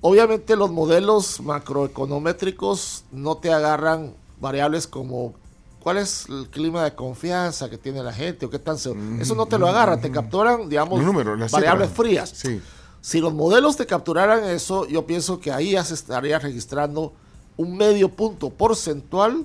Obviamente 0.00 0.56
los 0.56 0.72
modelos 0.72 1.40
macroeconométricos 1.40 3.04
no 3.12 3.36
te 3.36 3.52
agarran 3.52 4.14
variables 4.40 4.86
como 4.86 5.34
cuál 5.84 5.98
es 5.98 6.26
el 6.30 6.48
clima 6.48 6.82
de 6.82 6.94
confianza 6.94 7.68
que 7.68 7.76
tiene 7.76 8.02
la 8.02 8.12
gente 8.12 8.46
o 8.46 8.50
qué 8.50 8.58
tan 8.58 8.78
seguro. 8.78 9.20
Eso 9.20 9.34
no 9.34 9.44
te 9.44 9.58
lo 9.58 9.68
agarran, 9.68 10.00
te 10.00 10.10
capturan, 10.10 10.66
digamos, 10.66 10.98
variables 11.52 11.90
frías. 11.90 12.30
Sí. 12.30 12.62
Si 13.02 13.20
los 13.20 13.34
modelos 13.34 13.76
te 13.76 13.84
capturaran 13.84 14.44
eso, 14.44 14.88
yo 14.88 15.04
pienso 15.04 15.38
que 15.40 15.52
ahí 15.52 15.72
ya 15.72 15.84
se 15.84 15.92
estaría 15.92 16.38
registrando 16.38 17.12
un 17.58 17.76
medio 17.76 18.08
punto 18.08 18.48
porcentual 18.48 19.44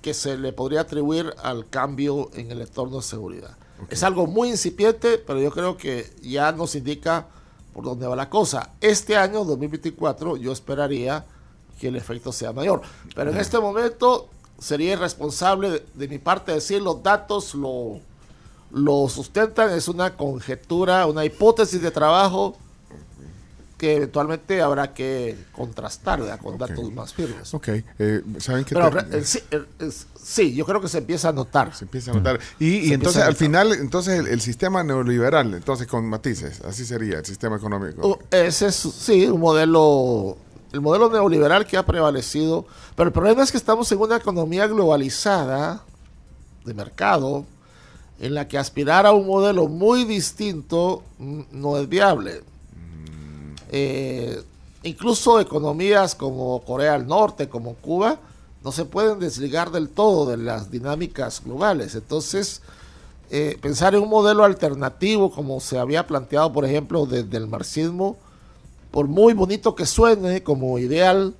que 0.00 0.14
se 0.14 0.38
le 0.38 0.52
podría 0.52 0.82
atribuir 0.82 1.34
al 1.42 1.68
cambio 1.68 2.30
en 2.34 2.52
el 2.52 2.60
entorno 2.60 2.98
de 2.98 3.02
seguridad. 3.02 3.56
Es 3.90 4.04
algo 4.04 4.28
muy 4.28 4.50
incipiente, 4.50 5.18
pero 5.18 5.40
yo 5.40 5.50
creo 5.50 5.76
que 5.76 6.08
ya 6.22 6.52
nos 6.52 6.76
indica 6.76 7.26
por 7.72 7.82
dónde 7.82 8.06
va 8.06 8.14
la 8.14 8.30
cosa. 8.30 8.70
Este 8.80 9.16
año, 9.16 9.44
2024, 9.44 10.36
yo 10.36 10.52
esperaría 10.52 11.24
que 11.80 11.88
el 11.88 11.96
efecto 11.96 12.30
sea 12.30 12.52
mayor. 12.52 12.82
Pero 13.16 13.32
en 13.32 13.38
este 13.38 13.58
momento 13.58 14.28
sería 14.64 14.94
irresponsable 14.94 15.70
de, 15.70 15.86
de 15.94 16.08
mi 16.08 16.18
parte 16.18 16.52
decir 16.52 16.80
los 16.80 17.02
datos 17.02 17.54
lo, 17.54 18.00
lo 18.72 19.08
sustentan, 19.08 19.70
es 19.72 19.88
una 19.88 20.16
conjetura, 20.16 21.06
una 21.06 21.24
hipótesis 21.24 21.82
de 21.82 21.90
trabajo 21.90 22.56
que 23.76 23.96
eventualmente 23.96 24.62
habrá 24.62 24.94
que 24.94 25.36
contrastar 25.52 26.20
¿verdad? 26.20 26.38
con 26.40 26.56
datos 26.56 26.90
más 26.92 27.12
firmes. 27.12 27.52
Ok, 27.52 27.68
eh, 27.98 28.22
¿saben 28.38 28.64
qué? 28.64 28.74
Pero 28.74 28.90
te- 29.04 29.18
eh, 29.18 29.24
sí, 29.24 29.40
eh, 29.50 30.54
yo 30.54 30.64
creo 30.64 30.80
que 30.80 30.88
se 30.88 30.98
empieza 30.98 31.28
a 31.28 31.32
notar. 31.32 31.74
se 31.74 31.84
empieza 31.84 32.12
a 32.12 32.14
notar. 32.14 32.38
Y, 32.60 32.88
y 32.88 32.92
entonces 32.94 33.20
al 33.20 33.30
notar. 33.30 33.38
final, 33.38 33.72
entonces 33.72 34.20
el, 34.20 34.28
el 34.28 34.40
sistema 34.40 34.84
neoliberal, 34.84 35.52
entonces 35.54 35.86
con 35.88 36.06
matices, 36.08 36.60
así 36.62 36.86
sería 36.86 37.18
el 37.18 37.26
sistema 37.26 37.56
económico. 37.56 38.08
Uh, 38.08 38.16
Ese 38.30 38.68
es, 38.68 38.76
sí, 38.76 39.26
un 39.26 39.40
modelo, 39.40 40.38
el 40.74 40.80
modelo 40.80 41.08
neoliberal 41.08 41.66
que 41.66 41.76
ha 41.76 41.86
prevalecido. 41.86 42.66
Pero 42.96 43.08
el 43.08 43.12
problema 43.12 43.44
es 43.44 43.52
que 43.52 43.56
estamos 43.56 43.90
en 43.92 44.00
una 44.00 44.16
economía 44.16 44.66
globalizada 44.66 45.84
de 46.64 46.74
mercado 46.74 47.44
en 48.18 48.34
la 48.34 48.48
que 48.48 48.58
aspirar 48.58 49.06
a 49.06 49.12
un 49.12 49.26
modelo 49.26 49.68
muy 49.68 50.04
distinto 50.04 51.04
mm, 51.18 51.42
no 51.52 51.78
es 51.78 51.88
viable. 51.88 52.42
Eh, 53.70 54.42
incluso 54.82 55.38
economías 55.38 56.16
como 56.16 56.60
Corea 56.64 56.92
del 56.92 57.06
Norte, 57.06 57.48
como 57.48 57.74
Cuba, 57.74 58.18
no 58.64 58.72
se 58.72 58.84
pueden 58.84 59.20
desligar 59.20 59.70
del 59.70 59.88
todo 59.88 60.28
de 60.28 60.38
las 60.38 60.72
dinámicas 60.72 61.40
globales. 61.44 61.94
Entonces, 61.94 62.62
eh, 63.30 63.58
pensar 63.60 63.94
en 63.94 64.02
un 64.02 64.08
modelo 64.08 64.42
alternativo 64.42 65.30
como 65.30 65.60
se 65.60 65.78
había 65.78 66.04
planteado, 66.06 66.52
por 66.52 66.64
ejemplo, 66.64 67.06
desde 67.06 67.36
el 67.36 67.46
marxismo, 67.46 68.16
por 68.94 69.08
muy 69.08 69.34
bonito 69.34 69.74
que 69.74 69.86
suene 69.86 70.44
como 70.44 70.78
ideal, 70.78 71.34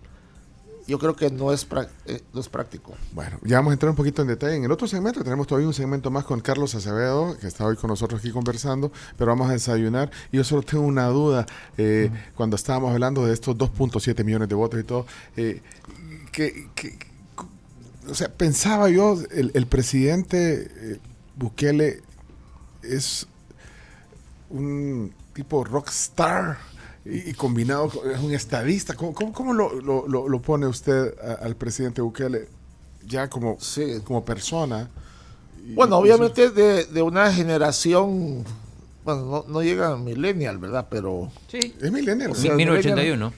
yo 0.88 0.98
creo 0.98 1.14
que 1.14 1.30
no 1.30 1.52
es, 1.52 1.64
eh, 2.06 2.20
no 2.32 2.40
es 2.40 2.48
práctico. 2.48 2.94
Bueno, 3.12 3.38
ya 3.44 3.58
vamos 3.58 3.70
a 3.70 3.74
entrar 3.74 3.90
un 3.90 3.94
poquito 3.94 4.22
en 4.22 4.26
detalle. 4.26 4.56
En 4.56 4.64
el 4.64 4.72
otro 4.72 4.88
segmento 4.88 5.22
tenemos 5.22 5.46
todavía 5.46 5.68
un 5.68 5.72
segmento 5.72 6.10
más 6.10 6.24
con 6.24 6.40
Carlos 6.40 6.74
Acevedo, 6.74 7.38
que 7.38 7.46
está 7.46 7.64
hoy 7.64 7.76
con 7.76 7.90
nosotros 7.90 8.18
aquí 8.18 8.32
conversando, 8.32 8.90
pero 9.16 9.30
vamos 9.30 9.50
a 9.50 9.52
desayunar. 9.52 10.10
Y 10.32 10.38
yo 10.38 10.42
solo 10.42 10.62
tengo 10.62 10.82
una 10.82 11.06
duda, 11.06 11.46
eh, 11.78 12.10
cuando 12.34 12.56
estábamos 12.56 12.90
hablando 12.90 13.24
de 13.24 13.32
estos 13.32 13.56
2.7 13.56 14.24
millones 14.24 14.48
de 14.48 14.54
votos 14.56 14.80
y 14.80 14.82
todo, 14.82 15.06
eh, 15.36 15.62
que, 16.32 16.68
o 18.10 18.14
sea, 18.14 18.32
pensaba 18.32 18.90
yo, 18.90 19.16
el, 19.30 19.52
el 19.54 19.66
presidente 19.68 20.72
eh, 20.74 20.98
Bukele 21.36 22.02
es 22.82 23.28
un 24.50 25.14
tipo 25.34 25.62
rockstar 25.62 26.73
y, 27.04 27.30
y 27.30 27.34
combinado 27.34 27.88
con 27.88 28.10
es 28.10 28.18
un 28.20 28.32
estadista. 28.32 28.94
¿Cómo, 28.94 29.12
cómo- 29.14 29.32
cómo 29.32 29.52
lo, 29.52 29.80
lo- 29.80 30.06
lo- 30.08 30.28
lo 30.28 30.42
pone 30.42 30.66
usted 30.66 31.14
a- 31.20 31.44
al 31.44 31.54
presidente 31.56 32.00
Bukele 32.00 32.48
ya 33.06 33.28
como, 33.28 33.58
Sí. 33.60 34.00
como 34.04 34.24
persona? 34.24 34.88
Y- 35.66 35.74
Bueno, 35.74 35.96
obviamente 35.98 36.50
de, 36.50 36.84
de 36.86 37.02
una 37.02 37.32
generación, 37.32 38.44
bueno, 39.04 39.24
no, 39.26 39.44
no 39.48 39.62
llega 39.62 39.92
a 39.92 39.96
millennial, 39.96 40.58
¿verdad? 40.58 40.86
Pero 40.90 41.30
Sí. 41.48 41.74
Es 41.80 41.92
millennial. 41.92 42.30
O 42.30 42.34
sea, 42.34 42.54
1981. 42.54 43.32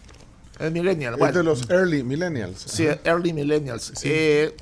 es 0.60 0.72
millennial. 0.72 1.14
es 1.14 1.18
Bueno, 1.18 1.38
de 1.38 1.44
los 1.44 1.68
early 1.70 2.02
millennials. 2.04 2.60
Sí, 2.66 2.86
Ajá. 2.86 2.98
early 3.04 3.32
millennials. 3.32 3.92
Eh, 4.04 4.54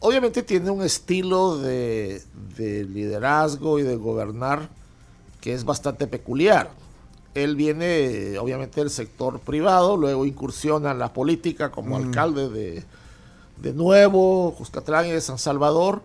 obviamente 0.00 0.42
tiene 0.42 0.70
un 0.70 0.82
estilo 0.82 1.56
de, 1.58 2.22
de 2.56 2.84
liderazgo 2.84 3.78
y 3.78 3.82
de 3.82 3.96
gobernar 3.96 4.68
que 5.40 5.54
es 5.54 5.64
bastante 5.64 6.06
peculiar. 6.06 6.70
Él 7.34 7.56
viene, 7.56 8.38
obviamente, 8.38 8.80
del 8.80 8.90
sector 8.90 9.40
privado, 9.40 9.96
luego 9.96 10.24
incursiona 10.24 10.92
en 10.92 10.98
la 10.98 11.12
política 11.12 11.70
como 11.70 11.96
alcalde 11.96 12.48
de, 12.48 12.84
de 13.58 13.72
Nuevo, 13.72 14.54
Cuscatlán 14.56 15.06
y 15.06 15.10
de 15.10 15.20
San 15.20 15.38
Salvador. 15.38 16.02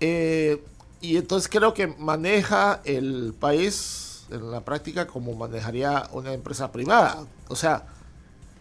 Eh, 0.00 0.62
y 1.00 1.16
entonces 1.16 1.48
creo 1.48 1.74
que 1.74 1.86
maneja 1.86 2.80
el 2.84 3.34
país 3.38 4.26
en 4.30 4.50
la 4.50 4.60
práctica 4.60 5.06
como 5.06 5.34
manejaría 5.34 6.08
una 6.12 6.32
empresa 6.32 6.70
privada. 6.70 7.26
O 7.48 7.56
sea, 7.56 7.86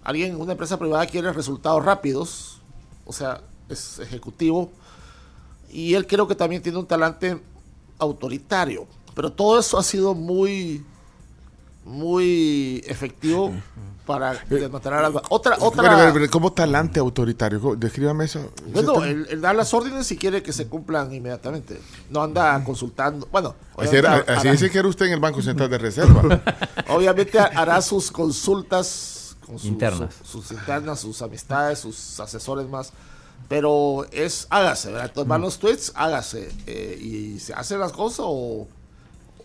alguien, 0.04 0.40
una 0.40 0.54
empresa 0.54 0.78
privada 0.78 1.06
quiere 1.06 1.32
resultados 1.34 1.84
rápidos, 1.84 2.62
o 3.06 3.14
sea, 3.14 3.42
es 3.68 4.00
ejecutivo, 4.00 4.72
y 5.70 5.94
él 5.94 6.08
creo 6.08 6.28
que 6.28 6.36
también 6.36 6.62
tiene 6.62 6.80
un 6.80 6.88
talante 6.88 7.40
autoritario, 8.00 8.88
pero 9.14 9.32
todo 9.32 9.60
eso 9.60 9.78
ha 9.78 9.84
sido 9.84 10.16
muy, 10.16 10.84
muy 11.86 12.84
efectivo 12.88 13.54
para 14.06 14.34
desmantelar 14.50 15.06
al- 15.06 15.16
Otra, 15.30 15.56
otra, 15.60 15.68
Espere, 15.68 15.88
espere, 15.88 16.08
espere, 16.08 16.30
¿Cómo 16.30 16.52
talante 16.52 17.00
autoritario? 17.00 17.62
¿Cómo- 17.62 17.76
Descríbame 17.76 18.26
eso. 18.26 18.52
bueno, 18.74 19.04
él, 19.04 19.28
él 19.30 19.42
da 19.42 19.54
las 19.54 19.74
órdenes 19.74 20.12
y 20.12 20.18
quiere 20.18 20.42
que 20.42 20.52
se 20.52 20.68
cumplan 20.68 21.14
inmediatamente. 21.14 21.80
No 22.10 22.24
anda 22.24 22.62
consultando. 22.64 23.28
Bueno, 23.32 23.56
Así, 23.78 23.96
era- 23.96 24.10
obviamente 24.10 24.32
así 24.34 24.48
hará- 24.48 24.52
dice 24.52 24.70
que 24.72 24.80
era 24.80 24.88
usted 24.88 25.06
en 25.08 25.14
el 25.14 25.20
Banco 25.20 25.42
Central 25.42 25.70
de 25.70 25.78
Reserva. 25.78 26.42
obviamente 26.90 27.38
hará 27.40 27.82
sus 27.82 28.10
consultas 28.12 29.36
con 29.46 29.58
sus, 29.60 29.68
Internas. 29.68 30.14
Sus, 30.24 30.46
sus 30.48 30.52
internas, 30.58 31.00
sus 31.00 31.22
amistades, 31.22 31.80
sus 31.80 32.20
asesores 32.20 32.68
más. 32.68 32.92
Pero 33.48 34.06
es, 34.12 34.46
hágase, 34.50 34.90
¿verdad? 34.92 35.08
Entonces 35.08 35.28
van 35.30 35.42
los 35.42 35.58
tweets, 35.60 35.92
hágase. 35.96 36.52
eh, 36.68 36.98
y 37.02 37.40
se 37.40 37.54
hacen 37.54 37.80
las 37.80 37.92
cosas 37.92 38.20
o, 38.28 38.68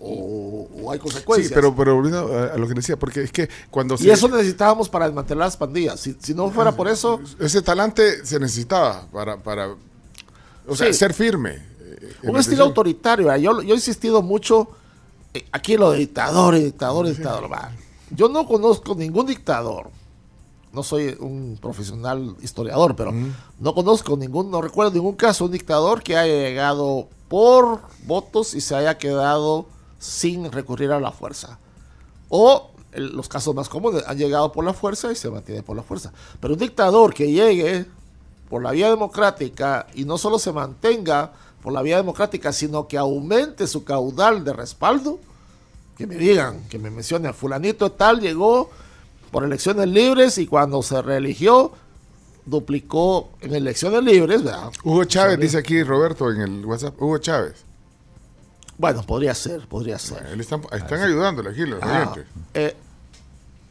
o, 0.07 0.69
o 0.83 0.93
hay 0.93 0.99
consecuencias. 0.99 1.49
sí, 1.49 1.55
pero, 1.55 1.75
pero 1.75 1.95
volviendo 1.95 2.33
a, 2.37 2.55
a 2.55 2.59
lo 2.59 2.69
que 2.69 2.75
decía, 2.75 2.97
porque 2.99 3.23
es 3.23 3.33
que 3.33 3.49
cuando 3.71 3.97
y 3.99 4.11
eso 4.11 4.29
necesitábamos 4.29 4.89
para 4.89 5.07
desmantelar 5.07 5.47
las 5.47 5.57
pandillas. 5.57 5.99
Si, 6.01 6.17
si 6.21 6.35
no 6.35 6.51
fuera 6.51 6.73
por 6.73 6.89
eso, 6.89 7.21
ese 7.41 7.63
talante 7.63 8.25
se 8.27 8.39
necesitaba 8.39 9.07
para, 9.13 9.37
para 9.39 9.69
o 10.67 10.77
sea, 10.77 10.87
Sí. 10.89 10.95
ser 10.95 11.15
firme. 11.15 11.53
eh, 11.81 12.13
un 12.25 12.37
estilo 12.37 12.65
autoritario. 12.65 13.27
¿verdad? 13.27 13.41
Yo, 13.41 13.63
yo 13.63 13.73
he 13.75 13.77
insistido 13.77 14.21
mucho 14.23 14.69
eh, 15.33 15.45
aquí 15.53 15.75
en 15.75 15.81
lo 15.81 15.91
de 15.93 15.99
dictador, 15.99 16.55
y 16.57 16.65
dictador, 16.65 17.07
y 17.07 17.11
dictador. 17.11 17.51
va. 17.53 17.73
Yo 18.11 18.29
no 18.29 18.47
conozco 18.47 18.95
ningún 18.95 19.27
dictador. 19.27 19.89
No 20.73 20.83
soy 20.83 21.17
un 21.21 21.57
profesional 21.63 22.35
historiador, 22.43 22.97
pero 22.97 23.13
no 23.61 23.75
conozco 23.75 24.17
ningún, 24.17 24.51
no 24.51 24.61
recuerdo 24.61 24.91
ningún 24.93 25.15
caso, 25.15 25.45
un 25.45 25.53
dictador 25.53 26.03
que 26.03 26.17
haya 26.17 26.33
llegado 26.35 27.07
por 27.29 27.81
votos 28.07 28.55
y 28.55 28.61
se 28.61 28.75
haya 28.75 28.99
quedado 28.99 29.67
sin 30.05 30.53
recurrir 30.53 30.93
a 30.93 31.01
la 31.01 31.11
fuerza. 31.11 31.59
O 32.29 32.71
el- 32.93 33.17
los 33.17 33.29
casos 33.29 33.55
más 33.55 33.69
comunes 33.69 34.05
han 34.07 34.19
llegado 34.19 34.53
por 34.53 34.65
la 34.65 34.75
fuerza 34.75 35.11
y 35.11 35.17
se 35.17 35.31
mantiene 35.31 35.63
por 35.63 35.77
la 35.77 35.83
fuerza. 35.83 36.13
Pero 36.41 36.55
un 36.55 36.61
dictador 36.61 37.15
que 37.15 37.31
llegue 37.31 37.87
por 38.51 38.63
la 38.63 38.73
vía 38.73 38.91
democrática 38.91 39.87
y 39.95 40.05
no 40.05 40.19
solo 40.19 40.39
se 40.39 40.53
mantenga 40.53 41.33
por 41.63 41.73
la 41.73 41.81
vía 41.83 41.97
democrática, 41.97 42.53
sino 42.53 42.87
que 42.87 42.99
aumente 42.99 43.67
su 43.67 43.85
caudal 43.85 44.45
de 44.45 44.53
respaldo, 44.53 45.19
que 45.97 46.07
me 46.07 46.17
digan, 46.17 46.69
que 46.69 46.79
me 46.79 46.91
mencionen, 46.91 47.33
fulanito 47.33 47.91
tal 47.93 48.21
llegó 48.21 48.69
por 49.31 49.45
elecciones 49.45 49.89
libres 49.89 50.37
y 50.39 50.47
cuando 50.47 50.83
se 50.83 51.01
reeligió 51.01 51.73
duplicó 52.47 53.31
en 53.41 53.55
elecciones 53.55 54.03
libres, 54.05 54.43
¿verdad? 54.45 54.71
Hugo 54.85 55.05
Chávez, 55.05 55.39
dice 55.41 55.59
aquí 55.59 55.83
Roberto 55.83 56.31
en 56.31 56.41
el 56.43 56.67
WhatsApp. 56.67 57.01
Hugo 57.01 57.17
Chávez. 57.19 57.65
Bueno, 58.79 59.03
podría 59.03 59.35
ser, 59.35 59.67
podría 59.69 59.99
ser. 59.99 60.27
Él 60.33 60.41
están, 60.41 60.63
están 60.73 61.01
ayudándole 61.01 61.51
aquí 61.51 61.65
los 61.65 61.81
Ah, 61.83 62.13
eh, 62.55 62.75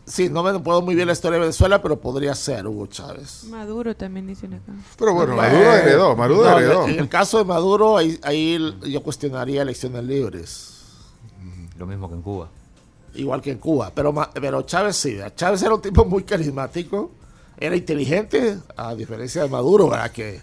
sí, 0.06 0.30
no 0.30 0.44
me 0.44 0.58
puedo 0.60 0.82
muy 0.82 0.96
bien 0.96 1.08
la 1.08 1.14
historia 1.14 1.36
de 1.36 1.42
Venezuela, 1.42 1.82
pero 1.82 2.00
podría 2.00 2.34
ser 2.36 2.66
Hugo 2.68 2.88
Chávez. 2.88 3.44
Maduro 3.46 3.96
también 3.96 4.28
dicen 4.28 4.54
acá. 4.54 4.72
Pero 4.98 5.14
bueno, 5.14 5.36
Bueno, 5.36 5.50
Maduro 5.54 5.74
heredó, 5.74 6.16
Maduro 6.16 6.50
no, 6.50 6.58
heredó. 6.58 6.88
En 6.88 7.00
el 7.00 7.10
caso 7.10 7.38
de 7.38 7.44
Maduro, 7.46 7.98
ahí, 7.98 8.18
ahí 8.24 8.58
yo 8.90 9.04
cuestionaría 9.04 9.62
elecciones 9.62 10.04
libres. 10.06 10.70
Lo 11.78 11.86
mismo 11.86 12.08
que 12.08 12.16
en 12.16 12.22
Cuba. 12.22 12.50
igual 13.16 13.42
que 13.42 13.52
en 13.52 13.58
Cuba. 13.58 13.92
Pero, 13.94 14.14
Ma- 14.14 14.30
pero 14.34 14.62
Chávez 14.62 14.96
sí. 14.96 15.18
Chávez 15.36 15.62
era 15.64 15.76
un 15.76 15.82
tipo 15.82 16.06
muy 16.06 16.24
carismático, 16.24 17.12
era 17.58 17.76
inteligente, 17.76 18.58
a 18.78 18.96
diferencia 18.96 19.44
de 19.44 19.50
Maduro, 19.50 19.90
¿verdad? 19.90 20.12
que 20.12 20.42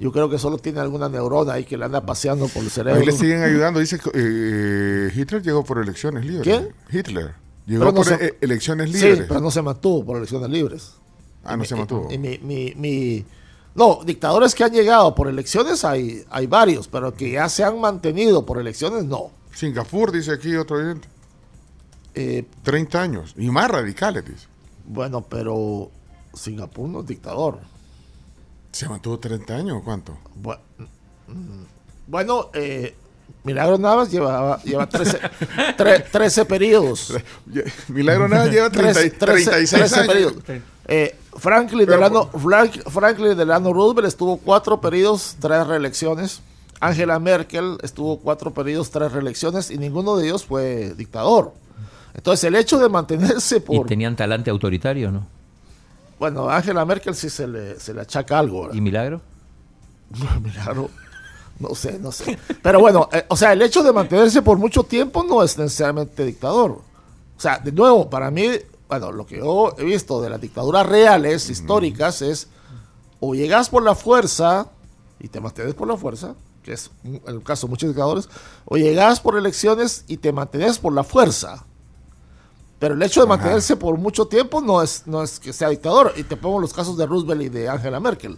yo 0.00 0.10
creo 0.12 0.28
que 0.28 0.38
solo 0.38 0.58
tiene 0.58 0.80
alguna 0.80 1.08
neurona 1.08 1.52
ahí 1.52 1.64
que 1.64 1.76
le 1.76 1.84
anda 1.84 2.04
paseando 2.04 2.48
por 2.48 2.62
el 2.64 2.70
cerebro. 2.70 2.98
Ahí 3.00 3.06
le 3.06 3.12
siguen 3.12 3.42
ayudando. 3.42 3.78
Dice 3.80 3.98
que 3.98 4.10
eh, 4.14 5.12
Hitler 5.14 5.42
llegó 5.42 5.62
por 5.62 5.78
elecciones 5.78 6.24
libres. 6.24 6.42
¿Quién? 6.42 6.74
Hitler. 6.90 7.34
Llegó 7.66 7.84
no 7.84 7.94
por 7.94 8.06
se- 8.06 8.14
eh, 8.24 8.34
elecciones 8.40 8.90
Sí, 8.90 8.96
libres. 9.06 9.26
pero 9.28 9.40
no 9.40 9.50
se 9.50 9.62
mantuvo 9.62 10.04
por 10.04 10.16
elecciones 10.16 10.48
libres. 10.50 10.92
ah, 11.44 11.56
no 11.56 11.64
se 11.64 11.76
mantuvo. 11.76 12.08
Y 12.10 12.18
mi, 12.18 12.38
mi- 12.38 12.74
mi- 12.76 13.24
no, 13.74 14.00
dictadores 14.04 14.54
que 14.54 14.64
han 14.64 14.72
llegado 14.72 15.14
por 15.14 15.28
elecciones 15.28 15.84
hay, 15.84 16.24
hay 16.30 16.46
varios, 16.48 16.88
pero 16.88 17.14
que 17.14 17.30
ya 17.32 17.48
se 17.48 17.62
han 17.62 17.80
mantenido 17.80 18.44
por 18.44 18.58
elecciones, 18.58 19.04
no. 19.04 19.30
Singapur, 19.54 20.10
dice 20.10 20.32
aquí 20.32 20.56
otro 20.56 20.76
oyente. 20.78 21.06
Eh, 22.14 22.44
30 22.64 23.00
años. 23.02 23.34
Y 23.36 23.50
más 23.50 23.70
radicales, 23.70 24.24
dice. 24.24 24.46
bueno, 24.86 25.20
pero 25.22 25.90
Singapur 26.34 26.88
no 26.88 27.00
es 27.00 27.06
dictador. 27.06 27.60
¿Se 28.72 28.88
mantuvo 28.88 29.18
30 29.18 29.54
años 29.54 29.76
o 29.80 29.84
cuánto? 29.84 30.16
Bu- 30.42 30.58
Bueno, 32.06 32.50
eh, 32.54 32.94
Milagro 33.44 33.78
Navas 33.78 34.10
lleva, 34.10 34.60
lleva 34.62 34.86
13, 34.88 35.18
tre- 35.76 36.04
13 36.10 36.44
periodos. 36.44 37.14
Milagro 37.88 38.28
nada 38.28 38.46
lleva 38.46 38.68
30 38.70 38.92
Tres- 38.92 39.18
36 39.18 39.70
13 39.70 39.94
años. 40.00 40.06
periodos. 40.08 40.34
Eh, 40.88 41.16
Franklin, 41.36 41.86
Pero 41.86 41.92
Delano, 41.98 42.26
Frank- 42.30 42.82
Franklin 42.90 43.36
Delano 43.36 43.72
Roosevelt 43.72 44.08
estuvo 44.08 44.36
cuatro 44.38 44.80
periodos, 44.80 45.36
tres 45.40 45.66
reelecciones. 45.66 46.40
Angela 46.80 47.18
Merkel 47.18 47.78
estuvo 47.82 48.18
cuatro 48.18 48.52
periodos, 48.52 48.90
tres 48.90 49.12
reelecciones 49.12 49.70
y 49.70 49.78
ninguno 49.78 50.16
de 50.16 50.26
ellos 50.26 50.44
fue 50.44 50.94
dictador. 50.96 51.52
Entonces, 52.14 52.44
el 52.44 52.56
hecho 52.56 52.78
de 52.78 52.88
mantenerse 52.88 53.58
¿Y 53.58 53.60
por... 53.60 53.86
tenían 53.86 54.16
talante 54.16 54.50
autoritario, 54.50 55.12
no? 55.12 55.26
Bueno, 56.20 56.50
a 56.50 56.58
Angela 56.58 56.84
Merkel 56.84 57.14
sí 57.14 57.30
se 57.30 57.48
le, 57.48 57.80
se 57.80 57.94
le 57.94 58.02
achaca 58.02 58.38
algo. 58.38 58.62
¿verdad? 58.62 58.76
¿Y 58.76 58.80
Milagro? 58.82 59.22
Milagro. 60.42 60.90
No 61.58 61.74
sé, 61.74 61.98
no 61.98 62.12
sé. 62.12 62.38
Pero 62.62 62.78
bueno, 62.78 63.08
eh, 63.10 63.24
o 63.28 63.36
sea, 63.36 63.54
el 63.54 63.62
hecho 63.62 63.82
de 63.82 63.90
mantenerse 63.90 64.42
por 64.42 64.58
mucho 64.58 64.82
tiempo 64.84 65.24
no 65.24 65.42
es 65.42 65.56
necesariamente 65.56 66.24
dictador. 66.26 66.72
O 66.72 67.40
sea, 67.40 67.58
de 67.58 67.72
nuevo, 67.72 68.10
para 68.10 68.30
mí, 68.30 68.48
bueno, 68.86 69.12
lo 69.12 69.26
que 69.26 69.38
yo 69.38 69.74
he 69.78 69.84
visto 69.84 70.20
de 70.20 70.28
las 70.28 70.40
dictaduras 70.40 70.86
reales, 70.86 71.48
históricas, 71.48 72.20
es 72.20 72.48
o 73.18 73.34
llegas 73.34 73.70
por 73.70 73.82
la 73.82 73.94
fuerza 73.94 74.68
y 75.20 75.28
te 75.28 75.40
mantienes 75.40 75.74
por 75.74 75.88
la 75.88 75.96
fuerza, 75.96 76.34
que 76.62 76.74
es 76.74 76.90
el 77.26 77.42
caso 77.42 77.66
de 77.66 77.70
muchos 77.70 77.88
dictadores, 77.88 78.28
o 78.66 78.76
llegas 78.76 79.20
por 79.20 79.38
elecciones 79.38 80.04
y 80.06 80.18
te 80.18 80.32
mantienes 80.32 80.78
por 80.78 80.92
la 80.92 81.02
fuerza. 81.04 81.64
Pero 82.80 82.94
el 82.94 83.02
hecho 83.02 83.20
de 83.20 83.26
Ajá. 83.26 83.36
mantenerse 83.36 83.76
por 83.76 83.96
mucho 83.98 84.26
tiempo 84.26 84.60
no 84.60 84.82
es, 84.82 85.06
no 85.06 85.22
es 85.22 85.38
que 85.38 85.52
sea 85.52 85.68
dictador. 85.68 86.12
Y 86.16 86.24
te 86.24 86.36
pongo 86.36 86.58
los 86.58 86.72
casos 86.72 86.96
de 86.96 87.06
Roosevelt 87.06 87.42
y 87.42 87.48
de 87.48 87.68
Angela 87.68 88.00
Merkel. 88.00 88.36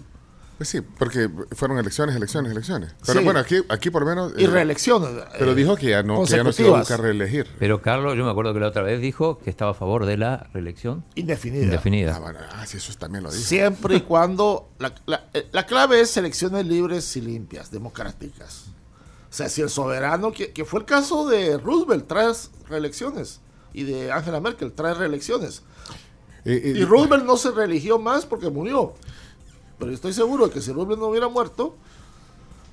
Pues 0.58 0.68
sí, 0.68 0.80
porque 0.80 1.28
fueron 1.56 1.78
elecciones, 1.78 2.14
elecciones, 2.14 2.52
elecciones. 2.52 2.94
Pero 3.06 3.18
Sí. 3.20 3.24
bueno, 3.24 3.40
aquí, 3.40 3.56
aquí 3.68 3.90
por 3.90 4.02
lo 4.02 4.08
menos... 4.08 4.32
Y 4.36 4.44
eh, 4.44 4.46
reelecciones. 4.48 5.10
Pero 5.38 5.52
eh, 5.52 5.54
dijo 5.56 5.74
que 5.76 5.86
ya 5.90 6.02
no, 6.04 6.22
que 6.24 6.30
ya 6.30 6.44
no 6.44 6.52
se 6.52 6.62
iba 6.64 6.76
a 6.76 6.80
buscar 6.80 7.00
reelegir. 7.00 7.48
Pero 7.58 7.82
Carlos, 7.82 8.16
yo 8.16 8.24
me 8.24 8.30
acuerdo 8.30 8.52
que 8.54 8.60
la 8.60 8.68
otra 8.68 8.82
vez 8.82 9.00
dijo 9.00 9.38
que 9.38 9.48
estaba 9.50 9.70
a 9.72 9.74
favor 9.74 10.06
de 10.06 10.16
la 10.18 10.48
reelección 10.52 11.04
Indefinida. 11.16 11.64
indefinida. 11.64 12.14
Ah, 12.16 12.20
bueno, 12.20 12.38
ah, 12.52 12.66
sí, 12.66 12.76
eso 12.76 12.92
también 12.98 13.24
lo 13.24 13.30
dijo. 13.32 13.42
Siempre 13.42 13.96
y 13.96 14.00
cuando. 14.02 14.68
La, 14.78 14.92
la- 15.06 15.24
la 15.50 15.66
clave 15.66 16.00
es 16.00 16.16
elecciones 16.16 16.66
libres 16.66 17.16
y 17.16 17.20
limpias, 17.22 17.70
democráticas. 17.70 18.66
O 19.30 19.34
sea, 19.34 19.48
si 19.48 19.62
el 19.62 19.70
soberano, 19.70 20.30
que, 20.32 20.52
que 20.52 20.64
fue 20.64 20.80
el 20.80 20.86
caso 20.86 21.26
de 21.28 21.58
Roosevelt, 21.58 22.06
tres 22.06 22.50
reelecciones. 22.68 23.40
Y 23.74 23.84
de 23.84 24.12
Angela 24.12 24.40
Merkel, 24.40 24.72
tres 24.72 24.96
reelecciones. 24.96 25.62
Eh, 26.44 26.60
eh, 26.64 26.72
Y 26.76 26.84
Roosevelt 26.84 27.24
no 27.24 27.36
se 27.36 27.50
reeligió 27.52 27.98
más 27.98 28.26
porque 28.26 28.50
murió. 28.50 28.94
Pero 29.78 29.92
estoy 29.92 30.12
seguro 30.12 30.46
de 30.48 30.52
que 30.52 30.60
si 30.60 30.72
Roosevelt 30.72 31.00
no 31.00 31.06
hubiera 31.08 31.28
muerto. 31.28 31.76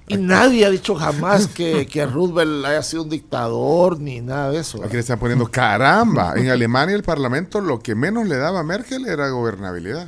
Y 0.07 0.17
nadie 0.17 0.65
ha 0.65 0.71
dicho 0.71 0.95
jamás 0.95 1.47
que, 1.47 1.85
que 1.85 2.03
Roosevelt 2.07 2.65
haya 2.65 2.81
sido 2.81 3.03
un 3.03 3.09
dictador 3.09 3.99
ni 3.99 4.21
nada 4.21 4.49
de 4.49 4.59
eso. 4.59 4.83
Aquí 4.83 4.93
le 4.93 4.99
están 5.01 5.19
poniendo 5.19 5.45
caramba. 5.49 6.33
En 6.35 6.49
Alemania 6.49 6.95
el 6.95 7.03
parlamento 7.03 7.61
lo 7.61 7.79
que 7.79 7.93
menos 7.93 8.27
le 8.27 8.37
daba 8.37 8.61
a 8.61 8.63
Merkel 8.63 9.05
era 9.05 9.29
gobernabilidad. 9.29 10.07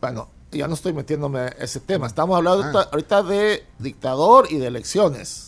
Bueno, 0.00 0.30
ya 0.52 0.68
no 0.68 0.74
estoy 0.74 0.92
metiéndome 0.94 1.40
a 1.40 1.46
ese 1.48 1.80
tema. 1.80 2.06
Estamos 2.06 2.36
hablando 2.36 2.78
Ah. 2.78 2.88
ahorita 2.92 3.22
de 3.22 3.64
dictador 3.78 4.46
y 4.50 4.56
de 4.58 4.68
elecciones. 4.68 5.47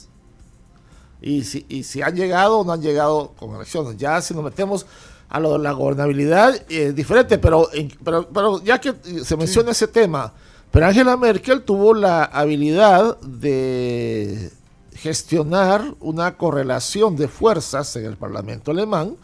Y 1.22 1.44
si, 1.44 1.66
y 1.68 1.82
si 1.82 2.02
han 2.02 2.16
llegado 2.16 2.60
o 2.60 2.64
no 2.64 2.72
han 2.72 2.82
llegado 2.82 3.32
con 3.38 3.54
elecciones. 3.54 3.96
Ya 3.96 4.20
si 4.22 4.34
nos 4.34 4.44
metemos 4.44 4.86
a 5.28 5.38
lo 5.38 5.52
de 5.52 5.58
la 5.60 5.72
gobernabilidad, 5.72 6.54
eh, 6.68 6.86
es 6.86 6.94
diferente, 6.94 7.38
pero, 7.38 7.68
pero, 8.02 8.28
pero 8.28 8.62
ya 8.64 8.80
que 8.80 8.94
se 9.24 9.36
menciona 9.36 9.70
ese 9.70 9.86
tema, 9.86 10.32
pero 10.70 10.86
Angela 10.86 11.16
Merkel 11.16 11.62
tuvo 11.62 11.94
la 11.94 12.24
habilidad 12.24 13.18
de 13.20 14.50
gestionar 14.94 15.94
una 16.00 16.36
correlación 16.36 17.16
de 17.16 17.28
fuerzas 17.28 17.94
en 17.96 18.04
el 18.04 18.16
Parlamento 18.16 18.70
alemán 18.70 19.16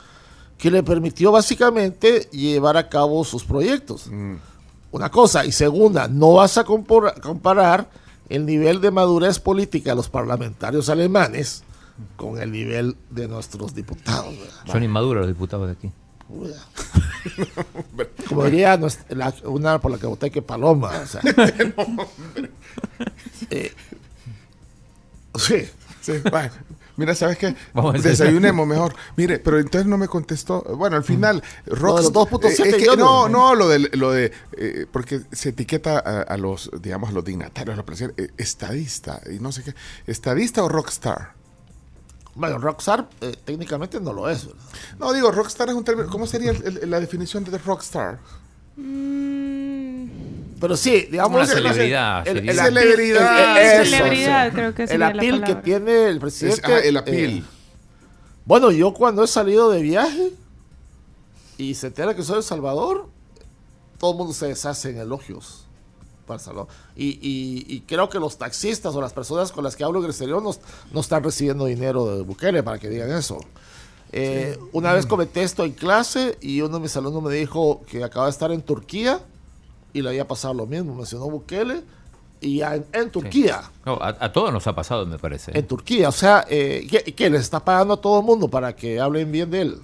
que 0.59 0.71
le 0.71 0.83
permitió 0.83 1.33
básicamente 1.33 2.29
llevar 2.33 2.77
a 2.77 2.89
cabo 2.89 3.25
sus 3.25 3.45
proyectos. 3.45 4.09
Una 4.91 5.11
cosa. 5.11 5.45
Y 5.45 5.53
segunda, 5.53 6.09
no 6.09 6.35
vas 6.35 6.57
a 6.57 6.65
comparar 6.65 7.91
el 8.29 8.47
nivel 8.47 8.81
de 8.81 8.91
madurez 8.91 9.39
política 9.39 9.91
de 9.91 9.97
los 9.97 10.09
parlamentarios 10.09 10.89
alemanes 10.89 11.63
con 12.17 12.41
el 12.41 12.51
nivel 12.53 12.97
de 13.11 13.29
nuestros 13.29 13.75
diputados. 13.75 14.39
¿verdad? 14.39 14.55
Son 14.73 14.83
inmaduros 14.83 15.27
los 15.27 15.29
diputados 15.29 15.67
de 15.67 15.73
aquí. 15.73 15.93
Como 18.29 18.45
diría 18.47 18.77
la- 19.11 19.35
una 19.45 19.81
por 19.81 19.91
la 19.93 19.99
que 19.99 20.07
voté 20.07 20.31
que 20.31 20.43
Paloma. 20.43 20.91
o 21.03 21.07
sea. 21.07 21.21
Eh, 23.51 23.73
sí. 25.39 25.69
Sí. 26.01 26.13
Mira, 26.97 27.15
¿sabes 27.15 27.37
qué? 27.37 27.55
Desayunemos 28.03 28.67
mejor. 28.75 28.95
Mire, 29.17 29.39
pero 29.39 29.59
entonces 29.59 29.87
no 29.87 29.99
me 29.99 30.09
contestó. 30.09 30.63
Bueno, 30.77 30.97
al 30.97 31.05
final, 31.05 31.43
Lo 31.67 31.75
de 31.75 31.81
los 32.03 32.13
Rockstar- 32.13 32.31
2.7 32.31 32.65
eh, 32.65 32.69
es 32.71 32.77
que-. 32.89 32.97
No, 32.97 33.29
no, 33.29 33.55
lo 33.55 33.69
de, 33.69 33.91
lo 33.93 34.13
de 34.13 34.33
eh, 34.57 34.87
porque 34.91 35.21
se 35.33 35.51
etiqueta 35.51 35.99
a, 35.99 36.23
a 36.23 36.37
los, 36.39 36.71
digamos, 36.81 37.11
a 37.11 37.13
los 37.13 37.25
dignatarios, 37.25 37.75
a 37.75 37.77
los 37.77 37.85
presidentes, 37.85 38.29
eh, 38.29 38.33
estadista, 38.39 39.21
y 39.31 39.39
no 39.41 39.53
sé 39.53 39.63
qué. 39.63 39.75
¿Estadista 40.07 40.65
o 40.65 40.69
rockstar? 40.69 41.35
Bueno, 42.37 42.59
Rockstar 42.59 43.09
eh, 43.23 43.35
técnicamente 43.45 43.99
no 44.01 44.13
lo 44.13 44.29
es. 44.29 44.47
¿verdad? 44.47 44.61
No, 44.99 45.13
digo, 45.13 45.33
rockstar 45.33 45.69
es 45.71 45.75
un 45.75 45.83
término. 45.85 46.09
¿Cómo 46.11 46.27
sería 46.27 46.51
el- 46.51 46.79
el- 46.83 46.91
la 46.91 47.01
definición 47.01 47.43
de 47.45 47.57
rockstar? 47.59 48.19
Pero 50.61 50.77
sí, 50.77 51.07
digamos. 51.11 51.35
Una 51.43 51.45
el- 51.45 51.67
el- 51.67 51.73
celebridad, 51.73 52.29
el- 52.29 52.39
el 52.49 52.59
apil- 52.59 52.63
Celebridad. 52.65 53.41
el- 53.51 53.57
el- 53.57 53.83
eso, 53.87 53.97
Celebridad, 53.97 54.53
creo 54.53 54.75
que 54.75 54.83
El 54.83 54.89
sería 54.89 55.11
la 55.15 55.23
apil 55.23 55.45
que 55.45 55.55
tiene 55.57 56.05
el 56.09 56.17
Es, 56.17 56.21
presidente. 56.21 56.63
ah, 56.75 56.79
el 56.79 56.97
apil. 56.97 57.39
eh, 57.39 57.45
Bueno, 58.45 58.71
yo 58.71 58.93
cuando 58.95 59.25
he 59.25 59.27
salido 59.27 59.71
de 59.71 59.83
viaje 59.83 60.33
y 61.59 61.75
se 61.75 61.89
entera 61.89 62.15
que 62.15 62.23
soy 62.23 62.39
El 62.39 62.43
Salvador, 62.45 63.09
todo 63.99 64.13
el 64.13 64.17
mundo 64.19 64.33
se 64.33 64.47
deshace 64.47 64.91
en 64.91 64.99
elogios 64.99 65.66
Y, 66.97 67.07
y- 67.21 67.65
y 67.69 67.81
creo 67.83 68.09
que 68.09 68.19
los 68.19 68.37
taxistas 68.37 68.95
o 68.95 69.01
las 69.01 69.13
personas 69.13 69.53
con 69.53 69.65
las 69.65 69.77
que 69.77 69.85
hablo 69.85 69.99
en 70.01 70.05
el 70.07 70.11
exterior 70.11 70.43
no, 70.43 70.51
no 70.93 71.01
están 71.01 71.23
recibiendo 71.25 71.65
dinero 71.67 72.05
de 72.17 72.23
Bukele 72.23 72.63
para 72.63 72.79
que 72.79 72.89
digan 72.91 73.11
eso. 73.13 73.39
Eh, 74.13 74.59
Una 74.73 74.93
vez 74.93 75.05
comenté 75.07 75.43
esto 75.43 75.65
en 75.65 75.73
clase 75.73 76.39
y 76.41 76.61
uno 76.61 76.77
de 76.77 76.81
mis 76.81 76.97
alumnos 76.97 77.23
me 77.23 77.35
dijo 77.35 77.83
que 77.89 78.05
acaba 78.05 78.27
de 78.27 78.31
estar 78.31 78.53
en 78.53 78.63
Turquía 78.63 79.21
y 79.93 80.03
le 80.03 80.09
había 80.11 80.27
pasado 80.29 80.55
lo 80.55 80.67
mismo. 80.67 80.95
Mencionó 80.95 81.29
Bukele 81.29 81.83
y 82.41 82.59
ya 82.59 82.77
en, 82.77 82.87
en 82.93 83.11
Turquía. 83.11 83.63
No, 83.85 83.95
a, 83.95 84.09
a 84.21 84.33
todos 84.33 84.53
nos 84.53 84.67
ha 84.67 84.75
pasado, 84.75 85.07
me 85.07 85.19
parece. 85.19 85.59
En 85.59 85.67
Turquía, 85.67 86.09
o 86.09 86.13
sea, 86.13 86.45
eh, 86.49 86.87
¿qué, 86.89 87.15
qué 87.15 87.31
les 87.31 87.41
está 87.43 87.61
pagando 87.65 87.95
a 87.95 88.01
todo 88.01 88.21
el 88.21 88.25
mundo 88.27 88.49
para 88.49 88.75
que 88.77 89.01
hablen 89.01 89.33
bien 89.33 89.51
de 89.51 89.61
él? 89.63 89.79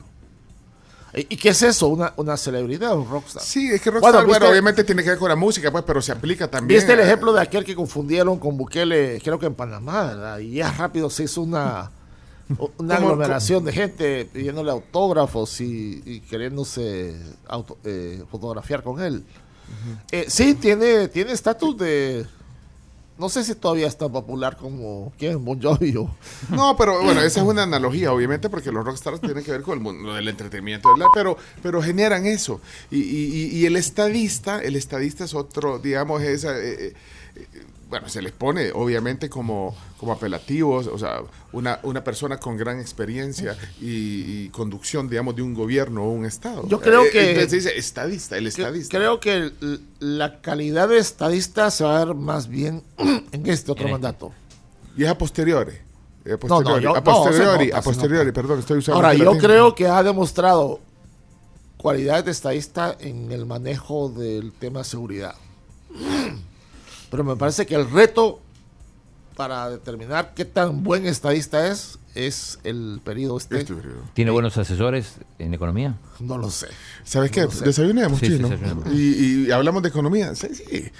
¿Y 1.14 1.36
qué 1.36 1.50
es 1.50 1.62
eso? 1.62 1.88
¿Una, 1.88 2.14
una 2.16 2.36
celebridad, 2.38 2.96
un 2.96 3.06
rockstar? 3.08 3.42
Sí, 3.42 3.68
es 3.70 3.82
que 3.82 3.90
rockstar, 3.90 4.24
bueno, 4.24 4.28
¿viste- 4.32 4.50
obviamente 4.50 4.82
tiene 4.84 5.02
que 5.02 5.10
ver 5.10 5.18
con 5.18 5.28
la 5.28 5.36
música, 5.36 5.70
pues, 5.70 5.84
pero 5.86 6.00
se 6.00 6.12
aplica 6.12 6.48
también. 6.50 6.78
¿Viste 6.78 6.94
el 6.94 7.00
a- 7.00 7.04
ejemplo 7.04 7.32
de 7.34 7.40
aquel 7.42 7.64
que 7.64 7.74
confundieron 7.74 8.38
con 8.38 8.56
Bukele, 8.56 9.20
creo 9.22 9.38
que 9.38 9.46
en 9.46 9.54
Panamá, 9.54 10.04
¿verdad? 10.06 10.38
Y 10.38 10.52
ya 10.54 10.72
rápido 10.72 11.10
se 11.10 11.24
hizo 11.24 11.42
una, 11.42 11.90
una 12.48 12.96
¿Cómo- 12.96 13.08
aglomeración 13.08 13.62
de 13.64 13.72
gente 13.72 14.24
pidiéndole 14.32 14.70
autógrafos 14.70 15.60
y, 15.60 16.02
y 16.06 16.20
queriéndose 16.20 17.14
auto- 17.46 17.76
eh, 17.84 18.24
fotografiar 18.30 18.82
con 18.82 19.02
él. 19.02 19.22
Eh, 20.10 20.26
sí, 20.28 20.54
tiene 20.54 21.08
tiene 21.08 21.32
estatus 21.32 21.76
de... 21.78 22.26
No 23.18 23.28
sé 23.28 23.44
si 23.44 23.54
todavía 23.54 23.86
es 23.86 23.96
tan 23.96 24.10
popular 24.10 24.56
como... 24.56 25.12
¿Quién? 25.18 25.44
Bon 25.44 25.60
Jovi 25.62 25.92
No, 26.50 26.76
pero 26.76 27.02
bueno, 27.02 27.20
esa 27.20 27.40
es 27.40 27.46
una 27.46 27.62
analogía, 27.62 28.12
obviamente, 28.12 28.48
porque 28.48 28.72
los 28.72 28.84
rockstars 28.84 29.20
tienen 29.20 29.44
que 29.44 29.52
ver 29.52 29.62
con 29.62 29.74
el 29.78 29.80
mundo 29.84 30.14
del 30.14 30.26
entretenimiento. 30.28 30.88
Pero, 31.14 31.36
pero 31.62 31.82
generan 31.82 32.26
eso. 32.26 32.60
Y, 32.90 32.98
y- 33.00 33.50
y- 33.52 33.66
el 33.66 33.76
estadista, 33.76 34.60
el 34.60 34.76
estadista 34.76 35.24
es 35.24 35.34
otro, 35.34 35.78
digamos, 35.78 36.22
esa, 36.22 36.58
eh, 36.58 36.86
eh, 36.88 36.92
bueno, 37.92 38.08
se 38.08 38.22
les 38.22 38.32
pone 38.32 38.72
obviamente 38.72 39.28
como, 39.28 39.76
como 39.98 40.12
apelativos, 40.12 40.86
o 40.86 40.96
sea, 40.98 41.20
una, 41.52 41.78
una 41.82 42.02
persona 42.02 42.38
con 42.38 42.56
gran 42.56 42.80
experiencia 42.80 43.54
y, 43.82 44.44
y 44.44 44.48
conducción, 44.48 45.10
digamos, 45.10 45.36
de 45.36 45.42
un 45.42 45.52
gobierno 45.52 46.02
o 46.04 46.10
un 46.10 46.24
estado. 46.24 46.66
Yo 46.68 46.80
creo 46.80 47.04
Eh, 47.04 47.10
que- 47.10 47.28
entonces 47.32 47.64
dice 47.64 47.76
estadista, 47.78 48.38
el 48.38 48.46
estadista. 48.46 48.96
Creo 48.96 49.20
que 49.20 49.52
la 49.98 50.40
calidad 50.40 50.88
de 50.88 50.96
estadista 50.96 51.70
se 51.70 51.84
va 51.84 52.00
a 52.00 52.04
ver 52.06 52.14
más 52.14 52.48
bien 52.48 52.82
en 52.96 53.46
este 53.46 53.70
otro 53.72 53.84
este. 53.84 53.92
mandato. 53.92 54.32
Y 54.96 55.04
es 55.04 55.10
a 55.10 55.18
posteriori. 55.18 55.72
eh, 55.72 55.82
A 56.24 56.30
No, 56.30 56.32
no, 56.32 56.38
posteriori, 56.38 56.82
yo- 56.84 56.90
a 56.92 56.94
no, 56.94 57.04
posteriori, 57.04 57.66
nota, 57.66 57.78
a 57.78 57.82
posteriori, 57.82 58.32
perdón, 58.32 58.58
estoy 58.60 58.78
usando. 58.78 58.96
Ahora, 58.96 59.12
yo 59.12 59.36
creo 59.36 59.74
que 59.74 59.86
ha 59.86 60.02
demostrado 60.02 60.80
cualidades 61.76 62.24
de 62.24 62.30
estadista 62.30 62.96
en 62.98 63.30
el 63.32 63.44
manejo 63.44 64.08
del 64.08 64.50
tema 64.52 64.78
de 64.78 64.84
seguridad. 64.86 65.34
Pero 67.12 67.22
me 67.22 67.36
parece 67.36 67.64
que 67.66 67.76
el 67.76 67.88
reto 67.88 68.40
para 69.36 69.70
determinar 69.70 70.32
qué 70.34 70.44
tan 70.44 70.82
buen 70.82 71.06
estadista 71.06 71.68
es, 71.68 71.98
es 72.14 72.58
el 72.64 73.00
periodo 73.04 73.36
este. 73.38 73.60
Este 73.60 73.74
periodo. 73.74 74.00
¿Tiene 74.14 74.30
buenos 74.32 74.56
asesores 74.58 75.14
en 75.38 75.54
economía? 75.54 75.94
No 76.20 76.36
lo 76.38 76.50
sé. 76.50 76.66
¿Sabes 77.04 77.30
qué? 77.30 77.42
No 77.42 77.50
sé. 77.50 77.64
Desayunemos, 77.64 78.18
Sí, 78.18 78.26
sí, 78.26 78.36
chino. 78.38 78.50
y, 78.92 79.46
y 79.46 79.50
hablamos 79.52 79.82
de 79.82 79.90
economía. 79.90 80.34
Sí, 80.34 80.48
sí. 80.54 80.90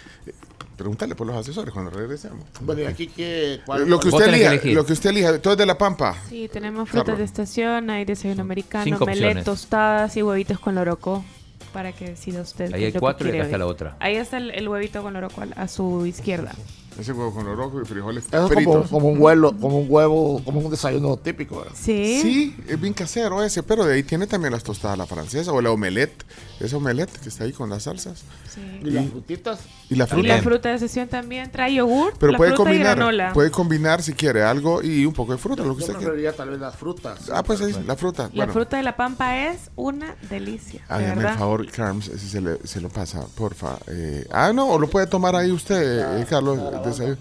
Pregúntale 0.76 1.14
por 1.14 1.26
los 1.26 1.36
asesores 1.36 1.72
cuando 1.72 1.90
regresemos. 1.90 2.44
Bueno, 2.60 2.82
y 2.82 2.84
aquí 2.86 3.06
que... 3.06 3.60
cuál- 3.64 3.88
Lo 3.88 4.00
que 4.00 4.08
usted 4.08 4.24
que 4.30 4.46
elija, 4.46 4.68
lo 4.74 4.86
que 4.86 4.92
usted 4.94 5.10
elija, 5.10 5.38
todo 5.40 5.52
es 5.54 5.58
de 5.58 5.66
la 5.66 5.76
pampa. 5.78 6.16
Sí, 6.28 6.48
tenemos 6.52 6.88
frutas 6.88 7.04
Carlos. 7.06 7.18
de 7.18 7.24
estación, 7.24 7.90
hay 7.90 8.04
desayuno 8.04 8.40
americano, 8.42 8.98
melet, 9.06 9.44
tostadas 9.44 10.16
y 10.16 10.22
huevitos 10.22 10.58
con 10.58 10.74
loroco. 10.74 11.24
Para 11.72 11.92
que 11.92 12.06
decida 12.10 12.42
usted. 12.42 12.72
Ahí 12.74 12.84
hay 12.84 12.92
cuatro 12.92 13.26
y 13.28 13.30
acá 13.32 13.44
está 13.44 13.58
la 13.58 13.66
otra. 13.66 13.96
Ahí 14.00 14.16
está 14.16 14.36
el, 14.36 14.50
el 14.50 14.68
huevito 14.68 15.02
con 15.02 15.14
loroco 15.14 15.40
al- 15.40 15.54
a 15.56 15.68
su 15.68 16.04
izquierda. 16.06 16.52
Ese 16.98 17.12
huevo 17.12 17.32
con 17.32 17.46
loroco 17.46 17.80
y 17.80 17.86
frijoles 17.86 18.24
es 18.24 18.30
como, 18.30 18.48
fritos. 18.48 18.90
como 18.90 19.08
un 19.08 19.18
huevo, 19.18 19.52
como 19.58 19.78
un 19.78 19.86
huevo, 19.88 20.42
como 20.44 20.60
un 20.60 20.70
desayuno 20.70 21.16
típico. 21.16 21.56
¿verdad? 21.60 21.72
Sí. 21.74 22.20
Sí, 22.20 22.56
es 22.68 22.78
bien 22.78 22.92
casero 22.92 23.42
ese, 23.42 23.62
pero 23.62 23.86
de 23.86 23.94
ahí 23.94 24.02
tiene 24.02 24.26
también 24.26 24.52
las 24.52 24.62
tostadas 24.62 24.94
a 24.94 24.98
la 24.98 25.06
francesa 25.06 25.52
o 25.52 25.62
la 25.62 25.70
omelette, 25.70 26.22
esa 26.64 26.76
omelette 26.76 27.10
que 27.18 27.28
está 27.28 27.44
ahí 27.44 27.52
con 27.52 27.68
las 27.70 27.82
salsas 27.84 28.22
sí. 28.48 28.60
Y 28.82 28.90
las 28.90 29.06
frutitas. 29.10 29.60
y 29.90 29.94
la 29.96 30.04
Y 30.04 30.06
fruta. 30.06 30.28
la 30.28 30.42
fruta 30.42 30.68
de 30.70 30.78
sesión 30.78 31.08
también 31.08 31.50
trae 31.50 31.74
yogur, 31.74 32.14
Pero 32.18 32.32
la 32.32 32.38
puede 32.38 32.52
fruta 32.54 32.70
y 32.72 32.78
combinar, 32.82 33.32
puede 33.32 33.50
combinar 33.50 34.02
si 34.02 34.12
quiere 34.12 34.42
algo 34.42 34.82
y 34.82 35.04
un 35.06 35.12
poco 35.12 35.32
de 35.32 35.38
fruta, 35.38 35.62
lo 35.64 35.74
que 35.76 35.82
Yo 35.84 35.92
usted 35.92 36.08
quiera. 36.14 36.32
tal 36.32 36.50
vez 36.50 36.60
las 36.60 36.76
frutas. 36.76 37.30
Ah, 37.32 37.42
pues 37.42 37.60
ahí, 37.60 37.72
la 37.86 37.96
fruta. 37.96 38.30
La 38.34 38.46
fruta 38.48 38.76
de 38.76 38.82
la 38.82 38.96
pampa 38.96 39.36
es 39.48 39.70
una 39.76 40.14
delicia. 40.30 40.80
de 40.88 40.94
Hágame 40.94 41.22
el 41.28 41.36
favor, 41.38 41.66
Carms, 41.70 42.06
si 42.16 42.28
se, 42.28 42.40
le- 42.40 42.58
se 42.66 42.80
lo 42.80 42.88
pasa, 42.88 43.24
porfa. 43.36 43.78
Eh, 43.88 44.26
ah, 44.32 44.52
no, 44.52 44.68
o 44.68 44.78
lo 44.78 44.88
puede 44.88 45.06
tomar 45.06 45.34
ahí 45.36 45.50
usted, 45.50 46.20
eh, 46.20 46.26
Carlos. 46.28 46.58
desayuno. 46.84 47.16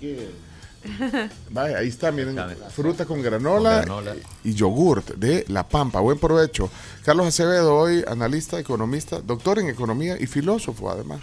Vaya, 1.51 1.77
ahí 1.77 1.87
está, 1.89 2.11
miren, 2.11 2.37
fruta 2.73 3.05
con 3.05 3.21
granola, 3.21 3.85
Con 3.85 4.03
granola. 4.03 4.15
y 4.43 4.53
yogurt 4.53 5.11
de 5.15 5.45
La 5.47 5.67
Pampa. 5.67 5.99
Buen 5.99 6.17
provecho. 6.17 6.69
Carlos 7.03 7.27
Acevedo, 7.27 7.75
hoy 7.75 8.03
analista, 8.07 8.59
economista, 8.59 9.21
doctor 9.21 9.59
en 9.59 9.69
economía 9.69 10.17
y 10.19 10.25
filósofo, 10.27 10.89
además. 10.89 11.19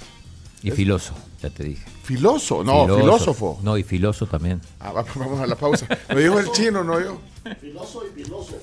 Y 0.63 0.71
filoso, 0.73 1.15
ya 1.41 1.51
te 1.51 1.63
dije. 1.65 1.85
Filoso, 2.03 2.65
no, 2.65 2.85
filósofo. 2.97 3.61
No, 3.63 3.79
y 3.79 3.85
filoso 3.85 4.27
también. 4.27 4.61
Ah, 4.81 4.91
va- 4.93 5.05
vamos 5.15 5.41
a 5.41 5.47
la 5.47 5.55
pausa. 5.57 5.87
Lo 6.09 6.19
dijo 6.19 6.39
el 6.41 6.51
chino, 6.53 6.83
no 6.83 7.01
yo. 7.01 7.21
Filoso 7.61 8.03
y 8.07 8.11
piloso. 8.23 8.59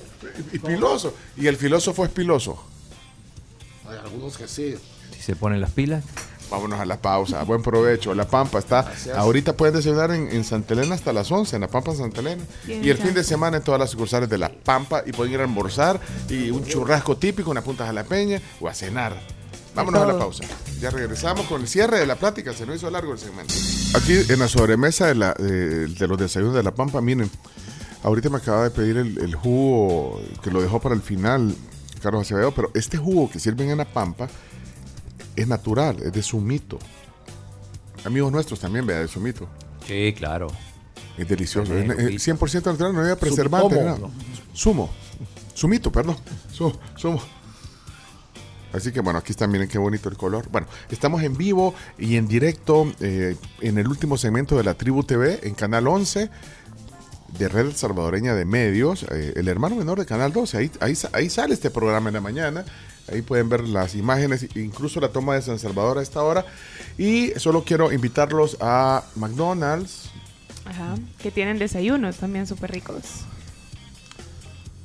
Y 0.52 0.58
piloso. 0.58 1.14
Y 1.38 1.46
el 1.46 1.56
filósofo 1.56 2.04
es 2.04 2.10
piloso. 2.10 2.62
Hay 3.88 3.96
algunos 3.98 4.36
que 4.36 4.46
sí. 4.48 4.74
Si 5.14 5.22
se 5.22 5.36
ponen 5.36 5.60
las 5.60 5.70
pilas, 5.70 6.04
Vámonos 6.50 6.78
a 6.78 6.84
la 6.86 7.00
pausa. 7.00 7.42
Buen 7.42 7.62
provecho. 7.62 8.14
La 8.14 8.26
Pampa 8.28 8.58
está. 8.60 8.92
Ahorita 9.16 9.56
pueden 9.56 9.74
desayunar 9.74 10.10
en, 10.12 10.28
en 10.28 10.44
Santa 10.44 10.74
Elena 10.74 10.94
hasta 10.94 11.12
las 11.12 11.30
11, 11.32 11.56
en 11.56 11.62
La 11.62 11.68
Pampa 11.68 11.94
Santa 11.94 12.20
Elena. 12.20 12.42
Bien, 12.64 12.84
Y 12.84 12.90
el 12.90 12.98
fin 12.98 13.14
de 13.14 13.24
semana 13.24 13.56
en 13.56 13.62
todas 13.64 13.80
las 13.80 13.90
sucursales 13.90 14.28
de 14.28 14.38
La 14.38 14.48
Pampa. 14.50 15.02
Y 15.06 15.12
pueden 15.12 15.32
ir 15.34 15.40
a 15.40 15.42
almorzar 15.44 16.00
y 16.28 16.50
un 16.50 16.64
churrasco 16.64 17.16
típico, 17.16 17.50
una 17.50 17.62
punta 17.62 17.84
jalapeña 17.86 18.40
o 18.60 18.68
a 18.68 18.74
cenar. 18.74 19.14
Vámonos 19.74 20.02
a 20.02 20.06
la 20.06 20.18
pausa. 20.18 20.44
Ya 20.80 20.90
regresamos 20.90 21.46
con 21.46 21.60
el 21.60 21.68
cierre 21.68 21.98
de 21.98 22.06
la 22.06 22.14
plática. 22.16 22.52
Se 22.54 22.64
nos 22.64 22.76
hizo 22.76 22.90
largo 22.90 23.12
el 23.12 23.18
segmento. 23.18 23.52
Aquí 23.94 24.16
en 24.32 24.38
la 24.38 24.48
sobremesa 24.48 25.06
de, 25.08 25.14
la- 25.16 25.34
de- 25.34 25.88
de 25.88 26.08
los 26.08 26.16
desayunos 26.16 26.54
de 26.54 26.62
La 26.62 26.70
Pampa, 26.74 27.00
miren. 27.00 27.30
Ahorita 28.02 28.30
me 28.30 28.36
acaba 28.38 28.62
de 28.64 28.70
pedir 28.70 28.96
el, 28.98 29.18
el 29.18 29.34
jugo 29.34 30.20
que 30.42 30.50
lo 30.50 30.62
dejó 30.62 30.80
para 30.80 30.94
el 30.94 31.02
final, 31.02 31.54
Carlos 32.00 32.22
Acevedo, 32.22 32.52
pero 32.52 32.70
este 32.74 32.96
jugo 32.98 33.28
que 33.28 33.40
sirven 33.40 33.68
en 33.70 33.78
La 33.78 33.84
Pampa 33.84 34.28
es 35.36 35.46
natural, 35.46 35.96
es 36.02 36.12
de 36.12 36.22
sumito. 36.22 36.78
Amigos 38.04 38.30
nuestros 38.32 38.60
también, 38.60 38.86
vea, 38.86 39.00
de 39.00 39.08
sumito. 39.08 39.48
sí, 39.86 40.14
claro. 40.16 40.48
Es 41.18 41.26
delicioso. 41.28 41.68
Tremendo, 41.72 41.94
Es, 41.94 42.00
es 42.00 42.26
Vito. 42.26 42.46
100% 42.46 42.64
natural, 42.66 42.92
no 42.92 43.00
había 43.00 43.16
preservante. 43.16 43.76
nada. 43.82 43.96
Sumo. 44.52 44.90
Sumito, 45.54 45.90
perdón. 45.90 46.16
Su- 46.52 46.76
sumo. 46.96 47.22
Así 48.72 48.92
que 48.92 49.00
bueno, 49.00 49.18
aquí 49.18 49.32
está, 49.32 49.46
miren 49.46 49.68
qué 49.68 49.78
bonito 49.78 50.10
el 50.10 50.16
color. 50.18 50.48
Bueno, 50.50 50.66
estamos 50.90 51.22
en 51.22 51.34
vivo 51.36 51.74
y 51.98 52.16
en 52.16 52.28
directo 52.28 52.92
eh, 53.00 53.34
en 53.62 53.78
el 53.78 53.88
último 53.88 54.18
segmento 54.18 54.56
de 54.58 54.64
la 54.64 54.74
Tribu 54.74 55.04
TV 55.04 55.40
en 55.44 55.54
Canal 55.54 55.88
11 55.88 56.28
de 57.38 57.48
Red 57.48 57.74
Salvadoreña 57.74 58.34
de 58.34 58.44
Medios, 58.44 59.04
eh, 59.10 59.32
el 59.36 59.48
hermano 59.48 59.76
menor 59.76 59.98
de 59.98 60.04
Canal 60.04 60.32
12. 60.34 60.58
Ahí, 60.58 60.70
ahí, 60.80 60.94
ahí 61.12 61.30
sale 61.30 61.54
este 61.54 61.70
programa 61.70 62.10
en 62.10 62.14
la 62.14 62.20
mañana. 62.20 62.64
Ahí 63.10 63.22
pueden 63.22 63.48
ver 63.48 63.60
las 63.68 63.94
imágenes, 63.94 64.46
incluso 64.56 65.00
la 65.00 65.08
toma 65.10 65.34
de 65.34 65.42
San 65.42 65.58
Salvador 65.58 65.98
a 65.98 66.02
esta 66.02 66.22
hora. 66.22 66.44
Y 66.98 67.30
solo 67.36 67.62
quiero 67.64 67.92
invitarlos 67.92 68.56
a 68.60 69.04
McDonald's. 69.14 70.10
Ajá, 70.64 70.96
que 71.18 71.30
tienen 71.30 71.58
desayunos 71.58 72.16
también 72.16 72.46
súper 72.46 72.72
ricos. 72.72 73.04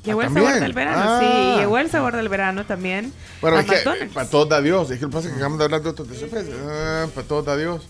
Llegó 0.03 0.21
Ah, 0.21 0.25
el 0.25 0.33
sabor 0.33 0.59
del 0.59 0.73
verano, 0.73 1.01
Ah. 1.03 1.19
sí, 1.55 1.59
llegó 1.59 1.77
el 1.77 1.89
sabor 1.89 2.15
del 2.15 2.29
verano 2.29 2.65
también. 2.65 3.13
Bueno, 3.39 3.57
a 3.57 3.61
es 3.61 3.67
que 3.67 4.05
para 4.13 4.29
todos 4.29 4.49
da 4.49 4.61
Dios. 4.61 4.89
Es 4.89 4.97
que 4.97 5.05
lo 5.05 5.09
que 5.09 5.13
pasa 5.13 5.27
es 5.27 5.33
que 5.33 5.37
acabamos 5.37 5.59
de 5.59 5.65
hablar 5.65 5.81
de 5.83 5.89
otros 5.89 6.09
de 6.09 6.17
sorpresa. 6.19 6.49
Ah, 6.67 7.07
para 7.13 7.27
todos 7.27 7.45
da 7.45 7.55
Dios. 7.57 7.83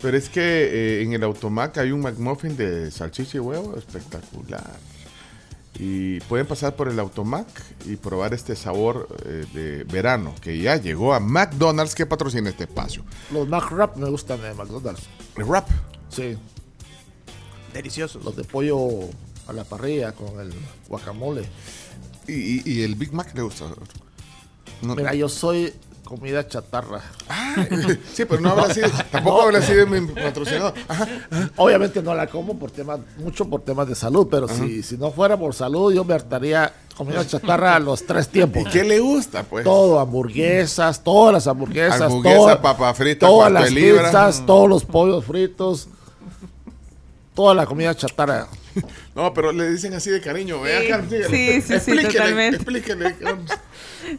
Pero 0.00 0.16
es 0.16 0.28
que 0.28 0.40
eh, 0.42 1.02
en 1.02 1.12
el 1.12 1.22
Automac 1.24 1.78
hay 1.78 1.90
un 1.90 2.00
McMuffin 2.02 2.56
de 2.56 2.90
salchicha 2.90 3.38
y 3.38 3.40
huevo 3.40 3.76
espectacular. 3.76 4.64
Y 5.78 6.20
pueden 6.20 6.46
pasar 6.46 6.74
por 6.74 6.88
el 6.88 6.98
Automac 6.98 7.46
y 7.84 7.96
probar 7.96 8.32
este 8.32 8.56
sabor 8.56 9.08
eh, 9.26 9.44
de 9.52 9.84
verano 9.84 10.34
que 10.40 10.58
ya 10.58 10.76
llegó 10.76 11.12
a 11.12 11.20
McDonald's 11.20 11.94
que 11.94 12.06
patrocina 12.06 12.48
este 12.50 12.64
espacio. 12.64 13.04
Los 13.30 13.46
Mac 13.48 13.70
Wrap 13.70 13.96
me 13.96 14.08
gustan 14.08 14.40
de 14.40 14.54
McDonald's. 14.54 15.02
El 15.36 15.44
wrap. 15.44 15.68
Sí. 16.08 16.36
Deliciosos. 17.72 18.24
Los 18.24 18.36
de 18.36 18.44
pollo 18.44 18.88
a 19.46 19.52
la 19.52 19.64
parrilla 19.64 20.12
con 20.12 20.40
el 20.40 20.52
guacamole. 20.88 21.46
Y, 22.26 22.32
y- 22.32 22.62
y 22.64 22.82
el 22.82 22.94
Big 22.94 23.12
Mac 23.12 23.32
le 23.34 23.42
gusta. 23.42 23.66
No- 24.82 24.94
Mira, 24.96 25.14
yo 25.14 25.28
soy 25.28 25.72
comida 26.06 26.46
chatarra. 26.48 27.02
Ah, 27.28 27.66
sí, 28.14 28.24
pero 28.24 28.40
no 28.40 28.50
habla 28.52 28.62
así. 28.70 28.80
Tampoco 29.10 29.42
habla 29.42 29.58
así 29.58 29.74
de 29.74 29.84
mi 29.84 30.06
patrocinador. 30.14 30.72
Ajá. 30.88 31.06
Obviamente 31.56 32.00
no 32.02 32.14
la 32.14 32.26
como 32.28 32.58
por 32.58 32.70
temas, 32.70 33.00
mucho 33.18 33.44
por 33.44 33.60
temas 33.60 33.86
de 33.88 33.94
salud, 33.94 34.26
pero 34.30 34.48
si, 34.48 34.82
si 34.82 34.96
no 34.96 35.10
fuera 35.10 35.36
por 35.36 35.52
salud, 35.54 35.92
yo 35.92 36.04
me 36.04 36.14
hartaría 36.14 36.72
comida 36.96 37.26
chatarra 37.26 37.74
a 37.76 37.78
los 37.78 38.06
tres 38.06 38.28
tiempos. 38.28 38.62
¿Y 38.62 38.70
qué 38.70 38.84
le 38.84 39.00
gusta, 39.00 39.42
pues? 39.42 39.64
Todo, 39.64 39.98
hamburguesas, 40.00 41.02
todas 41.04 41.34
las 41.34 41.46
hamburguesas, 41.46 42.00
Hamburguesa, 42.00 42.36
toda- 42.38 42.62
papa 42.62 42.94
frita, 42.94 43.26
todas 43.26 43.52
las 43.52 43.68
pizzas, 43.70 44.46
todos 44.46 44.68
los 44.68 44.84
pollos 44.84 45.24
fritos, 45.24 45.88
toda 47.36 47.54
la 47.54 47.66
comida 47.66 47.94
chatarra. 47.94 48.48
No, 49.14 49.32
pero 49.32 49.52
le 49.52 49.70
dicen 49.70 49.94
así 49.94 50.10
de 50.10 50.20
cariño. 50.20 50.60
Vea, 50.60 50.80
Sí, 50.80 50.86
dígale. 51.14 51.28
sí, 51.28 51.60
sí, 51.62 51.80
sí, 51.80 52.02
totalmente. 52.02 52.56
Explíquele. 52.56 53.14
Carlos. 53.20 53.50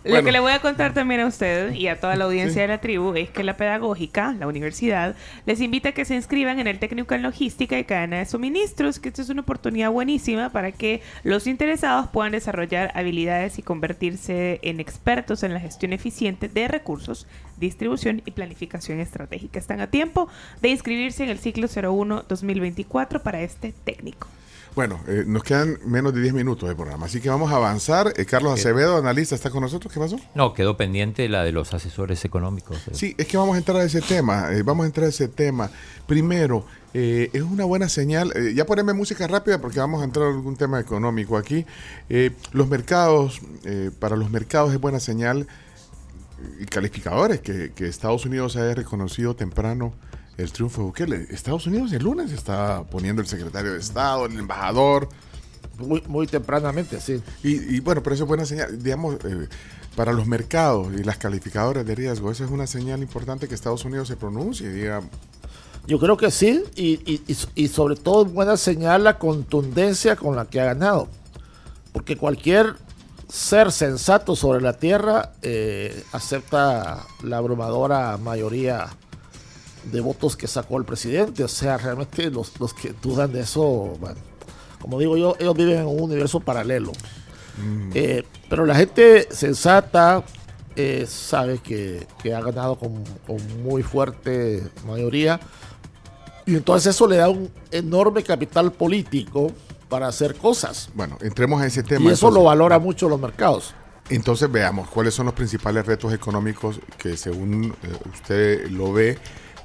Lo 0.03 0.23
que 0.23 0.31
le 0.31 0.39
voy 0.39 0.51
a 0.51 0.59
contar 0.59 0.93
también 0.93 1.21
a 1.21 1.27
usted 1.27 1.73
y 1.73 1.87
a 1.87 1.99
toda 1.99 2.15
la 2.15 2.25
audiencia 2.25 2.61
de 2.61 2.67
la 2.67 2.79
tribu 2.79 3.13
es 3.15 3.29
que 3.29 3.43
la 3.43 3.57
pedagógica, 3.57 4.33
la 4.33 4.47
universidad, 4.47 5.15
les 5.45 5.61
invita 5.61 5.89
a 5.89 5.91
que 5.93 6.05
se 6.05 6.15
inscriban 6.15 6.59
en 6.59 6.67
el 6.67 6.79
técnico 6.79 7.13
en 7.15 7.23
logística 7.23 7.77
y 7.77 7.83
cadena 7.85 8.17
de 8.17 8.25
suministros, 8.25 8.99
que 8.99 9.09
esta 9.09 9.21
es 9.21 9.29
una 9.29 9.41
oportunidad 9.41 9.91
buenísima 9.91 10.51
para 10.51 10.71
que 10.71 11.01
los 11.23 11.47
interesados 11.47 12.07
puedan 12.09 12.31
desarrollar 12.33 12.91
habilidades 12.95 13.59
y 13.59 13.61
convertirse 13.63 14.59
en 14.61 14.79
expertos 14.79 15.43
en 15.43 15.53
la 15.53 15.59
gestión 15.59 15.93
eficiente 15.93 16.47
de 16.49 16.67
recursos, 16.67 17.27
distribución 17.57 18.21
y 18.25 18.31
planificación 18.31 18.99
estratégica. 18.99 19.59
Están 19.59 19.81
a 19.81 19.87
tiempo 19.89 20.27
de 20.61 20.69
inscribirse 20.69 21.23
en 21.23 21.29
el 21.29 21.39
ciclo 21.39 21.67
01-2024 21.67 23.21
para 23.21 23.41
este 23.41 23.73
técnico. 23.83 24.27
Bueno, 24.75 24.99
eh, 25.07 25.23
nos 25.25 25.43
quedan 25.43 25.79
menos 25.87 26.13
de 26.13 26.21
10 26.21 26.35
minutos 26.35 26.69
de 26.69 26.75
programa, 26.75 27.07
así 27.07 27.19
que 27.19 27.29
vamos 27.29 27.51
a 27.51 27.55
avanzar. 27.55 28.13
Eh, 28.15 28.25
Carlos 28.25 28.53
Acevedo, 28.53 28.97
analista, 28.97 29.33
está 29.33 29.49
con 29.49 29.61
nosotros. 29.61 29.91
¿Qué 29.91 29.99
pasó? 29.99 30.17
No, 30.35 30.53
quedó 30.53 30.77
pendiente 30.77 31.27
la 31.29 31.43
de 31.43 31.51
los 31.51 31.73
asesores 31.73 32.23
económicos. 32.25 32.83
Sí, 32.91 33.15
es 33.17 33.25
que 33.25 33.37
vamos 33.37 33.55
a 33.55 33.57
entrar 33.57 33.77
a 33.77 33.83
ese 33.83 34.01
tema. 34.01 34.51
eh, 34.53 34.61
vamos 34.61 34.83
a 34.83 34.87
entrar 34.87 35.07
a 35.07 35.09
ese 35.09 35.29
tema. 35.29 35.71
Primero, 36.05 36.63
eh, 36.93 37.31
es 37.33 37.41
una 37.41 37.65
buena 37.65 37.89
señal. 37.89 38.31
eh, 38.35 38.53
ya 38.53 38.67
poneme 38.67 38.93
música 38.93 39.25
rápida 39.25 39.59
porque 39.59 39.79
vamos 39.79 40.01
a 40.01 40.03
entrar 40.03 40.27
a 40.27 40.29
algún 40.29 40.55
tema 40.55 40.79
económico 40.79 41.37
aquí. 41.37 41.65
Eh, 42.07 42.29
los 42.51 42.67
mercados, 42.69 43.41
eh, 43.63 43.89
para 43.97 44.15
los 44.15 44.29
mercados 44.29 44.73
es 44.73 44.79
buena 44.79 44.99
señal 44.99 45.47
calificadores 46.69 47.41
que, 47.41 47.71
que 47.73 47.87
Estados 47.87 48.25
Unidos 48.25 48.55
haya 48.55 48.73
reconocido 48.75 49.35
temprano 49.35 49.93
el 50.37 50.51
triunfo 50.51 50.81
de 50.81 50.87
Bukele. 50.87 51.27
Estados 51.31 51.65
Unidos 51.67 51.91
el 51.93 52.03
lunes 52.03 52.31
está 52.31 52.83
poniendo 52.83 53.21
el 53.21 53.27
secretario 53.27 53.73
de 53.73 53.79
Estado, 53.79 54.25
el 54.27 54.37
embajador. 54.37 55.09
Muy, 55.79 56.01
muy 56.07 56.27
tempranamente, 56.27 56.99
sí. 57.01 57.21
Y, 57.43 57.75
y 57.75 57.79
bueno, 57.79 58.01
pero 58.03 58.13
eso 58.15 58.23
es 58.23 58.27
buena 58.27 58.45
señal. 58.45 58.81
Digamos, 58.81 59.15
eh, 59.25 59.47
para 59.95 60.11
los 60.13 60.27
mercados 60.27 60.93
y 60.93 61.03
las 61.03 61.17
calificadoras 61.17 61.85
de 61.85 61.95
riesgo, 61.95 62.31
esa 62.31 62.45
es 62.45 62.51
una 62.51 62.67
señal 62.67 63.01
importante 63.01 63.47
que 63.47 63.55
Estados 63.55 63.83
Unidos 63.85 64.07
se 64.07 64.15
pronuncie 64.15 64.67
y 64.67 64.71
diga, 64.73 65.01
Yo 65.87 65.99
creo 65.99 66.17
que 66.17 66.29
sí, 66.31 66.63
y, 66.75 67.21
y- 67.55 67.67
sobre 67.67 67.95
todo 67.95 68.25
es 68.25 68.31
buena 68.33 68.57
señal 68.57 69.03
la 69.03 69.17
contundencia 69.17 70.15
con 70.15 70.35
la 70.35 70.45
que 70.45 70.61
ha 70.61 70.65
ganado. 70.65 71.07
Porque 71.93 72.15
cualquier 72.15 72.75
ser 73.27 73.71
sensato 73.71 74.35
sobre 74.35 74.61
la 74.61 74.73
tierra 74.73 75.33
eh, 75.41 76.03
acepta 76.13 77.05
la 77.23 77.37
abrumadora 77.37 78.17
mayoría 78.17 78.87
de 79.91 80.01
votos 80.01 80.37
que 80.37 80.47
sacó 80.47 80.77
el 80.77 80.85
presidente. 80.85 81.43
O 81.43 81.47
sea, 81.47 81.77
realmente 81.77 82.29
los, 82.29 82.59
los 82.59 82.73
que 82.73 82.93
dudan 83.01 83.31
de 83.33 83.41
eso, 83.41 83.97
bueno, 83.99 84.19
como 84.79 84.99
digo 84.99 85.17
yo, 85.17 85.35
ellos 85.39 85.55
viven 85.55 85.79
en 85.79 85.87
un 85.87 86.01
universo 86.01 86.39
paralelo. 86.39 86.91
Eh, 87.95 88.23
pero 88.49 88.67
la 88.67 88.75
gente 88.75 89.27
sensata 89.31 90.23
eh, 90.75 91.07
sabe 91.07 91.57
que, 91.57 92.05
que 92.21 92.35
ha 92.35 92.41
ganado 92.41 92.77
con, 92.77 93.03
con 93.25 93.63
muy 93.63 93.81
fuerte 93.81 94.63
mayoría. 94.85 95.39
Y 96.45 96.55
entonces 96.55 96.95
eso 96.95 97.07
le 97.07 97.17
da 97.17 97.29
un 97.29 97.49
enorme 97.71 98.23
capital 98.23 98.71
político 98.71 99.51
para 99.89 100.07
hacer 100.07 100.35
cosas. 100.35 100.89
bueno, 100.93 101.17
entremos 101.21 101.61
a 101.61 101.65
ese 101.65 101.83
tema. 101.83 102.01
Y 102.01 102.07
eso 102.07 102.27
entonces. 102.27 102.37
lo 102.37 102.43
valora 102.45 102.79
mucho 102.79 103.09
los 103.09 103.19
mercados. 103.19 103.73
Entonces 104.09 104.49
veamos 104.49 104.89
cuáles 104.89 105.13
son 105.13 105.25
los 105.25 105.35
principales 105.35 105.85
retos 105.85 106.13
económicos 106.13 106.79
que 106.97 107.17
según 107.17 107.75
eh, 107.83 107.97
usted 108.13 108.69
lo 108.69 108.93
ve 108.93 109.17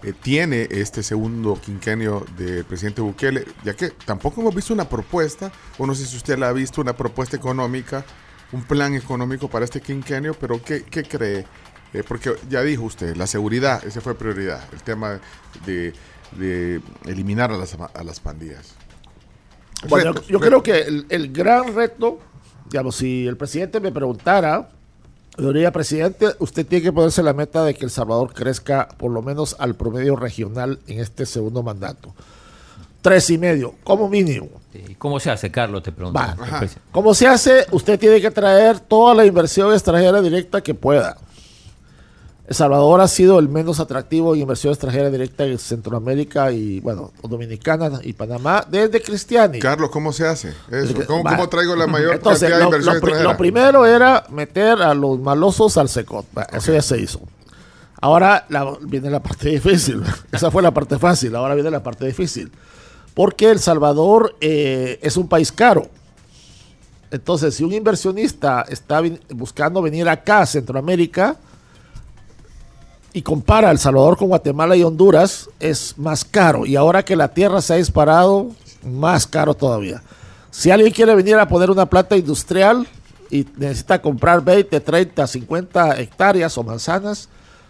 eh, 0.03 0.13
tiene 0.21 0.67
este 0.69 1.05
segundo 1.05 1.61
quinquenio 1.61 2.27
del 2.37 2.65
presidente 2.65 3.01
Bukele, 3.01 3.47
ya 3.63 3.75
que 3.75 3.91
tampoco 3.91 4.41
hemos 4.41 4.53
visto 4.53 4.75
una 4.75 4.89
propuesta, 4.89 5.53
o 5.79 5.87
no 5.87 5.95
sé 5.95 6.07
si 6.07 6.17
usted 6.17 6.39
la 6.39 6.49
ha 6.49 6.53
visto, 6.53 6.81
una 6.81 6.97
propuesta 6.97 7.37
económica, 7.37 8.05
un 8.51 8.65
plan 8.65 8.95
económico 8.95 9.49
para 9.49 9.65
este 9.65 9.81
quinquenio, 9.81 10.35
pero 10.35 10.61
¿qué, 10.61 10.83
qué 10.83 11.05
cree? 11.05 11.47
Eh, 11.93 12.03
porque 12.07 12.35
ya 12.49 12.63
dijo 12.63 12.83
usted, 12.83 13.15
la 13.17 13.29
seguridad, 13.29 13.85
esa 13.87 14.01
fue 14.01 14.17
prioridad, 14.17 14.65
el 14.73 14.83
tema 14.83 15.21
de, 15.65 15.93
de 16.33 16.81
eliminar 17.07 17.53
a 17.53 17.57
las, 17.57 17.75
a 17.75 18.03
las 18.03 18.19
pandillas. 18.19 18.75
Bueno, 19.89 20.13
Retos, 20.13 20.29
yo, 20.29 20.41
creo 20.41 20.63
que 20.63 20.81
el, 20.81 21.07
el 21.09 21.33
gran 21.33 21.75
reto, 21.75 22.19
digamos, 22.71 22.97
si 22.97 23.27
el 23.27 23.37
presidente 23.37 23.81
me 23.81 23.93
preguntara, 23.93 24.69
yo 25.39 25.53
diría, 25.53 25.73
presidente, 25.73 26.27
usted 26.41 26.67
tiene 26.67 26.83
que 26.83 26.93
ponerse 26.93 27.23
la 27.23 27.33
meta 27.33 27.65
de 27.65 27.75
que 27.75 27.85
El 27.85 27.91
Salvador 27.91 28.35
crezca 28.35 28.89
por 28.99 29.11
lo 29.11 29.23
menos 29.23 29.57
al 29.59 29.75
promedio 29.75 30.15
regional 30.15 30.79
en 30.87 31.01
este 31.01 31.25
segundo 31.25 31.63
mandato. 31.63 32.15
Tres 33.01 33.31
y 33.31 33.39
medio, 33.39 33.75
como 33.83 34.09
mínimo. 34.09 34.49
Sí, 34.73 34.95
¿Cómo 34.99 35.19
se 35.19 35.31
hace, 35.31 35.51
Carlos? 35.51 35.83
Te 35.83 35.91
pregunto. 35.91 36.21
¿Cómo 36.93 37.15
se 37.15 37.27
hace? 37.27 37.67
Usted 37.71 37.99
tiene 37.99 38.21
que 38.21 38.31
traer 38.31 38.79
toda 38.79 39.15
la 39.15 39.25
inversión 39.25 39.73
extranjera 39.73 40.21
directa 40.21 40.61
que 40.61 40.75
pueda. 40.75 41.17
El 42.47 42.57
Salvador 42.57 43.01
ha 43.01 43.09
sido 43.09 43.39
el 43.39 43.49
menos 43.49 43.79
atractivo 43.79 44.35
en 44.35 44.41
inversión 44.41 44.73
extranjera 44.73 45.11
directa 45.11 45.45
en 45.45 45.59
Centroamérica 45.59 46.51
y, 46.51 46.81
bueno, 46.81 47.13
Dominicana 47.23 48.01
y 48.03 48.13
Panamá 48.15 48.67
desde 48.69 49.01
Cristiani. 49.01 49.61
Carlos, 49.61 49.91
¿cómo 49.91 50.13
se 50.13 50.27
hace? 50.27 50.53
Eso, 50.71 50.93
¿Cómo, 51.07 51.49
traigo 51.49 51.77
la 51.77 51.87
mayor 51.87 52.15
Entonces, 52.17 52.41
cantidad 52.51 52.59
de 52.59 52.65
inversión 52.65 52.95
lo 52.95 52.99
extranjera? 52.99 53.31
lo 53.33 53.39
primero 53.39 53.87
era 53.87 54.25
meter 54.31 54.83
a 54.83 54.93
los 54.93 55.21
malosos 55.21 55.79
al 55.79 55.89
secot. 55.89 56.27
Eso 56.53 56.73
ya 56.73 56.83
se 56.83 57.01
hizo. 57.01 57.21
Ahora 58.01 58.45
la- 58.49 58.77
viene 58.81 59.09
la 59.09 59.23
parte 59.23 59.49
difícil. 59.51 60.03
Esa 60.33 60.51
fue 60.51 60.63
la 60.63 60.73
parte 60.75 60.99
fácil. 60.99 61.37
Ahora 61.37 61.55
viene 61.55 61.71
la 61.71 61.83
parte 61.83 62.05
difícil. 62.05 62.51
Porque 63.15 63.51
El 63.51 63.61
Salvador 63.61 64.35
eh, 64.41 64.99
es 65.01 65.17
un 65.17 65.29
país 65.29 65.53
caro. 65.53 65.87
Entonces, 67.13 67.55
si 67.55 67.63
un 67.63 67.73
inversionista 67.73 68.65
está 68.69 69.01
buscando 69.31 69.81
venir 69.81 70.09
acá 70.09 70.41
a 70.41 70.47
Centroamérica 70.47 71.37
y 73.13 73.23
compara 73.23 73.71
El 73.71 73.79
Salvador 73.79 74.17
con 74.17 74.29
Guatemala 74.29 74.77
y 74.77 74.83
Honduras, 74.83 75.51
es 75.61 75.99
más 75.99 76.25
caro. 76.25 76.65
Y 76.67 76.77
ahora 76.77 77.05
que 77.05 77.17
la 77.17 77.29
tierra 77.29 77.61
se 77.61 77.75
ha 77.75 77.77
disparado, 77.77 78.49
más 78.85 79.27
caro 79.27 79.55
todavía. 79.55 80.03
Si 80.51 80.71
alguien 80.71 80.93
quiere 80.93 81.15
venir 81.15 81.37
a 81.37 81.49
poner 81.49 81.71
una 81.71 81.87
planta 81.87 82.17
industrial 82.17 82.87
y 83.31 83.47
necesita 83.57 84.01
comprar 84.01 84.43
20, 84.43 84.81
30, 84.81 85.27
50 85.27 86.01
hectáreas 86.01 86.57
o 86.59 86.63
manzanas 86.63 87.29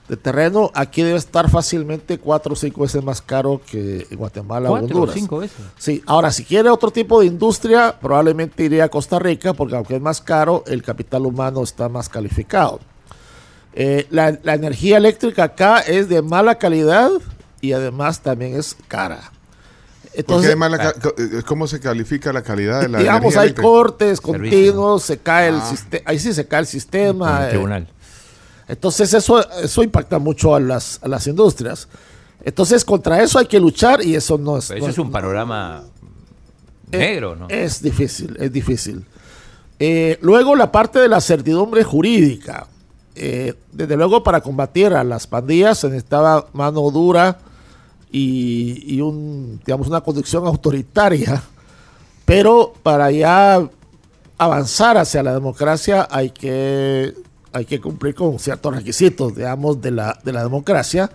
de 0.09 0.16
terreno, 0.16 0.70
aquí 0.74 1.03
debe 1.03 1.16
estar 1.16 1.49
fácilmente 1.49 2.18
4 2.18 2.53
o 2.53 2.57
5 2.57 2.80
veces 2.80 3.05
más 3.05 3.22
caro 3.22 3.61
que 3.64 4.07
en 4.11 4.18
Guatemala 4.18 4.68
o 4.68 4.72
¿Cuatro 4.72 4.86
o 4.86 5.01
Honduras. 5.01 5.14
cinco 5.14 5.38
veces? 5.38 5.57
Sí, 5.78 6.03
ahora 6.07 6.32
si 6.32 6.45
quiere 6.45 6.68
otro 6.70 6.90
tipo 6.90 7.20
de 7.20 7.26
industria, 7.26 7.97
probablemente 8.01 8.64
iría 8.64 8.84
a 8.84 8.88
Costa 8.88 9.18
Rica, 9.18 9.55
porque 9.55 9.76
aunque 9.76 9.97
es 9.97 10.03
más 10.03 10.20
caro, 10.20 10.64
el 10.66 10.82
capital 10.82 11.24
humano 11.26 11.62
está 11.62 11.88
más 11.88 12.09
calificado. 12.09 12.80
Eh, 13.75 14.07
la, 14.11 14.39
la 14.43 14.55
energía 14.55 14.99
eléctrica 14.99 15.45
acá 15.45 15.79
es 15.81 16.09
de 16.09 16.20
mala 16.23 16.57
calidad 16.57 17.11
y 17.61 17.73
además 17.73 18.20
también 18.20 18.55
es 18.57 18.77
cara. 18.89 19.33
Entonces, 20.14 20.49
además, 20.49 20.73
la 20.73 20.79
ca- 20.79 20.93
ca- 20.93 21.12
eh, 21.16 21.43
¿cómo 21.47 21.66
se 21.66 21.81
califica 21.81 22.33
la 22.35 22.43
calidad 22.43 22.83
de 22.83 22.89
la 22.91 22.99
digamos, 22.99 23.20
energía 23.23 23.41
hay 23.41 23.47
eléctrica? 23.47 23.62
cortes 23.68 24.20
continuos, 24.20 25.03
se 25.05 25.18
cae 25.18 25.49
el 25.49 25.55
Ah. 25.57 25.66
sistema, 25.70 26.03
ahí 26.07 26.18
sí 26.18 26.35
se 26.35 26.47
cae 26.47 26.61
el 26.61 26.66
sistema. 26.66 27.41
el 27.41 27.47
eh, 27.47 27.49
tribunal. 27.51 27.89
entonces 28.68 29.14
eso, 29.14 29.41
eso 29.62 29.83
impacta 29.83 30.18
mucho 30.18 30.55
a 30.55 30.61
las, 30.61 30.99
a 31.03 31.09
las 31.09 31.27
industrias. 31.27 31.89
Entonces 32.45 32.85
contra 32.85 33.23
eso 33.23 33.39
hay 33.39 33.47
que 33.47 33.59
luchar 33.61 34.05
y 34.05 34.14
eso 34.16 34.37
no 34.37 34.59
es... 34.59 34.66
Pero 34.68 34.79
eso 34.81 34.87
es- 34.89 34.93
es 34.95 34.99
un 34.99 35.11
panorama 35.11 35.85
negro, 36.91 37.35
¿no? 37.37 37.47
Es 37.49 37.81
difícil, 37.83 38.37
es 38.39 38.53
difícil. 38.53 39.07
Eh, 39.79 40.18
luego 40.20 40.55
la 40.57 40.70
parte 40.70 40.99
de 40.99 41.09
la 41.09 41.20
certidumbre 41.23 41.85
jurídica. 41.85 42.66
Eh, 43.15 43.55
desde 43.71 43.97
luego 43.97 44.23
para 44.23 44.41
combatir 44.41 44.95
a 44.95 45.05
las 45.05 45.27
pandillas 45.27 45.79
se 45.79 45.89
necesitaba 45.89 46.47
mano 46.55 46.91
dura 46.91 47.39
y, 48.11 49.01
digamos, 49.65 49.89
una 49.89 50.01
conducción 50.03 50.47
autoritaria. 50.47 51.43
Pero 52.25 52.75
para 52.83 53.11
ya 53.11 53.69
avanzar 54.39 54.99
hacia 54.99 55.23
la 55.23 55.33
democracia 55.33 56.07
hay 56.11 56.31
que, 56.31 57.15
hay 57.53 57.65
que 57.65 57.81
cumplir 57.81 58.15
con 58.15 58.39
ciertos 58.39 58.75
requisitos, 58.75 59.35
digamos, 59.35 59.81
de 59.81 59.91
la, 59.93 60.19
de 60.23 60.33
la 60.33 60.43
democracia. 60.43 61.11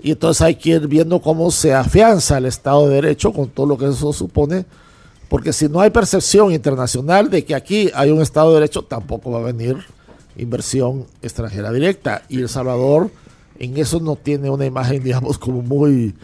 Y 0.00 0.12
entonces 0.12 0.42
hay 0.42 0.54
que 0.54 0.70
ir 0.70 0.86
viendo 0.86 1.20
cómo 1.20 1.50
se 1.50 1.74
afianza 1.74 2.38
el 2.38 2.46
Estado 2.46 2.88
de 2.88 2.94
Derecho 2.96 3.32
con 3.32 3.48
todo 3.48 3.66
lo 3.66 3.76
que 3.76 3.86
eso 3.86 4.12
supone. 4.12 4.64
Porque 5.28 5.52
si 5.52 5.68
no 5.68 5.80
hay 5.80 5.90
percepción 5.90 6.52
internacional 6.52 7.28
de 7.30 7.44
que 7.44 7.54
aquí 7.54 7.90
hay 7.94 8.10
un 8.10 8.22
Estado 8.22 8.50
de 8.50 8.60
Derecho, 8.60 8.82
tampoco 8.82 9.32
va 9.32 9.40
a 9.40 9.42
venir 9.42 9.76
inversión 10.38 11.06
extranjera 11.22 11.70
directa. 11.72 12.22
Y 12.28 12.40
El 12.40 12.48
Salvador 12.48 13.10
en 13.58 13.76
eso 13.76 14.00
no 14.00 14.16
tiene 14.16 14.50
una 14.50 14.64
imagen, 14.66 15.02
digamos, 15.02 15.38
como 15.38 15.62
muy... 15.62 16.14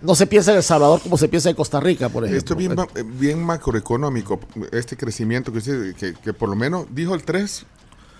No 0.00 0.14
se 0.14 0.26
piensa 0.28 0.52
en 0.52 0.58
El 0.58 0.62
Salvador 0.62 1.00
como 1.02 1.16
se 1.18 1.28
piensa 1.28 1.50
en 1.50 1.56
Costa 1.56 1.80
Rica, 1.80 2.08
por 2.08 2.24
ejemplo. 2.24 2.38
Esto 2.38 2.52
es 2.54 2.58
bien, 2.58 2.72
eh, 2.94 3.02
bien 3.18 3.42
macroeconómico, 3.42 4.38
este 4.70 4.96
crecimiento 4.96 5.52
que 5.52 5.60
que, 5.98 6.14
que 6.14 6.32
por 6.32 6.48
lo 6.48 6.54
menos 6.54 6.86
dijo 6.92 7.14
el 7.16 7.24
3 7.24 7.66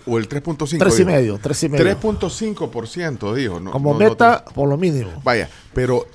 o 0.05 0.17
el 0.17 0.27
3.5. 0.27 0.77
Tres 0.77 0.93
y 0.95 0.97
dijo. 0.97 1.09
medio, 1.09 1.39
tres 1.41 1.63
y 1.63 1.69
medio. 1.69 1.85
3.5% 1.99 3.33
dijo. 3.33 3.59
No, 3.59 3.71
como 3.71 3.93
no- 3.93 3.99
no 3.99 4.09
meta, 4.09 4.43
por 4.53 4.67
lo 4.67 4.77
mínimo. 4.77 5.09
Vaya, 5.23 5.49
pero 5.73 6.05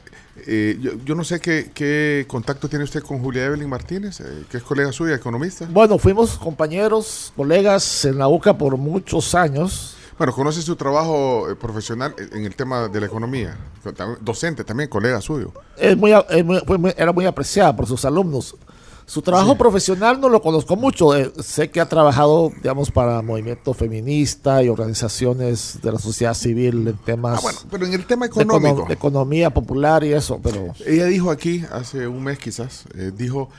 eh, 0.47 0.76
yo, 0.80 0.93
yo 1.05 1.14
no 1.14 1.24
sé 1.24 1.41
qué, 1.41 1.70
qué 1.74 2.24
contacto 2.28 2.68
tiene 2.68 2.85
usted 2.85 3.03
con 3.03 3.20
Julia 3.20 3.45
Evelyn 3.45 3.68
Martínez, 3.68 4.20
eh, 4.20 4.45
que 4.51 4.57
es 4.59 4.62
colega 4.62 4.93
suya, 4.93 5.14
economista. 5.14 5.66
Bueno, 5.70 5.99
fuimos 5.99 6.37
compañeros, 6.39 7.32
colegas 7.37 8.05
en 8.05 8.18
la 8.18 8.28
UCA 8.28 8.57
por 8.59 8.76
muchos 8.76 9.35
años. 9.35 9.97
Bueno, 10.18 10.32
conoce 10.32 10.62
su 10.62 10.76
trabajo 10.76 11.51
eh, 11.51 11.57
profesional 11.57 12.14
en 12.32 12.45
el 12.45 12.55
tema 12.55 12.89
de 12.89 13.01
la 13.01 13.07
economía. 13.07 13.57
Docente 14.20 14.62
también, 14.64 14.89
colega 14.89 15.20
suyo. 15.20 15.53
Es 15.76 15.97
muy, 15.97 16.12
a- 16.12 16.24
es 16.30 16.45
muy- 16.45 16.61
fue 16.66 16.78
muy- 16.78 16.95
era 16.97 17.12
muy 17.12 17.26
apreciada 17.26 17.74
por 17.74 17.87
sus 17.87 18.05
alumnos. 18.05 18.55
Su 19.07 19.20
trabajo 19.22 19.57
profesional 19.59 20.20
no 20.20 20.28
lo 20.30 20.40
conozco 20.40 20.76
mucho. 20.76 21.14
eh, 21.14 21.30
sé 21.42 21.70
que 21.70 21.80
ha 21.80 21.88
trabajado, 21.88 22.50
digamos, 22.57 22.90
para 22.90 23.20
movimiento 23.22 23.74
feminista 23.74 24.62
y 24.62 24.68
organizaciones 24.68 25.78
de 25.82 25.92
la 25.92 25.98
sociedad 25.98 26.34
civil 26.34 26.88
en 26.88 26.96
temas 26.96 27.38
Ah, 27.38 27.42
bueno, 27.42 27.59
pero 27.70 27.86
en 27.86 27.92
el 27.94 28.07
tema 28.07 28.26
de, 28.26 28.32
econo- 28.32 28.42
económico. 28.57 28.88
de 28.88 28.94
economía 28.94 29.50
popular 29.50 30.05
y 30.05 30.12
eso, 30.12 30.40
pero 30.42 30.72
Ella 30.86 31.05
dijo 31.07 31.30
aquí, 31.30 31.64
hace 31.70 32.09
un 32.09 32.24
mes 32.24 32.38
quizás, 32.38 32.84
eh, 32.94 33.12
dijo 33.14 33.50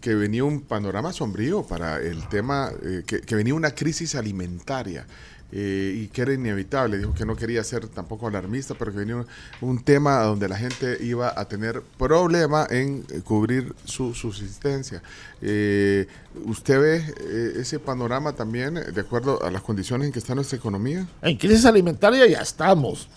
que 0.00 0.14
venía 0.14 0.44
un 0.44 0.60
panorama 0.60 1.12
sombrío 1.12 1.62
para 1.62 1.98
el 1.98 2.26
tema, 2.28 2.70
eh, 2.82 3.02
que, 3.06 3.20
que 3.20 3.34
venía 3.34 3.54
una 3.54 3.70
crisis 3.72 4.14
alimentaria 4.14 5.06
eh, 5.52 5.94
y 5.96 6.08
que 6.08 6.22
era 6.22 6.32
inevitable. 6.32 6.98
Dijo 6.98 7.14
que 7.14 7.24
no 7.24 7.36
quería 7.36 7.62
ser 7.64 7.88
tampoco 7.88 8.26
alarmista, 8.26 8.74
pero 8.74 8.92
que 8.92 8.98
venía 8.98 9.16
un, 9.16 9.26
un 9.60 9.82
tema 9.82 10.22
donde 10.22 10.48
la 10.48 10.56
gente 10.56 10.98
iba 11.00 11.32
a 11.36 11.44
tener 11.46 11.82
problema 11.98 12.66
en 12.70 13.04
eh, 13.10 13.20
cubrir 13.22 13.74
su 13.84 14.14
subsistencia. 14.14 15.02
Eh, 15.40 16.06
¿Usted 16.44 16.80
ve 16.80 16.96
eh, 16.96 17.52
ese 17.56 17.78
panorama 17.78 18.32
también 18.32 18.74
de 18.74 19.00
acuerdo 19.00 19.42
a 19.42 19.50
las 19.50 19.62
condiciones 19.62 20.06
en 20.06 20.12
que 20.12 20.18
está 20.18 20.34
nuestra 20.34 20.58
economía? 20.58 21.06
en 21.22 21.36
crisis 21.36 21.64
alimentaria 21.64 22.26
ya 22.26 22.40
estamos. 22.40 23.08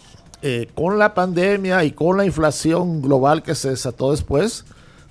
Con 0.76 1.00
la 1.00 1.14
pandemia 1.14 1.86
y 1.86 1.94
con 1.94 2.18
la 2.18 2.26
inflación 2.26 3.02
global 3.02 3.44
que 3.44 3.56
se 3.56 3.70
desató 3.70 4.12
después, 4.12 4.66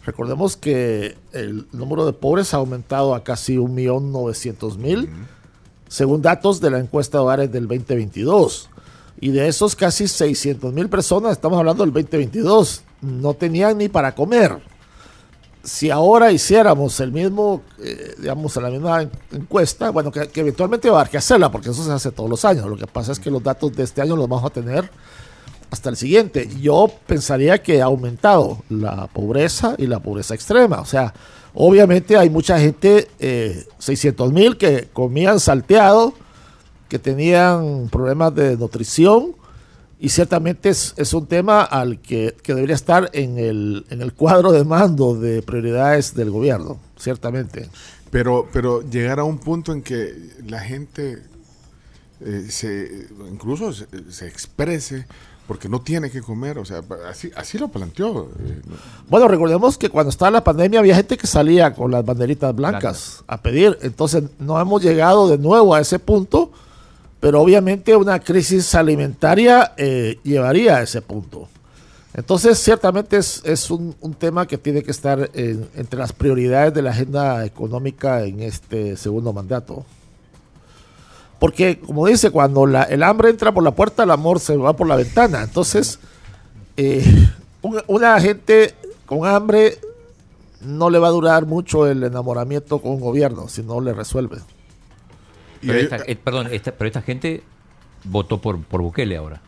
recordemos 0.05 0.59
que 0.59 1.17
el 1.33 1.67
número 1.73 2.05
de 2.05 2.13
pobres 2.13 2.53
ha 2.53 2.59
aumentado 2.59 3.15
a 3.15 3.25
casi 3.25 3.57
1.900.000, 3.57 5.09
según 5.93 6.23
datos 6.23 6.59
de 6.61 6.71
la 6.71 6.79
encuesta 6.79 7.19
de 7.19 7.23
hogares 7.25 7.53
del 7.53 7.69
2022. 7.69 8.71
Y 9.21 9.29
de 9.31 9.47
esos 9.47 9.77
casi 9.77 10.05
600.000 10.05 10.89
personas, 10.89 11.33
estamos 11.33 11.59
hablando 11.59 11.85
del 11.85 11.93
2022, 11.93 12.83
no 13.03 13.35
tenían 13.35 13.77
ni 13.77 13.89
para 13.91 14.15
comer. 14.15 14.57
Si 15.63 15.91
ahora 15.91 16.33
hiciéramos 16.33 16.99
el 17.01 17.13
mismo, 17.13 17.61
eh, 17.79 18.15
digamos, 18.19 18.57
la 18.57 18.71
misma 18.71 19.03
en- 19.03 19.11
encuesta, 19.33 19.91
bueno, 19.91 20.11
que, 20.11 20.29
que 20.29 20.41
eventualmente 20.41 20.89
va 20.91 20.97
a 20.97 21.01
haber 21.03 21.11
que 21.11 21.19
hacerla, 21.19 21.53
porque 21.53 21.69
eso 21.71 21.85
se 21.85 21.93
hace 21.93 22.11
todos 22.11 22.29
los 22.31 22.45
años. 22.47 22.67
Lo 22.67 22.77
que 22.77 22.87
pasa 22.87 23.13
es 23.13 23.21
que 23.21 23.31
los 23.31 23.43
datos 23.43 23.73
de 23.77 23.85
este 23.85 24.01
año 24.01 24.17
los 24.17 24.29
vamos 24.29 24.45
a 24.47 24.51
tener 24.51 24.91
hasta 25.71 25.91
el 25.91 25.97
siguiente. 25.97 26.49
Yo 26.61 26.91
pensaría 27.07 27.63
que 27.63 27.81
ha 27.83 27.85
aumentado 27.85 28.63
la 28.71 29.07
pobreza 29.09 29.75
y 29.79 29.87
la 29.87 30.01
pobreza 30.01 30.35
extrema. 30.35 30.81
O 30.81 30.85
sea, 30.87 31.13
obviamente 31.55 32.17
hay 32.17 32.31
mucha 32.31 32.59
gente, 32.59 33.09
eh, 33.19 33.65
600 33.79 34.33
mil, 34.33 34.57
que 34.57 34.89
comían 34.93 35.41
salteado, 35.41 36.15
que 36.89 36.99
tenían 36.99 37.89
problemas 37.91 38.35
de 38.35 38.57
nutrición. 38.57 39.37
Y 39.99 40.09
ciertamente 40.09 40.69
es, 40.69 41.15
un 41.15 41.27
tema 41.27 41.63
al 41.63 42.01
que, 42.01 42.35
que 42.43 42.55
debería 42.55 42.75
estar 42.75 43.09
en 43.13 43.39
el, 43.39 43.87
en 43.89 44.03
el 44.03 44.13
cuadro 44.13 44.51
de 44.51 44.65
mando 44.65 45.15
de 45.15 45.43
prioridades 45.43 46.15
del 46.15 46.31
gobierno, 46.31 46.81
ciertamente. 46.97 47.69
Pero, 48.11 48.49
pero 48.53 48.83
llegar 48.83 49.21
a 49.21 49.25
un 49.25 49.39
punto 49.39 49.73
en 49.73 49.81
que 49.81 50.13
la 50.47 50.59
gente 50.59 51.23
eh, 52.21 52.47
se, 52.51 53.07
incluso 53.31 53.73
se 53.73 54.27
exprese 54.27 55.07
porque 55.47 55.69
no 55.69 55.81
tiene 55.81 56.11
que 56.11 56.23
comer, 56.23 56.59
o 56.59 56.65
sea, 56.65 56.83
así, 57.11 57.31
así 57.37 57.59
lo 57.59 57.69
planteó. 57.69 58.31
eh, 58.39 58.61
no- 58.67 58.77
Bueno, 59.09 59.29
recordemos 59.29 59.77
que 59.77 59.91
cuando 59.91 60.11
estaba 60.11 60.31
la 60.31 60.45
pandemia 60.45 60.81
había 60.81 60.95
gente 60.95 61.17
que 61.17 61.27
salía 61.27 61.75
con 61.75 61.91
las 61.91 62.05
banderitas 62.05 62.55
blancas 62.55 63.25
a 63.27 63.41
pedir. 63.43 63.79
Entonces 63.83 64.25
no 64.39 64.59
hemos 64.61 64.83
llegado 64.83 65.29
de 65.29 65.39
nuevo 65.39 65.75
a 65.75 65.81
ese 65.81 65.99
punto, 65.99 66.51
pero 67.21 67.41
obviamente 67.41 67.95
una 67.97 68.19
crisis 68.21 68.75
alimentaria 68.75 69.73
eh, 69.77 70.19
llevaría 70.23 70.77
a 70.79 70.83
ese 70.83 71.03
punto. 71.03 71.49
Entonces 72.15 72.59
ciertamente 72.59 73.17
es, 73.17 73.41
es 73.45 73.71
un, 73.71 73.95
un 74.01 74.15
tema 74.15 74.47
que 74.47 74.59
tiene 74.59 74.83
que 74.83 74.91
estar 74.91 75.31
en- 75.35 75.69
entre 75.75 75.99
las 75.99 76.13
prioridades 76.13 76.73
de 76.75 76.83
la 76.83 76.91
agenda 76.91 77.45
económica 77.45 78.23
en 78.23 78.41
este 78.41 78.97
segundo 78.97 79.33
mandato. 79.33 79.85
Porque, 81.43 81.81
como 81.81 82.07
dice, 82.07 82.31
cuando 82.31 82.67
la- 82.67 82.85
el 82.85 83.03
hambre 83.03 83.29
entra 83.29 83.51
por 83.51 83.65
la 83.65 83.73
puerta, 83.73 84.05
el 84.05 84.13
amor 84.13 84.39
se 84.39 84.57
va 84.57 84.77
por 84.77 84.87
la 84.87 84.95
ventana. 84.95 85.43
Entonces, 85.43 85.99
eh, 86.77 87.05
un- 87.63 87.83
una 87.89 88.21
gente 88.21 88.77
con 89.07 89.27
hambre 89.27 89.77
no 90.61 90.89
le 90.89 91.01
va 91.01 91.09
a 91.09 91.11
durar 91.11 91.45
mucho 91.47 91.89
el 91.89 92.05
enamoramiento 92.05 92.79
con 92.81 92.93
un 92.93 93.01
gobierno 93.01 93.49
si 93.49 93.65
no 93.65 93.81
le 93.81 93.93
resuelve. 93.93 94.39
Pero 95.61 95.79
esta, 95.81 95.97
eh, 96.07 96.15
perdón, 96.15 96.47
esta, 96.53 96.71
pero 96.71 96.87
esta 96.87 97.03
gente 97.03 97.43
votó 98.05 98.41
por, 98.41 98.63
por 98.63 98.81
Bukele 98.81 99.17
ahora. 99.17 99.41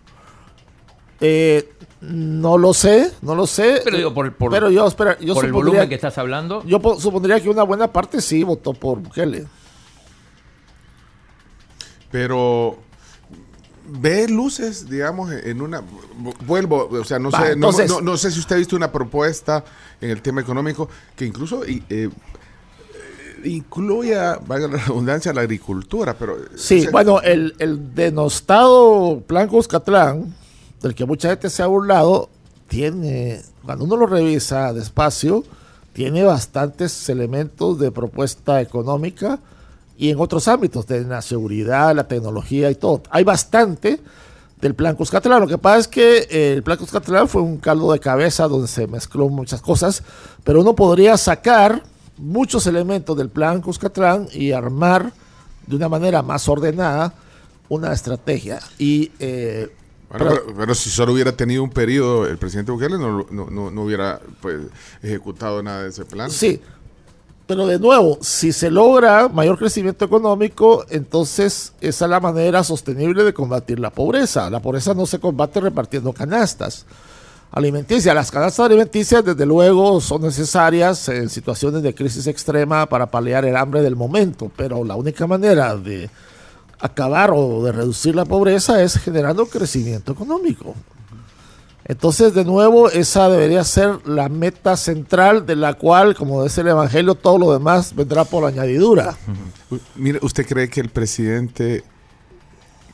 Eh, 1.21 1.69
no 2.01 2.59
lo 2.59 2.75
sé, 2.75 3.13
no 3.23 3.37
lo 3.37 3.47
sé. 3.47 3.83
Pero 3.85 3.97
digo, 3.99 4.13
por, 4.13 4.33
por- 4.35 4.51
Pero 4.51 4.69
yo, 4.69 4.85
espera, 4.89 5.17
yo 5.21 5.35
por 5.35 5.45
el 5.45 5.51
supondría- 5.53 5.53
volumen 5.53 5.89
que 5.89 5.95
estás 5.95 6.19
hablando. 6.19 6.65
Yo 6.65 6.81
po- 6.81 6.99
supondría 7.01 7.41
que 7.41 7.49
una 7.49 7.63
buena 7.63 7.87
parte 7.93 8.21
sí 8.21 8.43
votó 8.43 8.75
por 8.75 8.99
Bukele. 8.99 9.47
Pero 12.15 12.79
ve 13.89 14.29
luces, 14.29 14.89
digamos, 14.89 15.33
en 15.33 15.61
una... 15.61 15.83
Vuelvo, 16.47 16.89
o 16.89 17.03
sea, 17.03 17.19
no 17.19 17.33
sé, 17.33 17.39
no- 17.39 17.47
entonces- 17.55 17.91
no, 17.91 18.01
no 18.01 18.17
sé 18.17 18.31
si 18.31 18.39
usted 18.39 18.55
ha 18.55 18.59
visto 18.61 18.77
una 18.77 18.93
propuesta 18.93 19.65
en 20.01 20.11
el 20.11 20.23
tema 20.23 20.41
económico 20.41 20.89
que 21.17 21.25
incluso 21.27 21.65
eh, 21.65 21.83
eh, 21.91 22.09
incluya, 23.43 24.39
valga 24.47 24.69
la 24.69 24.77
redundancia, 24.77 25.33
la 25.33 25.41
agricultura, 25.41 26.15
pero... 26.17 26.37
Sí, 26.55 26.79
o 26.79 26.83
sea, 26.83 26.91
bueno, 26.93 27.21
el, 27.21 27.57
el 27.59 27.93
denostado 27.97 29.21
Plan 29.27 29.49
Cuscatlán, 29.49 30.33
del 30.83 30.95
que 30.95 31.05
mucha 31.07 31.31
gente 31.31 31.51
se 31.51 31.65
ha 31.65 31.67
burlado, 31.67 32.31
tiene, 32.69 33.43
cuando 33.65 33.87
uno 33.87 33.97
lo 33.97 34.07
revisa 34.07 34.73
despacio, 34.73 35.43
tiene 35.93 36.23
bastantes 36.23 37.09
elementos 37.09 37.81
de 37.81 37.91
propuesta 37.91 38.61
económica 38.61 39.41
y 39.97 40.11
en 40.11 40.19
otros 40.21 40.49
ámbitos, 40.49 40.87
de 40.87 41.03
la 41.05 41.23
seguridad, 41.23 41.95
la 41.95 42.09
tecnología 42.09 42.71
y 42.71 42.75
todo. 42.75 43.03
Hay 43.11 43.25
bastante 43.25 44.01
del 44.61 44.75
Plan 44.75 44.97
Cuscatlán. 44.97 45.41
Lo 45.41 45.47
que 45.47 45.59
pasa 45.59 45.79
es 45.81 45.89
que 45.89 46.19
eh, 46.31 46.53
el 46.55 46.63
Plan 46.63 46.79
Cuscatlán 46.79 47.29
fue 47.29 47.43
un 47.43 47.59
caldo 47.59 47.93
de 47.93 48.01
cabeza 48.01 48.49
donde 48.49 48.67
se 48.69 48.87
mezcló 48.87 49.29
muchas 49.29 49.61
cosas, 49.61 50.03
pero 50.43 50.61
uno 50.61 50.75
podría 50.75 51.17
sacar 51.17 51.83
muchos 52.17 52.67
elementos 52.67 53.17
del 53.17 53.29
Plan 53.29 53.61
Cuscatlán 53.61 54.29
y 54.33 54.53
armar 54.53 55.13
de 55.67 55.77
una 55.77 55.89
manera 55.89 56.23
más 56.23 56.49
ordenada 56.49 57.15
una 57.69 57.93
estrategia. 57.93 58.61
Y 58.79 59.11
eh, 59.19 59.71
Bueno, 60.11 60.27
pero- 60.31 60.45
pero, 60.47 60.57
pero 60.59 60.75
si 60.75 60.91
solo 60.91 61.13
hubiera 61.13 61.33
tenido 61.33 61.63
un 61.63 61.71
periodo 61.71 62.27
el 62.27 62.39
presidente 62.39 62.71
Bukele, 62.73 62.99
no, 62.99 63.27
no, 63.31 63.51
no, 63.51 63.71
no 63.71 63.83
hubiera 63.83 64.21
pues, 64.41 64.61
ejecutado 65.03 65.63
nada 65.63 65.83
de 65.83 65.89
ese 65.91 66.05
plan. 66.05 66.31
Sí, 66.31 66.61
pero 67.47 67.67
de 67.67 67.79
nuevo, 67.79 68.19
si 68.23 68.53
se 68.53 68.71
logra 68.71 69.29
mayor 69.29 69.59
crecimiento 69.59 70.07
económico, 70.07 70.87
entonces 70.89 71.75
esa 71.81 72.05
es 72.07 72.11
la 72.11 72.21
manera 72.21 72.65
sostenible 72.65 73.23
de 73.23 73.35
combatir 73.35 73.79
la 73.79 73.91
pobreza. 73.91 74.49
La 74.49 74.61
pobreza 74.61 74.95
no 74.95 75.05
se 75.05 75.19
combate 75.19 75.61
repartiendo 75.61 76.13
canastas 76.15 76.87
alimenticias. 77.53 78.15
Las 78.15 78.31
canastas 78.31 78.65
alimenticias, 78.65 79.25
desde 79.25 79.45
luego, 79.45 80.01
son 80.01 80.23
necesarias 80.23 81.09
en 81.11 81.29
situaciones 81.29 81.83
de 81.83 81.95
crisis 81.95 82.27
extrema 82.27 82.87
para 82.87 83.11
paliar 83.11 83.45
el 83.45 83.57
hambre 83.57 83.83
del 83.83 83.95
momento, 83.95 84.51
pero 84.57 84.83
la 84.83 84.97
única 84.97 85.27
manera 85.27 85.77
de 85.77 86.09
acabar 86.81 87.31
o 87.31 87.63
de 87.63 87.73
reducir 87.73 88.15
la 88.15 88.25
pobreza 88.25 88.83
es 88.83 88.97
generando 88.97 89.45
crecimiento 89.47 90.13
económico. 90.13 90.75
Entonces, 91.87 92.33
de 92.33 92.45
nuevo, 92.45 92.89
esa 92.89 93.29
debería 93.29 93.63
ser 93.63 94.07
la 94.07 94.31
meta 94.31 94.77
central 94.77 95.45
de 95.45 95.55
la 95.55 95.75
cual, 95.75 96.15
como 96.15 96.43
dice 96.43 96.63
el 96.63 96.69
Evangelio, 96.69 97.15
todo 97.15 97.39
lo 97.39 97.53
demás 97.53 97.95
vendrá 97.95 98.25
por 98.25 98.47
añadidura. 98.47 99.17
Mire, 99.95 100.19
¿usted 100.23 100.47
cree 100.47 100.71
que 100.71 100.81
el 100.81 100.89
presidente 100.89 101.85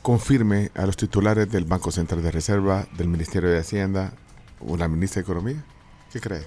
confirme 0.01 0.71
a 0.75 0.85
los 0.85 0.97
titulares 0.97 1.49
del 1.49 1.63
Banco 1.63 1.91
Central 1.91 2.21
de 2.21 2.31
Reserva, 2.31 2.85
del 2.97 3.07
Ministerio 3.07 3.49
de 3.49 3.59
Hacienda 3.59 4.13
o 4.59 4.75
la 4.75 4.89
ministra 4.89 5.21
de 5.21 5.23
Economía? 5.23 5.63
¿Qué 6.11 6.19
cree? 6.19 6.45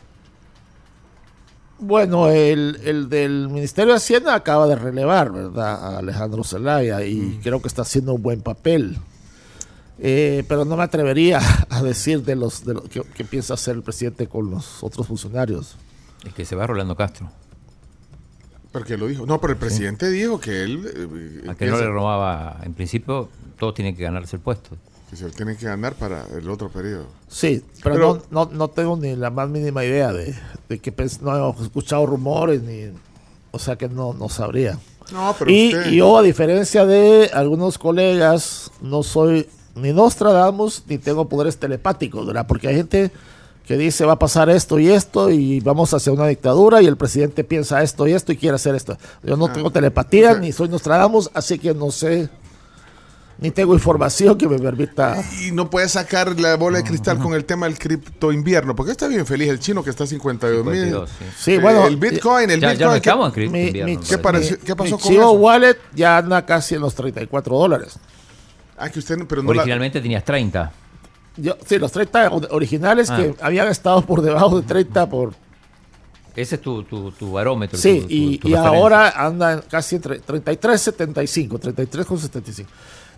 Bueno, 1.78 2.28
el, 2.28 2.78
el 2.84 3.08
del 3.08 3.48
Ministerio 3.48 3.92
de 3.92 3.96
Hacienda 3.96 4.34
acaba 4.34 4.66
de 4.66 4.76
relevar, 4.76 5.32
¿verdad? 5.32 5.94
A 5.94 5.98
Alejandro 5.98 6.44
Zelaya 6.44 7.02
y 7.04 7.40
creo 7.42 7.62
que 7.62 7.68
está 7.68 7.82
haciendo 7.82 8.12
un 8.12 8.22
buen 8.22 8.42
papel. 8.42 8.98
Eh, 9.98 10.44
pero 10.48 10.64
no 10.64 10.76
me 10.76 10.82
atrevería 10.82 11.40
a 11.70 11.82
decir 11.82 12.22
de 12.24 12.34
los 12.36 12.64
de 12.64 12.74
lo 12.74 12.82
que, 12.84 13.02
que 13.02 13.24
piensa 13.24 13.54
hacer 13.54 13.76
el 13.76 13.82
presidente 13.82 14.26
con 14.26 14.50
los 14.50 14.82
otros 14.82 15.06
funcionarios. 15.06 15.76
Es 16.24 16.32
que 16.34 16.44
se 16.44 16.56
va 16.56 16.66
Rolando 16.66 16.96
Castro. 16.96 17.30
Porque 18.72 18.96
lo 18.96 19.06
dijo. 19.06 19.24
No, 19.24 19.40
pero 19.40 19.52
el 19.52 19.58
presidente 19.58 20.10
dijo 20.10 20.40
que 20.40 20.62
él 20.64 21.42
eh, 21.46 21.50
A 21.50 21.54
que 21.54 21.66
no 21.66 21.78
le 21.78 21.86
robaba, 21.86 22.58
en 22.64 22.74
principio, 22.74 23.28
todos 23.58 23.74
tienen 23.74 23.94
que 23.96 24.02
ganarse 24.02 24.34
el 24.36 24.42
puesto. 24.42 24.70
que 25.10 25.16
se 25.16 25.24
lo 25.26 25.30
tiene 25.30 25.56
que 25.56 25.66
ganar 25.66 25.94
para 25.94 26.26
el 26.36 26.48
otro 26.50 26.68
periodo. 26.70 27.06
Sí, 27.28 27.62
pero, 27.84 27.94
Pero- 27.94 28.22
no, 28.32 28.46
no, 28.46 28.50
no 28.52 28.68
tengo 28.68 28.96
ni 28.96 29.14
la 29.14 29.30
más 29.30 29.48
mínima 29.48 29.84
idea 29.84 30.12
de, 30.12 30.34
de 30.68 30.78
que 30.80 30.94
pens- 30.94 31.20
no 31.20 31.54
he 31.56 31.62
escuchado 31.62 32.04
rumores 32.06 32.62
ni 32.62 32.90
o 33.52 33.58
sea 33.60 33.76
que 33.76 33.88
no, 33.88 34.12
no 34.12 34.28
sabría. 34.28 34.76
No, 35.12 35.36
pero 35.38 35.50
Y, 35.52 35.68
usted- 35.68 35.92
y 35.92 35.96
yo, 35.98 36.18
a 36.18 36.22
diferencia 36.22 36.84
de 36.84 37.30
algunos 37.32 37.78
colegas, 37.78 38.72
no 38.82 39.04
soy 39.04 39.46
ni 39.74 39.92
Nostradamus 39.92 40.82
ni 40.86 40.98
tengo 40.98 41.28
poderes 41.28 41.56
telepáticos, 41.58 42.26
¿verdad? 42.26 42.46
Porque 42.46 42.68
hay 42.68 42.76
gente 42.76 43.10
que 43.66 43.76
dice 43.78 44.04
va 44.04 44.12
a 44.14 44.18
pasar 44.18 44.50
esto 44.50 44.78
y 44.78 44.90
esto 44.90 45.30
y 45.30 45.60
vamos 45.60 45.92
hacia 45.94 46.12
una 46.12 46.26
dictadura 46.26 46.82
y 46.82 46.86
el 46.86 46.96
presidente 46.96 47.44
piensa 47.44 47.82
esto 47.82 48.06
y 48.06 48.12
esto 48.12 48.30
y 48.32 48.36
quiere 48.36 48.56
hacer 48.56 48.74
esto. 48.74 48.96
Yo 49.22 49.36
no 49.36 49.46
Ah, 49.46 49.52
tengo 49.52 49.70
telepatía 49.70 50.28
o 50.30 50.32
sea- 50.34 50.40
ni 50.40 50.52
soy 50.52 50.68
Nostradamus, 50.68 51.30
así 51.32 51.58
que 51.58 51.72
no 51.74 51.90
sé, 51.90 52.28
ni 53.38 53.50
tengo 53.50 53.72
información 53.74 54.36
que 54.38 54.46
me 54.46 54.58
permita... 54.58 55.16
Y 55.44 55.50
no 55.50 55.68
puede 55.70 55.88
sacar 55.88 56.38
la 56.38 56.56
bola 56.56 56.78
de 56.78 56.84
cristal 56.84 57.18
con 57.18 57.34
el 57.34 57.44
tema 57.46 57.66
del 57.66 57.78
cripto 57.78 58.30
invierno, 58.32 58.76
porque 58.76 58.92
está 58.92 59.08
bien 59.08 59.26
feliz 59.26 59.48
el 59.48 59.58
chino 59.58 59.82
que 59.82 59.90
está 59.90 60.04
a 60.04 60.06
52 60.06 60.64
mil. 60.64 60.74
52, 60.74 61.10
sí. 61.38 61.58
Bueno, 61.58 61.86
el 61.86 61.96
Bitcoin, 61.96 62.50
el 62.50 62.60
Ya, 62.60 62.68
Bitcoin. 62.70 62.78
ya 62.78 62.86
no 62.86 62.92
¿qué- 62.92 62.96
estamos 62.98 63.26
en 63.28 63.32
cripto 63.32 63.52
Mi- 63.52 63.66
invierno, 63.66 63.90
mi- 63.98 64.06
¿Qué 64.06 64.18
pareció- 64.18 64.58
qué 64.60 64.76
pasó 64.76 64.96
mi 64.96 65.02
con 65.02 65.10
Chivo 65.10 65.22
eso? 65.22 65.32
Wallet 65.32 65.78
ya 65.96 66.18
anda 66.18 66.44
casi 66.46 66.74
en 66.76 66.82
los 66.82 66.94
34 66.94 67.56
dólares. 67.58 67.94
Ah, 68.76 68.90
que 68.90 68.98
usted, 68.98 69.16
pero 69.28 69.42
no 69.42 69.52
la- 69.52 69.60
Originalmente 69.62 70.00
tenías 70.00 70.24
30. 70.24 70.72
Yo, 71.36 71.56
sí, 71.66 71.78
los 71.78 71.90
30 71.92 72.28
o- 72.30 72.54
originales 72.54 73.10
Ah. 73.10 73.16
que 73.16 73.34
habían 73.40 73.68
estado 73.68 74.02
por 74.02 74.22
debajo 74.22 74.60
de 74.60 74.66
30 74.66 75.08
por... 75.08 75.32
Ese 76.36 76.56
es 76.56 76.60
tu, 76.60 76.82
tu, 76.82 77.12
tu 77.12 77.30
barómetro. 77.32 77.78
Sí, 77.78 78.00
tu- 78.00 78.06
tu- 78.08 78.12
y, 78.12 78.38
tu 78.38 78.48
y 78.48 78.54
ahora 78.54 79.10
andan 79.10 79.62
casi 79.70 79.96
entre 79.96 80.20
33.75, 80.20 81.58
33,75. 81.60 82.66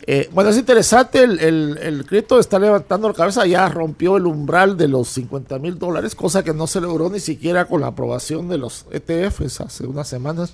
Eh, 0.07 0.29
bueno, 0.33 0.51
es 0.51 0.59
interesante, 0.59 1.25
el, 1.25 1.41
el, 1.41 1.79
el 1.79 2.05
cripto 2.05 2.39
está 2.39 2.59
levantando 2.59 3.09
la 3.09 3.15
cabeza, 3.15 3.47
ya 3.47 3.67
rompió 3.71 4.19
el 4.19 4.27
umbral 4.27 4.77
de 4.77 4.89
los 4.89 5.09
50 5.09 5.59
mil 5.59 5.79
dólares, 5.79 6.15
cosa 6.15 6.45
que 6.45 6.53
no 6.53 6.67
se 6.67 6.83
logró 6.83 7.09
ni 7.09 7.19
siquiera 7.19 7.65
con 7.65 7.81
la 7.81 7.87
aprobación 7.89 8.49
de 8.51 8.59
los 8.59 8.85
ETFs 8.91 9.63
hace 9.63 9.87
unas 9.87 10.07
semanas. 10.07 10.53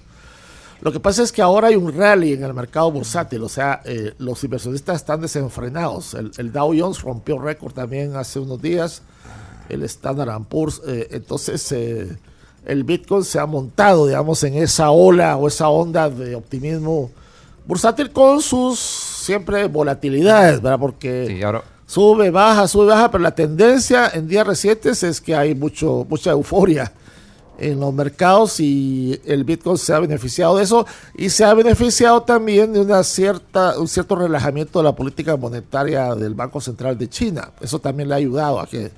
Lo 0.83 0.91
que 0.91 0.99
pasa 0.99 1.23
es 1.23 1.31
que 1.31 1.41
ahora 1.41 1.69
hay 1.69 1.77
un 1.77 1.97
rally 1.97 2.33
en 2.33 2.43
el 2.43 2.53
mercado 2.53 2.91
bursátil, 2.91 3.41
o 3.45 3.49
sea, 3.49 3.83
eh, 3.85 4.15
los 4.19 4.43
inversionistas 4.43 4.97
están 4.97 5.21
desenfrenados. 5.21 6.15
El, 6.15 6.33
el 6.37 6.53
Dow 6.53 6.75
Jones 6.77 7.03
rompió 7.03 7.39
récord 7.39 7.73
también 7.73 8.17
hace 8.17 8.41
unos 8.41 8.61
días, 8.61 9.03
el 9.69 9.85
Standard 9.85 10.43
Poor's, 10.43 10.83
eh, 10.85 11.07
entonces 11.13 11.71
eh, 11.71 12.19
el 12.67 12.83
Bitcoin 12.83 13.23
se 13.23 13.39
ha 13.39 13.47
montado, 13.47 14.09
digamos, 14.09 14.43
en 14.43 14.55
esa 14.55 14.91
ola 14.91 15.37
o 15.37 15.47
esa 15.47 15.69
onda 15.69 16.11
de 16.11 16.35
optimismo 16.35 17.13
bursátil 17.65 18.11
con 18.11 18.43
sus 18.43 18.81
siempre 18.81 19.69
volatilidades, 19.69 20.61
¿verdad? 20.61 20.81
Porque 20.81 21.27
Sí, 21.29 21.43
ahora, 21.45 21.63
sube, 21.87 22.31
baja, 22.31 22.67
sube, 22.67 22.87
baja, 22.87 23.09
pero 23.09 23.23
la 23.23 23.37
tendencia 23.37 24.11
en 24.13 24.27
días 24.27 24.45
recientes 24.45 25.05
es 25.05 25.21
que 25.21 25.37
hay 25.37 25.55
mucho, 25.55 26.05
mucha 26.11 26.33
euforia 26.33 26.93
en 27.71 27.79
los 27.81 27.95
mercados 27.95 28.59
y 28.61 29.21
el 29.25 29.45
Bitcoin 29.45 29.79
se 29.79 29.93
ha 29.95 30.01
beneficiado 30.01 30.57
de 30.57 30.65
eso 30.65 30.87
y 31.15 31.29
se 31.31 31.45
ha 31.45 31.55
beneficiado 31.55 32.23
también 32.23 32.73
de 32.73 32.81
una 32.81 33.03
cierta, 33.05 33.79
un 33.79 33.87
cierto 33.89 34.17
relajamiento 34.17 34.81
de 34.81 34.85
la 34.85 34.97
política 34.97 35.37
monetaria 35.37 36.15
del 36.15 36.35
Banco 36.35 36.61
Central 36.61 36.99
de 36.99 37.09
China. 37.09 37.51
Eso 37.61 37.79
también 37.79 38.09
le 38.09 38.15
ha 38.15 38.19
ayudado 38.19 38.59
a 38.61 38.67
que, 38.67 38.91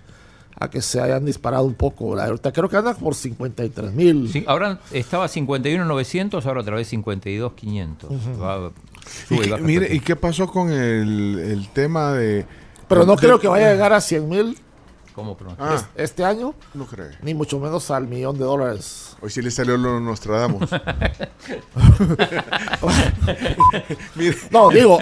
a 0.58 0.70
que 0.70 0.80
se 0.80 1.00
hayan 1.00 1.24
disparado 1.24 1.64
un 1.64 1.74
poco. 1.74 2.10
¿verdad? 2.10 2.26
Ahorita 2.28 2.52
creo 2.52 2.68
que 2.68 2.76
andan 2.76 2.96
por 2.96 3.14
53 3.14 3.92
mil. 3.92 4.30
sí, 4.32 4.44
ahora 4.46 4.78
estaba 4.92 5.26
51.900, 5.26 6.44
ahora 6.46 6.60
otra 6.60 6.76
vez 6.76 6.90
52.500. 6.92 8.40
Va- 8.40 8.70
¿Y 9.30 9.34
sube 9.34 9.36
y 9.36 9.40
qué- 9.44 9.50
baja 9.50 9.62
mire, 9.62 9.94
¿y 9.94 10.00
qué 10.00 10.16
pasó 10.16 10.46
con 10.46 10.70
el, 10.70 11.38
el 11.38 11.68
tema 11.68 12.12
de... 12.12 12.46
Pero 12.88 13.00
Pero 13.00 13.06
no 13.06 13.16
creo 13.16 13.38
que 13.40 13.48
vaya 13.48 13.68
a 13.68 13.72
llegar 13.72 13.92
a 13.92 14.00
100 14.00 14.28
mil 14.28 14.58
¿Cómo 15.14 15.36
pronto? 15.36 15.62
Ah, 15.62 15.80
este 15.94 16.24
año, 16.24 16.54
no 16.74 16.86
cree. 16.86 17.10
ni 17.22 17.34
mucho 17.34 17.60
menos 17.60 17.88
al 17.92 18.08
millón 18.08 18.36
de 18.36 18.44
dólares. 18.44 19.14
Hoy 19.20 19.30
sí 19.30 19.40
le 19.42 19.50
salió 19.52 19.76
lo 19.76 20.00
Nostradamus. 20.00 20.68
Mire, 24.16 24.36
No, 24.50 24.70
digo, 24.70 24.98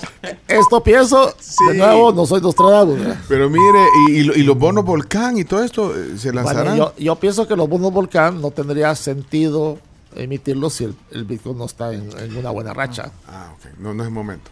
esto 0.48 0.82
pienso, 0.82 1.34
Sí. 1.40 1.64
de 1.68 1.74
nuevo, 1.78 2.12
no 2.12 2.26
soy 2.26 2.40
Nostradamus. 2.40 2.98
¿verdad? 2.98 3.16
pero 3.28 3.48
mire, 3.48 3.84
y, 4.08 4.12
y 4.18 4.22
lo- 4.24 4.34
y 4.34 4.42
los 4.42 4.58
bonos 4.58 4.84
volcán 4.84 5.38
y 5.38 5.44
todo 5.44 5.64
esto 5.64 5.94
eh, 5.96 6.18
se 6.18 6.30
Bueno, 6.30 6.46
lanzarán. 6.48 6.76
yo, 6.76 6.92
yo 6.98 7.16
pienso 7.16 7.46
que 7.48 7.56
los 7.56 7.68
bonos 7.68 7.92
volcán 7.92 8.40
no 8.40 8.50
tendría 8.50 8.94
sentido 8.94 9.78
emitirlos 10.14 10.74
si 10.74 10.84
el, 10.84 10.94
el 11.10 11.24
Bitcoin 11.24 11.56
no 11.56 11.64
está 11.64 11.92
en, 11.92 12.10
en 12.18 12.36
una 12.36 12.50
buena 12.50 12.74
racha. 12.74 13.10
Ah, 13.26 13.52
ok. 13.54 13.78
No, 13.78 13.94
no 13.94 14.02
es 14.02 14.08
el 14.08 14.14
momento. 14.14 14.50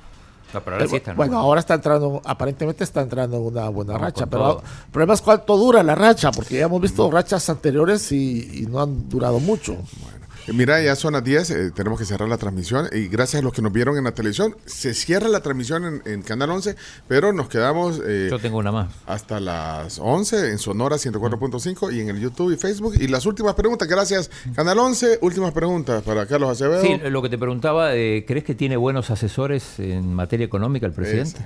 No, 0.52 0.60
pero 0.62 0.76
ahora 0.76 0.88
sí 0.88 0.96
están. 0.96 1.16
bueno, 1.16 1.38
ahora 1.38 1.60
está 1.60 1.74
entrando, 1.74 2.20
aparentemente 2.24 2.84
está 2.84 3.00
entrando 3.02 3.36
en 3.36 3.42
una 3.44 3.68
buena 3.68 3.92
Vamos 3.92 4.06
racha, 4.08 4.26
pero 4.26 4.42
todo. 4.42 4.62
el 4.86 4.90
problema 4.92 5.14
es 5.14 5.22
cuánto 5.22 5.56
dura 5.56 5.82
la 5.82 5.94
racha, 5.94 6.30
porque 6.32 6.56
ya 6.58 6.64
hemos 6.66 6.80
visto 6.80 7.10
rachas 7.10 7.48
anteriores 7.50 8.10
y, 8.12 8.62
y 8.62 8.66
no 8.66 8.80
han 8.80 9.08
durado 9.08 9.38
mucho. 9.38 9.72
Eh, 9.74 10.19
Mira, 10.48 10.82
ya 10.82 10.96
son 10.96 11.12
las 11.12 11.22
10, 11.22 11.50
eh, 11.50 11.70
tenemos 11.70 11.98
que 11.98 12.04
cerrar 12.04 12.28
la 12.28 12.36
transmisión 12.36 12.88
y 12.92 13.06
gracias 13.06 13.40
a 13.40 13.44
los 13.44 13.52
que 13.52 13.62
nos 13.62 13.72
vieron 13.72 13.96
en 13.96 14.04
la 14.04 14.12
televisión, 14.12 14.56
se 14.66 14.94
cierra 14.94 15.28
la 15.28 15.40
transmisión 15.40 15.84
en, 15.84 16.12
en 16.12 16.22
Canal 16.22 16.50
11, 16.50 16.74
pero 17.06 17.32
nos 17.32 17.48
quedamos 17.48 18.00
eh, 18.04 18.28
Yo 18.30 18.38
tengo 18.40 18.58
una 18.58 18.72
más. 18.72 18.88
hasta 19.06 19.38
las 19.38 19.98
11 20.00 20.50
en 20.50 20.58
Sonora 20.58 20.96
104.5 20.96 21.94
y 21.94 22.00
en 22.00 22.08
el 22.08 22.18
YouTube 22.20 22.52
y 22.52 22.56
Facebook. 22.56 22.94
Y 22.98 23.06
las 23.06 23.26
últimas 23.26 23.54
preguntas, 23.54 23.86
gracias 23.86 24.30
Canal 24.54 24.78
11, 24.78 25.18
últimas 25.22 25.52
preguntas 25.52 26.02
para 26.02 26.26
Carlos 26.26 26.50
Acevedo. 26.50 26.82
Sí, 26.82 26.98
lo 27.10 27.22
que 27.22 27.28
te 27.28 27.38
preguntaba, 27.38 27.94
eh, 27.94 28.24
¿crees 28.26 28.42
que 28.44 28.54
tiene 28.54 28.76
buenos 28.76 29.10
asesores 29.10 29.78
en 29.78 30.12
materia 30.14 30.46
económica 30.46 30.86
el 30.86 30.92
presidente? 30.92 31.40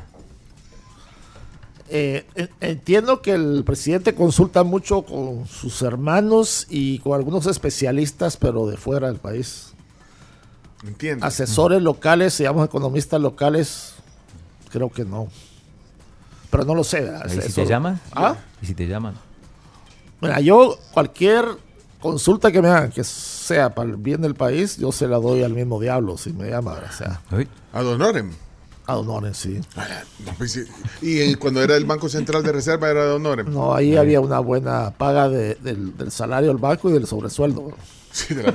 Eh, 1.96 2.26
en- 2.34 2.50
entiendo 2.60 3.22
que 3.22 3.30
el 3.34 3.62
presidente 3.64 4.16
consulta 4.16 4.64
mucho 4.64 5.02
con 5.02 5.46
sus 5.46 5.80
hermanos 5.82 6.66
y 6.68 6.98
con 6.98 7.14
algunos 7.14 7.46
especialistas, 7.46 8.36
pero 8.36 8.66
de 8.66 8.76
fuera 8.76 9.06
del 9.06 9.18
país. 9.18 9.74
Entiendo. 10.84 11.24
Asesores 11.24 11.80
locales, 11.80 12.34
se 12.34 12.42
llaman 12.42 12.64
economistas 12.64 13.20
locales, 13.20 13.94
creo 14.70 14.90
que 14.90 15.04
no. 15.04 15.28
Pero 16.50 16.64
no 16.64 16.74
lo 16.74 16.82
sé. 16.82 17.08
¿Y 17.26 17.30
si 17.30 17.38
Eso- 17.38 17.62
te 17.62 17.66
llaman? 17.66 18.00
¿Ah? 18.12 18.34
¿Y 18.60 18.66
si 18.66 18.74
te 18.74 18.88
llaman? 18.88 19.14
Mira, 20.20 20.40
yo 20.40 20.76
cualquier 20.92 21.44
consulta 22.00 22.50
que 22.50 22.60
me 22.60 22.68
hagan, 22.70 22.90
que 22.90 23.04
sea 23.04 23.72
para 23.72 23.88
el 23.90 23.96
bien 23.96 24.20
del 24.20 24.34
país, 24.34 24.78
yo 24.78 24.90
se 24.90 25.06
la 25.06 25.18
doy 25.18 25.44
al 25.44 25.52
mismo 25.54 25.78
diablo 25.80 26.18
si 26.18 26.32
me 26.32 26.50
llama. 26.50 26.72
O 26.90 26.92
sea, 26.92 27.20
A 28.86 28.94
Don 28.94 29.08
Oren. 29.08 29.34
sí. 29.34 29.60
Pues 30.36 30.52
sí. 30.52 30.64
Y 31.00 31.20
eh, 31.20 31.36
cuando 31.36 31.62
era 31.62 31.76
el 31.76 31.84
Banco 31.86 32.08
Central 32.08 32.42
de 32.42 32.52
Reserva 32.52 32.90
era 32.90 33.04
Don 33.06 33.24
Oren. 33.24 33.52
No, 33.52 33.74
ahí 33.74 33.96
había 33.96 34.20
una 34.20 34.38
buena 34.40 34.90
paga 34.90 35.28
de- 35.28 35.54
del, 35.56 35.96
del 35.96 36.10
salario 36.10 36.48
del 36.48 36.58
banco 36.58 36.90
y 36.90 36.92
del 36.92 37.06
sobresueldo. 37.06 37.72
Sí, 38.12 38.34
de 38.34 38.42
la. 38.44 38.54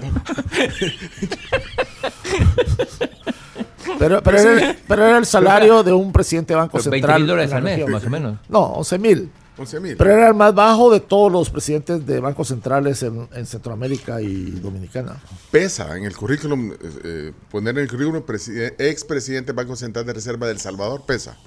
Pero, 3.97 4.21
pero, 4.23 4.37
era, 4.37 4.69
el- 4.71 4.77
pero 4.87 5.05
era 5.05 5.17
el 5.17 5.25
salario 5.25 5.83
de 5.83 5.91
un 5.93 6.11
presidente 6.11 6.53
de 6.53 6.57
Banco 6.59 6.77
20 6.77 6.91
Central. 6.91 7.19
mil 7.19 7.27
dólares 7.27 7.51
en 7.51 7.51
la 7.51 7.57
al 7.71 7.77
mes, 7.77 7.89
más 7.89 8.05
o 8.05 8.09
menos. 8.09 8.37
No, 8.47 8.59
11 8.59 8.99
mil. 8.99 9.31
11 9.59 9.79
mil. 9.79 9.97
Pero 9.97 10.11
era 10.11 10.27
el 10.29 10.33
más 10.35 10.55
bajo 10.55 10.89
de 10.91 10.99
todos 11.01 11.31
los 11.31 11.49
presidentes 11.49 12.05
de 12.05 12.19
bancos 12.19 12.47
centrales 12.47 13.03
en, 13.03 13.27
en 13.33 13.45
Centroamérica 13.45 14.21
y 14.21 14.51
Dominicana. 14.51 15.17
Pesa 15.51 15.97
en 15.97 16.05
el 16.05 16.15
currículum, 16.15 16.71
eh, 16.71 16.77
eh, 17.03 17.33
poner 17.51 17.75
en 17.77 17.83
el 17.83 17.89
currículum 17.89 18.23
preside- 18.23 18.75
expresidente 18.79 19.47
del 19.47 19.55
Banco 19.57 19.75
Central 19.75 20.05
de 20.05 20.13
Reserva 20.13 20.47
del 20.47 20.59
Salvador, 20.59 21.03
pesa. 21.05 21.37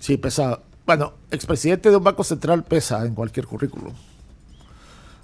Sí, 0.00 0.16
pesa. 0.16 0.60
Bueno, 0.86 1.14
expresidente 1.30 1.90
de 1.90 1.96
un 1.96 2.04
banco 2.04 2.24
central 2.24 2.64
pesa 2.64 3.06
en 3.06 3.14
cualquier 3.14 3.46
currículum. 3.46 3.94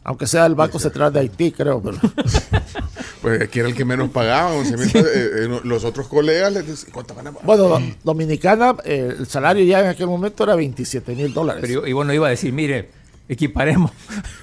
Aunque 0.05 0.27
sea 0.27 0.47
el 0.47 0.55
Banco 0.55 0.79
Central 0.79 1.13
de 1.13 1.21
Haití, 1.21 1.53
creo. 1.53 1.83
Pero, 1.83 1.99
Pues 3.23 3.43
aquí 3.43 3.59
era 3.59 3.69
el 3.69 3.75
que 3.75 3.85
menos 3.85 4.11
pagaba, 4.11 4.53
11 4.53 4.77
mil. 4.77 4.91
Eh, 4.95 5.03
eh, 5.45 5.61
los 5.65 5.85
otros 5.85 6.07
colegas 6.09 6.53
les 6.53 6.67
decían, 6.67 6.93
¿cuánto 6.93 7.15
van 7.15 7.27
a 7.27 7.33
pagar? 7.33 7.47
bueno, 7.47 7.63
do- 7.69 7.81
Dominicana, 8.05 8.77
eh, 8.85 9.15
el 9.19 9.27
salario 9.27 9.65
ya 9.65 9.81
en 9.81 9.87
aquel 9.89 10.07
momento 10.07 10.45
era 10.45 10.55
27 10.55 11.15
mil 11.15 11.33
dólares. 11.35 11.63
Pero, 11.67 11.87
y 11.87 11.93
bueno, 11.93 12.13
iba 12.15 12.27
a 12.29 12.31
decir, 12.31 12.53
mire, 12.53 12.89
equiparemos. 13.33 13.91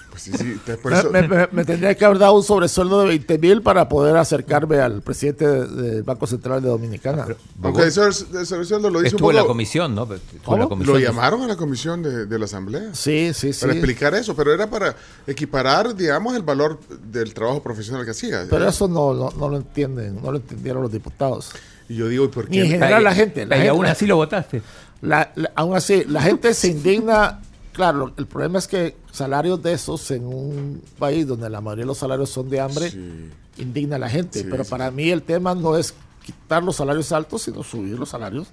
Pues 0.09 0.23
sí, 0.23 0.31
sí, 0.31 0.43
entonces 0.45 0.77
por 0.77 0.91
Me, 0.91 0.97
eso- 0.99 1.11
me- 1.11 1.27
me- 1.27 1.47
me 1.51 1.63
tendría 1.63 1.93
que 1.93 2.03
haber 2.03 2.17
dado 2.17 2.33
un 2.33 2.41
sobresueldo 2.43 3.01
de 3.01 3.07
20 3.09 3.37
mil 3.37 3.61
para 3.61 3.87
poder 3.87 4.17
acercarme 4.17 4.77
al 4.79 5.03
presidente 5.03 5.45
de- 5.45 5.67
del 5.67 6.01
Banco 6.03 6.25
Central 6.25 6.59
de 6.63 6.69
Dominicana. 6.69 7.27
Aunque 7.61 7.83
es- 7.83 7.97
eso, 7.97 8.25
eso 8.33 8.79
lo 8.79 8.89
dice 8.89 8.99
un 8.99 9.05
Estuvo 9.05 9.29
en 9.29 9.35
la 9.37 9.45
comisión, 9.45 9.93
¿no? 9.93 10.07
En 10.11 10.85
Lo 10.85 10.97
llamaron 10.97 11.43
a 11.43 11.47
la 11.47 11.55
comisión 11.55 12.01
de, 12.01 12.25
de 12.25 12.39
la 12.39 12.45
asamblea. 12.45 12.95
Sí, 12.95 13.31
sí, 13.35 13.53
sí. 13.53 13.61
Para 13.61 13.73
explicar 13.73 14.15
eso, 14.15 14.35
pero 14.35 14.51
era 14.51 14.67
para 14.67 14.95
equiparar, 15.27 15.95
digamos, 15.95 16.35
el 16.35 16.41
valor 16.41 16.79
del 17.11 17.33
trabajo 17.35 17.61
profesional 17.61 18.03
que 18.03 18.11
hacía. 18.11 18.45
Pero 18.49 18.67
eso 18.67 18.87
no, 18.87 19.13
no, 19.13 19.29
no 19.37 19.49
lo 19.49 19.57
entienden, 19.57 20.19
no 20.23 20.31
lo 20.31 20.37
entendieron 20.37 20.81
los 20.81 20.91
diputados. 20.91 21.51
Y 21.89 21.95
yo 21.95 22.07
digo, 22.07 22.25
¿y 22.25 22.29
por 22.29 22.49
Ni 22.49 22.57
en 22.57 22.63
qué? 22.63 22.69
general 22.71 23.03
la 23.03 23.13
gente. 23.13 23.45
La 23.45 23.55
y 23.55 23.59
gente- 23.59 23.69
aún 23.69 23.85
así 23.85 24.07
lo 24.07 24.15
votaste. 24.15 24.63
La- 25.01 25.31
la- 25.35 25.51
aún 25.55 25.75
así, 25.75 26.05
la 26.07 26.23
gente 26.23 26.55
se 26.55 26.69
indigna. 26.69 27.41
Claro, 27.77 28.11
el 28.17 28.25
problema 28.25 28.57
es 28.57 28.67
que 28.67 28.97
salarios 29.11 29.61
de 29.61 29.71
esos 29.73 30.09
en 30.09 30.25
un 30.25 30.81
país 30.97 31.27
donde 31.27 31.47
la 31.47 31.61
mayoría 31.61 31.83
de 31.83 31.87
los 31.87 31.99
salarios 31.99 32.31
son 32.31 32.49
de 32.49 32.59
hambre, 32.59 32.89
Sí. 32.89 33.29
indigna 33.59 33.97
a 33.97 33.99
la 33.99 34.09
gente. 34.09 34.39
Sí, 34.41 34.47
Pero 34.49 34.63
sí. 34.63 34.69
para 34.71 34.89
mí 34.89 35.11
el 35.11 35.21
tema 35.21 35.53
no 35.53 35.77
es 35.77 35.93
quitar 36.25 36.63
los 36.63 36.75
salarios 36.77 37.11
altos, 37.11 37.43
sino 37.43 37.61
subir 37.61 37.99
los 37.99 38.09
salarios 38.09 38.47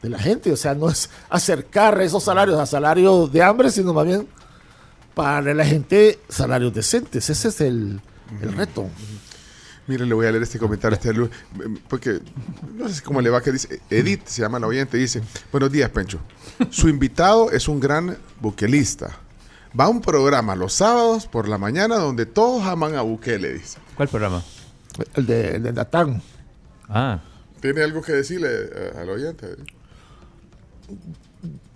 de 0.00 0.08
la 0.08 0.18
gente. 0.18 0.50
O 0.50 0.56
sea, 0.56 0.74
no 0.74 0.88
es 0.88 1.10
acercar 1.28 2.00
esos 2.00 2.22
salarios 2.24 2.58
a 2.58 2.64
salarios 2.64 3.30
de 3.30 3.42
hambre, 3.42 3.70
sino 3.70 3.92
más 3.92 4.06
bien 4.06 4.26
para 5.12 5.52
la 5.52 5.66
gente 5.66 6.18
salarios 6.30 6.72
decentes. 6.72 7.28
Ese 7.28 7.48
es 7.48 7.60
el, 7.60 8.00
el 8.40 8.52
reto. 8.54 8.86
Mire, 9.92 10.06
le 10.06 10.14
voy 10.14 10.24
a 10.24 10.30
leer 10.30 10.42
este 10.42 10.58
comentario, 10.58 10.94
este 10.96 11.12
Lu- 11.12 11.28
porque 11.86 12.18
no 12.76 12.88
sé 12.88 13.02
cómo 13.02 13.20
le 13.20 13.28
va, 13.28 13.42
que 13.42 13.52
dice, 13.52 13.78
Edith 13.90 14.22
se 14.24 14.40
llama 14.40 14.58
la 14.58 14.66
oyente, 14.66 14.96
dice, 14.96 15.20
buenos 15.50 15.70
días, 15.70 15.90
Pencho. 15.90 16.18
Su 16.70 16.88
invitado 16.88 17.50
es 17.50 17.68
un 17.68 17.78
gran 17.78 18.16
buquelista. 18.40 19.18
Va 19.78 19.84
a 19.84 19.88
un 19.90 20.00
programa 20.00 20.56
los 20.56 20.72
sábados 20.72 21.26
por 21.26 21.46
la 21.46 21.58
mañana 21.58 21.96
donde 21.96 22.24
todos 22.24 22.62
aman 22.64 22.94
a 22.94 23.02
Bukele, 23.02 23.52
dice. 23.52 23.78
¿Cuál 23.94 24.08
programa? 24.08 24.42
El 25.14 25.26
de, 25.26 25.56
el 25.56 25.62
de 25.62 25.72
Natán. 25.74 26.22
Ah, 26.88 27.20
¿Tiene 27.60 27.82
algo 27.82 28.00
que 28.00 28.12
decirle 28.12 28.48
eh, 28.50 28.92
al 28.98 29.10
oyente? 29.10 29.46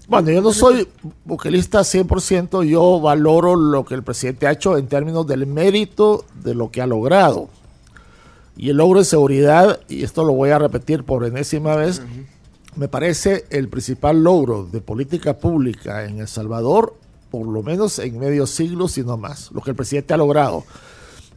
Bueno, 0.09 0.31
yo 0.31 0.41
no 0.41 0.55
soy 0.55 0.89
buquelista 1.27 1.81
100%, 1.81 2.65
yo 2.65 2.99
valoro 2.99 3.57
lo 3.57 3.85
que 3.85 3.93
el 3.95 4.03
presidente 4.03 4.47
ha 4.47 4.53
hecho 4.53 4.79
en 4.79 4.87
términos 4.87 5.27
del 5.27 5.47
mérito 5.47 6.25
de 6.43 6.55
lo 6.55 6.71
que 6.71 6.81
ha 6.81 6.87
logrado. 6.87 7.51
Y 8.57 8.71
el 8.71 8.79
logro 8.79 9.01
de 9.01 9.05
seguridad, 9.05 9.81
y 9.89 10.03
esto 10.03 10.25
lo 10.25 10.33
voy 10.33 10.51
a 10.51 10.59
repetir 10.59 11.05
por 11.05 11.25
enésima 11.25 11.77
vez, 11.77 12.03
me 12.75 12.89
parece 12.89 13.45
el 13.51 13.69
principal 13.69 14.23
logro 14.23 14.65
de 14.65 14.81
política 14.81 15.39
pública 15.39 16.05
en 16.05 16.21
El 16.21 16.29
Salvador, 16.29 16.95
por 17.31 17.47
lo 17.47 17.63
menos 17.63 17.99
en 17.99 18.19
medio 18.19 18.47
siglo, 18.47 18.89
si 18.89 19.03
no 19.03 19.17
más, 19.17 19.51
lo 19.53 19.61
que 19.61 19.71
el 19.71 19.77
presidente 19.77 20.15
ha 20.15 20.17
logrado 20.17 20.65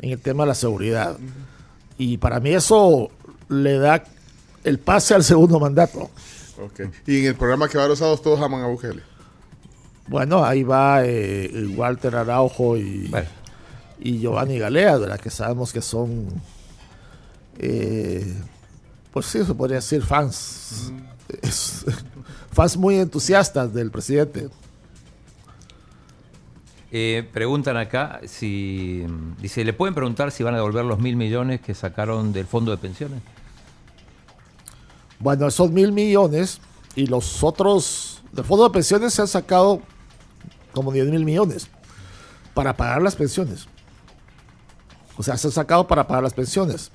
en 0.02 0.12
el 0.12 0.20
tema 0.20 0.44
de 0.44 0.48
la 0.48 0.56
seguridad. 0.56 1.18
Y 1.98 2.18
para 2.18 2.40
mí 2.40 2.52
eso 2.52 3.10
le 3.50 3.78
da 3.78 4.04
el 4.64 4.80
pase 4.80 5.14
al 5.14 5.24
segundo 5.24 5.60
mandato. 5.60 6.10
Ok. 6.62 6.82
Y 7.08 7.20
en 7.20 7.26
el 7.26 7.36
programa 7.36 7.68
que 7.68 7.78
va 7.78 7.88
los 7.88 8.00
sábados 8.00 8.22
todos 8.22 8.40
aman 8.42 8.62
a 8.62 8.68
Bukele. 8.68 9.02
Bueno, 10.08 10.44
ahí 10.44 10.64
va 10.64 11.06
eh, 11.06 11.68
Walter 11.76 12.16
Araujo 12.16 12.78
y, 12.78 13.08
bueno. 13.08 13.28
y 14.00 14.20
Giovanni 14.20 14.58
Galea, 14.58 14.98
¿verdad? 14.98 15.20
que 15.20 15.30
sabemos 15.30 15.72
que 15.72 15.82
son, 15.82 16.28
eh, 17.60 18.36
pues 19.14 19.26
sí, 19.28 19.44
se 19.46 19.54
podría 19.54 19.78
decir 19.78 20.02
fans, 20.04 20.92
Es- 21.42 21.86
fans 22.52 22.78
muy 22.78 22.96
entusiastas 22.98 23.74
del 23.74 23.92
presidente. 23.92 24.50
Eh, 26.92 27.28
preguntan 27.32 27.78
acá 27.78 28.20
si. 28.26 29.06
Dice, 29.40 29.64
¿le 29.64 29.74
pueden 29.74 29.94
preguntar 29.94 30.32
si 30.32 30.42
van 30.44 30.56
a 30.56 30.58
devolver 30.58 30.84
los 30.86 30.98
mil 31.00 31.16
millones 31.16 31.62
que 31.62 31.76
sacaron 31.76 32.34
del 32.34 32.48
fondo 32.48 32.72
de 32.72 32.78
pensiones? 32.78 33.22
Bueno, 35.20 35.48
esos 35.48 35.70
mil 35.72 35.92
millones 35.92 36.60
y 36.96 37.06
los 37.06 37.44
otros 37.44 38.24
del 38.32 38.44
fondo 38.46 38.64
de 38.64 38.72
pensiones 38.72 39.14
se 39.14 39.22
han 39.22 39.28
sacado 39.28 39.82
como 40.72 40.92
10 40.92 41.08
mil 41.10 41.26
millones 41.26 41.68
para 42.54 42.76
pagar 42.76 43.02
las 43.02 43.16
pensiones. 43.16 43.68
O 45.18 45.24
sea, 45.24 45.36
se 45.38 45.48
han 45.48 45.52
sacado 45.54 45.88
para 45.88 46.08
pagar 46.08 46.24
las 46.24 46.34
pensiones. 46.34 46.92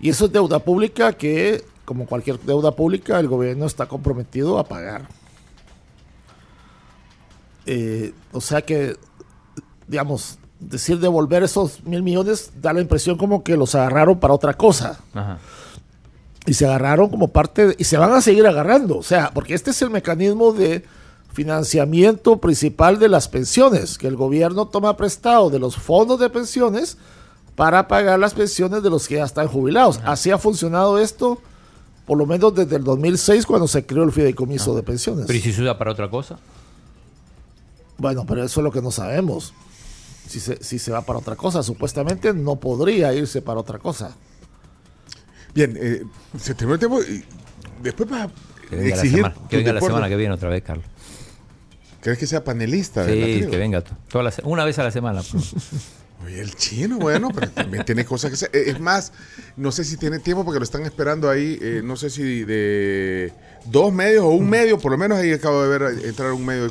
Y 0.00 0.08
eso 0.08 0.26
es 0.26 0.32
deuda 0.32 0.58
pública 0.60 1.12
que, 1.12 1.62
como 1.84 2.06
cualquier 2.06 2.38
deuda 2.40 2.72
pública, 2.72 3.18
el 3.20 3.28
gobierno 3.28 3.66
está 3.66 3.86
comprometido 3.86 4.58
a 4.58 4.64
pagar. 4.64 5.08
Eh, 7.66 8.12
o 8.32 8.40
sea 8.40 8.62
que, 8.62 8.96
digamos, 9.86 10.38
decir 10.58 10.98
devolver 10.98 11.42
esos 11.42 11.82
mil 11.84 12.02
millones 12.02 12.52
da 12.60 12.72
la 12.72 12.80
impresión 12.80 13.16
como 13.16 13.44
que 13.44 13.56
los 13.56 13.74
agarraron 13.74 14.18
para 14.18 14.34
otra 14.34 14.54
cosa 14.54 14.98
Ajá. 15.14 15.38
y 16.46 16.54
se 16.54 16.66
agarraron 16.66 17.08
como 17.10 17.28
parte 17.28 17.68
de- 17.68 17.76
y 17.78 17.84
se 17.84 17.96
van 17.96 18.12
a 18.12 18.20
seguir 18.20 18.46
agarrando, 18.46 18.98
o 18.98 19.02
sea, 19.02 19.30
porque 19.32 19.54
este 19.54 19.70
es 19.70 19.80
el 19.82 19.90
mecanismo 19.90 20.52
de 20.52 20.84
financiamiento 21.32 22.38
principal 22.38 22.98
de 22.98 23.08
las 23.08 23.28
pensiones, 23.28 23.96
que 23.98 24.06
el 24.08 24.16
gobierno 24.16 24.66
toma 24.68 24.96
prestado 24.96 25.48
de 25.48 25.58
los 25.60 25.76
fondos 25.76 26.18
de 26.18 26.28
pensiones 26.28 26.98
para 27.60 27.86
pagar 27.88 28.18
las 28.18 28.32
pensiones 28.32 28.82
de 28.82 28.88
los 28.88 29.06
que 29.06 29.16
ya 29.16 29.24
están 29.24 29.46
jubilados. 29.46 30.00
Así 30.06 30.30
ha 30.30 30.38
funcionado 30.38 30.98
esto 30.98 31.42
por 32.06 32.16
lo 32.16 32.24
menos 32.24 32.54
desde 32.54 32.76
el 32.76 32.84
2006 32.84 33.44
cuando 33.44 33.68
se 33.68 33.84
creó 33.84 34.02
el 34.04 34.12
fideicomiso 34.12 34.74
de 34.74 34.82
pensiones. 34.82 35.26
Pero 35.26 35.38
¿y 35.38 35.42
si 35.42 35.52
se 35.52 35.60
usa 35.60 35.76
para 35.76 35.92
otra 35.92 36.08
cosa? 36.08 36.38
Bueno, 37.98 38.24
pero 38.26 38.42
eso 38.44 38.60
es 38.60 38.64
lo 38.64 38.72
que 38.72 38.80
no 38.80 38.90
sabemos. 38.90 39.52
Si 40.26 40.40
se, 40.40 40.64
si 40.64 40.78
se 40.78 40.90
va 40.90 41.02
para 41.02 41.18
otra 41.18 41.36
cosa, 41.36 41.62
supuestamente 41.62 42.32
no 42.32 42.56
podría 42.56 43.12
irse 43.12 43.42
para 43.42 43.60
otra 43.60 43.78
cosa. 43.78 44.16
Bien, 45.54 45.76
eh, 45.78 46.02
se 46.40 46.54
terminó 46.54 46.76
el 46.76 46.78
tiempo 46.78 47.02
y 47.02 47.22
después 47.82 48.10
va 48.10 48.22
a 48.22 48.28
Que 48.70 48.76
venga, 48.76 48.88
la 48.88 49.02
exigir. 49.02 49.16
semana, 49.18 49.34
que 49.50 49.56
venga 49.58 49.72
la 49.74 49.80
semana 49.82 50.08
que 50.08 50.16
viene 50.16 50.32
otra 50.32 50.48
vez, 50.48 50.62
Carlos. 50.62 50.86
¿Crees 52.00 52.16
que 52.16 52.26
sea 52.26 52.42
panelista? 52.42 53.04
Sí, 53.04 53.44
que 53.50 53.58
venga 53.58 53.84
toda 53.84 54.24
la 54.24 54.32
una 54.44 54.64
vez 54.64 54.78
a 54.78 54.82
la 54.84 54.90
semana. 54.90 55.20
pues. 55.30 55.52
Oye, 56.24 56.40
el 56.40 56.54
chino, 56.54 56.98
bueno, 56.98 57.30
pero 57.34 57.48
también 57.50 57.84
tiene 57.84 58.04
cosas 58.04 58.30
que 58.30 58.34
hacer. 58.34 58.50
Es 58.54 58.78
más, 58.78 59.12
no 59.56 59.72
sé 59.72 59.84
si 59.84 59.96
tiene 59.96 60.18
tiempo 60.18 60.44
porque 60.44 60.58
lo 60.58 60.64
están 60.64 60.82
esperando 60.82 61.30
ahí, 61.30 61.58
eh, 61.62 61.80
no 61.82 61.96
sé 61.96 62.10
si 62.10 62.44
de 62.44 63.32
dos 63.64 63.90
medios 63.92 64.24
o 64.24 64.28
un 64.30 64.48
medio, 64.48 64.78
por 64.78 64.92
lo 64.92 64.98
menos 64.98 65.18
ahí 65.18 65.32
acabo 65.32 65.62
de 65.62 65.78
ver 65.78 65.98
eh, 65.98 66.08
entrar 66.08 66.32
un 66.32 66.44
medio, 66.44 66.70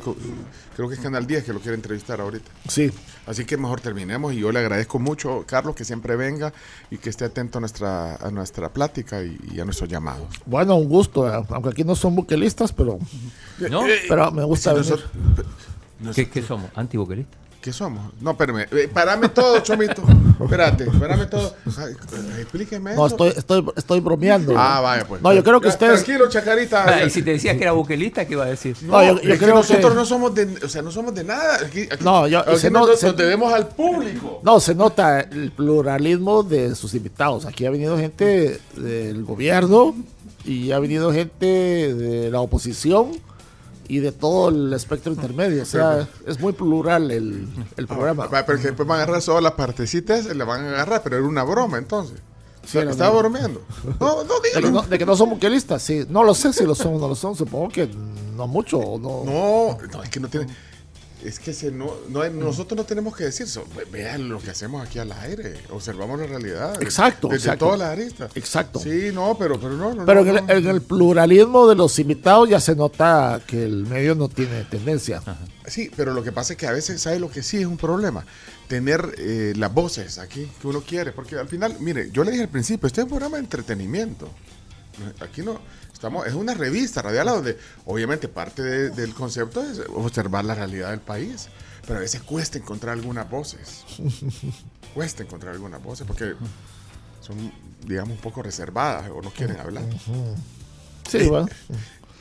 creo 0.75 0.87
que 0.87 0.93
es 0.95 0.99
Canal 1.01 1.25
10 1.25 1.43
que 1.45 1.53
lo 1.53 1.59
quiere 1.61 1.75
entrevistar 1.75 2.21
ahorita. 2.21 2.49
Sí, 2.67 2.91
Así 3.25 3.45
que 3.45 3.57
mejor 3.57 3.79
terminemos 3.79 4.33
y 4.33 4.37
yo 4.39 4.51
le 4.51 4.57
agradezco 4.59 4.97
mucho, 4.97 5.43
Carlos, 5.45 5.75
que 5.75 5.85
siempre 5.85 6.15
venga 6.15 6.51
y 6.89 6.97
que 6.97 7.09
esté 7.11 7.25
atento 7.25 7.59
a 7.59 7.61
nuestra, 7.61 8.15
a 8.15 8.31
nuestra 8.31 8.69
plática 8.69 9.23
y, 9.23 9.37
y 9.51 9.59
a 9.59 9.65
nuestros 9.65 9.87
llamados. 9.89 10.27
bueno, 10.47 10.75
un 10.75 10.89
gusto, 10.89 11.27
eh, 11.31 11.43
aunque 11.49 11.69
aquí 11.69 11.83
no 11.83 11.95
son 11.95 12.15
buquelistas, 12.15 12.71
pero, 12.73 12.97
¿No? 13.69 13.83
pero 14.07 14.31
me 14.31 14.43
gusta 14.43 14.71
Si 14.71 14.75
venir. 14.91 14.91
nosotros- 14.91 16.15
¿Qué, 16.15 16.29
qué 16.29 16.41
somos? 16.41 16.71
¿Antibuquelistas? 16.75 17.37
¿Qué 17.61 17.73
somos? 17.73 18.13
No, 18.21 18.31
espérame. 18.31 18.67
eh, 18.71 18.89
parame 18.93 19.27
todo, 19.29 19.59
Chomito. 19.59 20.01
Espérate, 20.41 20.85
parame 20.97 21.25
todo. 21.25 21.53
Ay, 21.77 21.91
explíqueme 22.39 22.95
No, 22.95 23.05
eso. 23.05 23.15
estoy, 23.15 23.29
estoy, 23.35 23.65
estoy 23.75 23.99
bromeando. 23.99 24.53
Ah, 24.55 24.79
vaya, 24.79 25.05
pues. 25.05 25.21
No, 25.21 25.33
yo 25.33 25.43
creo 25.43 25.59
que 25.59 25.67
Ya, 25.67 25.73
ustedes... 25.73 26.03
Tranquilo, 26.05 26.29
Chacarita. 26.29 26.85
Ah, 26.87 27.03
y 27.03 27.09
si 27.09 27.21
te 27.21 27.31
decía 27.31 27.57
que 27.57 27.63
era 27.63 27.73
buquelista, 27.73 28.25
¿qué 28.25 28.33
iba 28.33 28.45
a 28.45 28.47
decir? 28.47 28.77
No, 28.83 29.03
yo- 29.03 29.15
yo 29.21 29.33
es 29.33 29.39
que 29.39 29.45
creo 29.45 29.55
nosotros 29.55 29.91
que- 29.91 29.95
no 29.97 30.05
somos 30.05 30.33
de, 30.33 30.57
o 30.63 30.69
sea, 30.69 30.81
no 30.81 30.89
somos 30.91 31.13
de 31.13 31.25
nada. 31.25 31.57
Aquí, 31.65 31.81
aquí- 31.91 32.01
No, 32.03 32.27
yo- 32.29 32.39
aquí 32.39 32.57
se 32.57 32.71
no- 32.71 32.79
nosotros 32.79 32.99
se- 33.01 33.07
nos 33.07 33.17
debemos 33.17 33.51
al 33.53 33.67
público. 33.67 34.39
No, 34.41 34.61
se 34.61 34.73
nota 34.73 35.19
el 35.19 35.51
pluralismo 35.51 36.43
de 36.43 36.75
sus 36.75 36.93
invitados. 36.93 37.45
Aquí 37.45 37.65
ha 37.65 37.71
venido 37.71 37.97
gente 37.97 38.61
del 38.77 39.25
gobierno 39.25 39.93
y 40.45 40.71
ha 40.71 40.79
venido 40.79 41.11
gente 41.11 41.45
de 41.93 42.31
la 42.31 42.39
oposición 42.39 43.11
y 43.89 43.99
de 43.99 44.11
todo 44.13 44.47
el 44.49 44.71
espectro 44.71 45.11
intermedio. 45.11 45.63
O 45.63 45.65
sea, 45.65 46.07
es 46.25 46.39
muy 46.39 46.53
plural 46.53 47.11
el, 47.11 47.47
el 47.75 47.87
programa. 47.87 48.27
Va, 48.27 48.45
Pero 48.45 48.57
que 48.59 48.67
después 48.67 48.87
van 48.87 48.99
a 48.99 49.03
agarrar 49.03 49.21
solo 49.21 49.41
las 49.41 49.53
partecitas, 49.53 50.25
le 50.25 50.43
van 50.45 50.63
a 50.63 50.69
agarrar, 50.69 51.01
pero 51.03 51.17
era 51.17 51.25
una 51.27 51.43
broma 51.43 51.77
entonces. 51.77 52.19
Sí, 52.65 52.77
era 52.77 52.91
Estaba 52.91 53.09
una- 53.11 53.19
bromeando. 53.19 53.61
No, 53.99 54.23
no, 54.23 54.39
De 54.41 54.51
que 54.61 54.71
no, 54.71 54.81
de 54.83 54.97
que 54.99 55.05
no 55.05 55.15
son 55.15 55.31
buquelistas, 55.31 55.81
sí. 55.81 56.05
No 56.07 56.23
lo 56.23 56.33
sé 56.35 56.53
si 56.53 56.65
lo 56.65 56.75
son 56.75 56.95
o 56.95 56.99
no 56.99 57.07
lo 57.07 57.15
son. 57.15 57.35
Supongo 57.35 57.69
que 57.69 57.89
no 58.35 58.47
mucho. 58.47 58.77
o 58.77 58.99
No. 58.99 59.23
No, 59.25 59.77
no, 59.91 60.03
es 60.03 60.09
que 60.09 60.19
no 60.19 60.27
tiene. 60.27 60.47
Es 61.23 61.37
que 61.37 61.53
se 61.53 61.69
no, 61.69 61.93
no 62.07 62.21
hay- 62.21 62.31
nosotros 62.31 62.77
no 62.77 62.85
tenemos 62.85 63.13
que 63.15 63.25
decir 63.25 63.45
eso. 63.45 63.65
Ve- 63.75 63.85
Vean 63.91 64.29
lo 64.29 64.39
que 64.39 64.51
hacemos 64.51 64.85
aquí 64.87 64.99
al 64.99 65.11
aire. 65.11 65.55
Observamos 65.69 66.17
la 66.17 66.25
realidad. 66.27 66.81
Exacto, 66.81 67.27
Desde 67.27 67.47
exacto. 67.49 67.65
todas 67.65 67.79
las 67.79 67.89
aristas. 67.89 68.31
Exacto. 68.35 68.79
Sí, 68.79 69.09
no, 69.13 69.35
pero, 69.37 69.59
pero 69.59 69.73
no. 69.75 69.93
no 69.93 70.05
Pero 70.05 70.23
no, 70.23 70.29
en 70.31 70.37
el, 70.37 70.45
no. 70.47 70.53
en 70.53 70.67
el 70.67 70.81
pluralismo 70.81 71.67
de 71.67 71.75
los 71.75 71.99
invitados 71.99 72.47
ya 72.49 72.61
se 72.61 72.73
nota 72.75 73.41
que 73.45 73.65
el 73.65 73.85
medio 73.85 74.15
no 74.15 74.29
tiene 74.29 74.63
tendencia. 74.63 75.21
Sí, 75.67 75.91
pero 75.95 76.13
lo 76.13 76.23
que 76.23 76.31
pasa 76.31 76.53
es 76.53 76.57
que 76.57 76.67
a 76.67 76.71
veces, 76.71 77.01
¿sabe 77.01 77.19
lo 77.19 77.29
que 77.29 77.43
sí 77.43 77.57
es 77.57 77.65
un 77.65 77.77
problema? 77.77 78.25
Tener 78.69 79.13
eh, 79.17 79.53
las 79.57 79.73
voces 79.73 80.19
aquí 80.19 80.49
que 80.61 80.67
uno 80.67 80.81
quiere. 80.81 81.11
Porque 81.11 81.35
al 81.35 81.49
final, 81.49 81.75
mire, 81.81 82.11
yo 82.11 82.23
le 82.23 82.31
dije 82.31 82.43
al 82.43 82.49
principio, 82.49 82.87
este 82.87 83.01
es 83.01 83.03
un 83.05 83.09
programa 83.09 83.35
de 83.37 83.43
entretenimiento. 83.43 84.29
Aquí 85.19 85.41
no. 85.41 85.59
Estamos, 85.99 86.25
es 86.27 86.33
una 86.33 86.53
revista 86.53 87.01
radial 87.01 87.27
a 87.27 87.31
donde, 87.33 87.57
obviamente, 87.85 88.29
parte 88.29 88.61
de- 88.63 88.89
del 88.91 89.13
concepto 89.13 89.61
es 89.61 89.81
observar 89.93 90.45
la 90.45 90.55
realidad 90.55 90.91
del 90.91 91.01
país. 91.01 91.49
Pero 91.85 91.97
a 91.97 92.01
veces 92.01 92.21
cuesta 92.21 92.57
encontrar 92.57 92.93
algunas 92.93 93.29
voces. 93.29 93.83
cuesta 94.93 95.23
encontrar 95.23 95.53
algunas 95.53 95.83
voces 95.83 96.07
porque 96.07 96.35
son, 97.19 97.51
digamos, 97.85 98.11
un 98.15 98.21
poco 98.21 98.41
reservadas 98.41 99.09
o 99.13 99.21
no 99.21 99.29
quieren 99.31 99.59
hablar. 99.59 99.83
Sí, 101.09 101.27
bueno. 101.27 101.47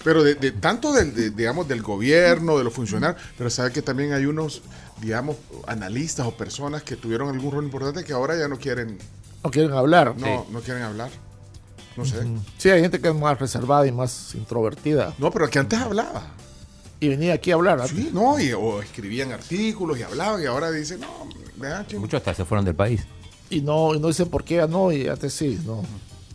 Pero 0.02 0.24
de, 0.24 0.34
de- 0.34 0.50
tanto 0.52 0.92
del, 0.92 1.14
de- 1.14 1.30
digamos, 1.30 1.68
del 1.68 1.82
gobierno, 1.82 2.58
de 2.58 2.64
los 2.64 2.72
funcionarios, 2.72 3.22
pero 3.36 3.48
sabe 3.48 3.70
que 3.72 3.82
también 3.82 4.12
hay 4.12 4.26
unos, 4.26 4.62
digamos, 5.00 5.36
analistas 5.68 6.26
o 6.26 6.36
personas 6.36 6.82
que 6.82 6.96
tuvieron 6.96 7.28
algún 7.28 7.52
rol 7.52 7.64
importante 7.64 8.02
que 8.02 8.12
ahora 8.12 8.36
ya 8.36 8.48
no 8.48 8.58
quieren, 8.58 8.98
No 9.44 9.50
quieren 9.52 9.72
hablar. 9.72 10.14
no, 10.16 10.46
no 10.50 10.60
quieren 10.62 10.82
hablar. 10.82 11.10
No 11.98 12.04
sé. 12.04 12.24
Sí, 12.58 12.70
hay 12.70 12.80
gente 12.80 13.00
que 13.00 13.08
es 13.08 13.14
más 13.14 13.40
reservada 13.40 13.84
y 13.84 13.90
más 13.90 14.32
introvertida. 14.36 15.14
No, 15.18 15.32
pero 15.32 15.50
que 15.50 15.58
antes 15.58 15.80
hablaba. 15.80 16.28
Y 17.00 17.08
venía 17.08 17.32
aquí 17.34 17.50
a 17.50 17.54
hablar. 17.54 17.80
antes. 17.80 17.96
Sí, 17.96 18.10
no, 18.12 18.38
y, 18.38 18.52
o 18.52 18.80
escribían 18.80 19.32
artículos 19.32 19.98
y 19.98 20.04
hablaban 20.04 20.40
y 20.40 20.46
ahora 20.46 20.70
dicen, 20.70 21.00
no, 21.00 21.08
vean, 21.56 21.84
chico". 21.88 22.00
Muchos 22.00 22.18
hasta 22.18 22.34
se 22.34 22.44
fueron 22.44 22.64
del 22.64 22.76
país. 22.76 23.04
Y 23.50 23.62
no, 23.62 23.96
y 23.96 23.98
no 23.98 24.06
dicen 24.06 24.28
por 24.28 24.44
qué 24.44 24.56
ya 24.56 24.68
no, 24.68 24.92
y 24.92 25.08
antes 25.08 25.32
sí, 25.34 25.58
no. 25.66 25.82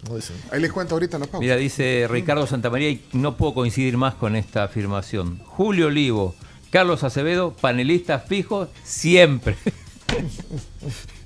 No 0.10 0.16
dicen. 0.18 0.36
Ahí 0.52 0.60
les 0.60 0.70
cuento 0.74 0.96
ahorita 0.96 1.18
la 1.18 1.28
pausa. 1.28 1.40
Mira, 1.40 1.56
dice 1.56 2.08
Ricardo 2.10 2.46
Santamaría 2.46 2.90
y 2.90 3.02
no 3.14 3.38
puedo 3.38 3.54
coincidir 3.54 3.96
más 3.96 4.16
con 4.16 4.36
esta 4.36 4.66
afirmación. 4.66 5.40
Julio 5.46 5.88
Olivo, 5.88 6.36
Carlos 6.72 7.06
Acevedo, 7.06 7.54
panelistas 7.54 8.26
fijos 8.26 8.68
siempre. 8.84 9.56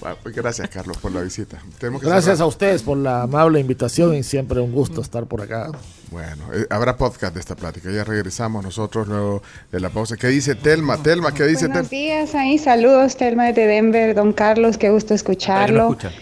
Bueno, 0.00 0.16
pues 0.22 0.34
gracias, 0.34 0.68
Carlos, 0.68 0.98
por 0.98 1.12
la 1.12 1.22
visita. 1.22 1.58
Tenemos 1.78 2.00
que 2.00 2.08
Gracias 2.08 2.40
a 2.40 2.46
ustedes 2.46 2.82
por 2.82 2.98
la 2.98 3.22
amable 3.22 3.60
invitación 3.60 4.14
y 4.14 4.22
siempre 4.22 4.60
un 4.60 4.72
gusto 4.72 5.00
estar 5.00 5.26
por 5.26 5.42
acá. 5.42 5.70
Bueno, 6.10 6.44
eh, 6.54 6.66
habrá 6.70 6.96
podcast 6.96 7.34
de 7.34 7.40
esta 7.40 7.56
plática. 7.56 7.90
Ya 7.90 8.04
regresamos 8.04 8.64
nosotros 8.64 9.08
luego 9.08 9.42
de 9.72 9.80
la 9.80 9.90
pausa. 9.90 10.16
¿Qué 10.16 10.28
dice 10.28 10.54
Telma? 10.54 11.02
Telma, 11.02 11.32
¿qué 11.32 11.44
dice 11.44 11.66
Buenos 11.66 11.88
Telma? 11.88 12.02
días, 12.02 12.34
ahí 12.34 12.58
saludos, 12.58 13.16
Telma 13.16 13.52
de 13.52 13.66
Denver, 13.66 14.14
don 14.14 14.32
Carlos, 14.32 14.78
qué 14.78 14.90
gusto 14.90 15.14
escucharlo. 15.14 15.90
escucha. 15.90 16.12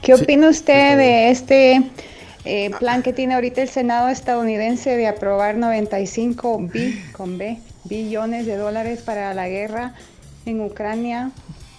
¿Qué 0.00 0.14
opina 0.14 0.48
usted 0.48 0.98
de 0.98 1.30
este 1.30 1.90
eh, 2.44 2.70
plan 2.78 3.02
que 3.02 3.14
tiene 3.14 3.34
ahorita 3.34 3.62
el 3.62 3.68
Senado 3.70 4.08
estadounidense 4.08 4.96
de 4.96 5.06
aprobar 5.06 5.56
95 5.56 6.58
bi, 6.70 7.02
con 7.12 7.38
B, 7.38 7.58
billones 7.84 8.44
de 8.44 8.56
dólares 8.56 9.00
para 9.00 9.32
la 9.32 9.48
guerra 9.48 9.94
en 10.44 10.60
Ucrania 10.60 11.30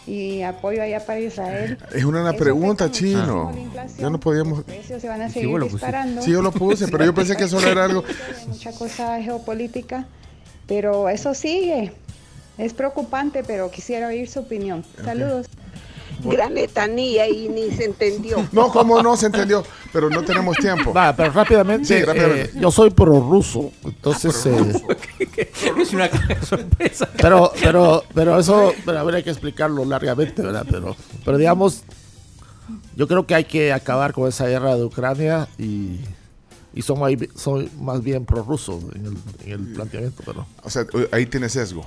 y 0.07 0.41
apoyo 0.43 0.81
allá 0.83 1.05
para 1.05 1.19
Israel? 1.19 1.77
Es 1.93 2.03
una, 2.05 2.21
una 2.21 2.29
Eso 2.31 2.39
pregunta, 2.39 2.91
chino. 2.91 3.51
inflación, 3.57 3.97
Ya 3.99 4.09
no 4.09 4.19
podíamos... 4.19 4.57
Los 4.59 4.65
precios 4.65 5.01
se 5.01 5.07
van 5.07 5.21
a 5.21 5.27
Sí, 5.29 5.33
seguir 5.35 5.49
pusiste. 5.51 5.73
disparando. 5.73 6.21
Sí, 6.21 6.31
yo 6.31 6.41
lo 6.41 6.51
puse, 6.51 6.87
pero 6.87 7.05
yo 7.05 7.13
pensé 7.13 7.35
que 7.35 7.47
solo 7.47 7.67
era 7.67 7.85
algo... 7.85 8.03
Mucha 8.47 8.71
cosa 8.71 9.21
geopolítica, 9.21 10.05
pero 10.67 11.09
eso 11.09 11.33
sigue. 11.33 11.91
Es 12.57 12.73
preocupante, 12.73 13.43
pero 13.43 13.69
quisiera 13.71 14.07
oír 14.07 14.29
su 14.29 14.39
opinión. 14.39 14.85
Saludos. 15.03 15.47
Gran 16.23 16.53
letanía 16.53 17.27
y 17.27 17.49
ni 17.49 17.71
se 17.71 17.85
entendió. 17.85 18.45
No, 18.51 18.71
como 18.71 19.01
no 19.01 19.15
se 19.17 19.27
entendió, 19.27 19.63
pero 19.93 20.09
no 20.09 20.23
tenemos 20.23 20.55
tiempo. 20.57 20.93
Va, 20.93 21.15
pero 21.15 21.31
rápidamente, 21.31 21.85
Sí, 21.99 22.03
rápidamente. 22.03 22.43
eh, 22.57 22.59
yo 22.59 22.71
soy 22.71 22.89
prorruso, 22.89 23.71
entonces, 23.83 24.45
eh, 24.45 24.73
es 25.79 25.93
una 25.93 26.09
sorpresa. 26.43 27.09
pero, 27.17 27.51
pero, 27.61 28.03
pero 28.13 28.39
eso, 28.39 28.73
pero 28.85 28.99
habría 28.99 29.23
que 29.23 29.29
explicarlo 29.29 29.85
largamente, 29.85 30.41
¿verdad? 30.41 30.65
Pero, 30.69 30.95
pero 31.23 31.37
digamos, 31.37 31.83
yo 32.95 33.07
creo 33.07 33.25
que 33.27 33.35
hay 33.35 33.45
que 33.45 33.73
acabar 33.73 34.13
con 34.13 34.27
esa 34.27 34.47
guerra 34.47 34.75
de 34.75 34.83
Ucrania 34.83 35.47
y, 35.57 35.99
y 36.73 36.81
son, 36.81 36.99
más, 36.99 37.11
son 37.35 37.69
más 37.81 38.01
bien 38.01 38.25
prorruso 38.25 38.79
en 38.95 39.05
el, 39.05 39.17
en 39.45 39.51
el 39.67 39.73
planteamiento, 39.73 40.23
pero 40.25 40.45
O 40.63 40.69
sea, 40.69 40.85
ahí 41.11 41.25
tiene 41.25 41.49
sesgo. 41.49 41.85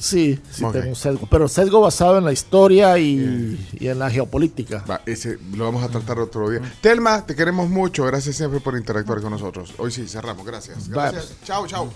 Sí, 0.00 0.38
sí 0.50 0.64
tengo 0.72 0.88
un 0.88 0.96
sesgo, 0.96 1.28
pero 1.30 1.46
sesgo 1.48 1.80
basado 1.80 2.18
en 2.18 2.24
la 2.24 2.32
historia 2.32 2.98
y, 2.98 3.68
y 3.78 3.88
en 3.88 3.98
la 3.98 4.10
geopolítica. 4.10 4.84
Va, 4.90 5.02
ese 5.06 5.38
lo 5.54 5.64
vamos 5.64 5.84
a 5.84 5.88
tratar 5.88 6.18
otro 6.18 6.50
día. 6.50 6.60
Telma, 6.80 7.24
te 7.26 7.36
queremos 7.36 7.68
mucho. 7.68 8.04
Gracias 8.04 8.36
siempre 8.36 8.60
por 8.60 8.76
interactuar 8.76 9.20
con 9.20 9.30
nosotros. 9.30 9.74
Hoy 9.78 9.90
sí, 9.92 10.08
cerramos. 10.08 10.44
Gracias. 10.44 10.88
Gracias. 10.88 11.34
Chao, 11.44 11.66
chao. 11.66 11.90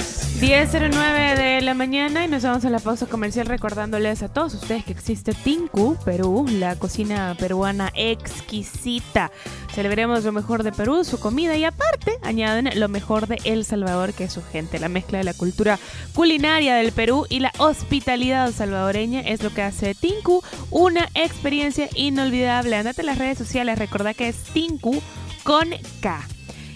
10.09 0.40 1.36
de 1.36 1.60
la 1.60 1.74
mañana 1.74 2.24
y 2.24 2.28
nos 2.28 2.44
vamos 2.44 2.64
a 2.64 2.70
la 2.70 2.78
pausa 2.78 3.04
comercial 3.04 3.44
recordándoles 3.44 4.22
a 4.22 4.32
todos 4.32 4.54
ustedes 4.54 4.86
que 4.86 4.92
existe 4.92 5.34
Tinku 5.34 5.98
Perú, 6.02 6.46
la 6.50 6.76
cocina 6.76 7.36
peruana 7.38 7.92
exquisita. 7.94 9.30
Celebremos 9.74 10.24
lo 10.24 10.32
mejor 10.32 10.62
de 10.62 10.72
Perú, 10.72 11.04
su 11.04 11.20
comida 11.20 11.58
y 11.58 11.64
aparte 11.64 12.16
añaden 12.22 12.70
lo 12.74 12.88
mejor 12.88 13.26
de 13.26 13.38
El 13.44 13.66
Salvador, 13.66 14.14
que 14.14 14.24
es 14.24 14.32
su 14.32 14.42
gente. 14.42 14.78
La 14.78 14.88
mezcla 14.88 15.18
de 15.18 15.24
la 15.24 15.34
cultura 15.34 15.78
culinaria 16.14 16.74
del 16.76 16.92
Perú 16.92 17.26
y 17.28 17.40
la 17.40 17.52
hospitalidad 17.58 18.50
salvadoreña 18.50 19.20
es 19.20 19.42
lo 19.42 19.50
que 19.50 19.60
hace 19.60 19.94
Tinku 19.94 20.42
una 20.70 21.06
experiencia 21.12 21.90
inolvidable. 21.94 22.76
Andate 22.76 23.02
en 23.02 23.06
las 23.08 23.18
redes 23.18 23.36
sociales, 23.36 23.78
recordá 23.78 24.14
que 24.14 24.28
es 24.28 24.36
Tinku 24.54 25.02
con 25.44 25.68
K. 26.00 26.26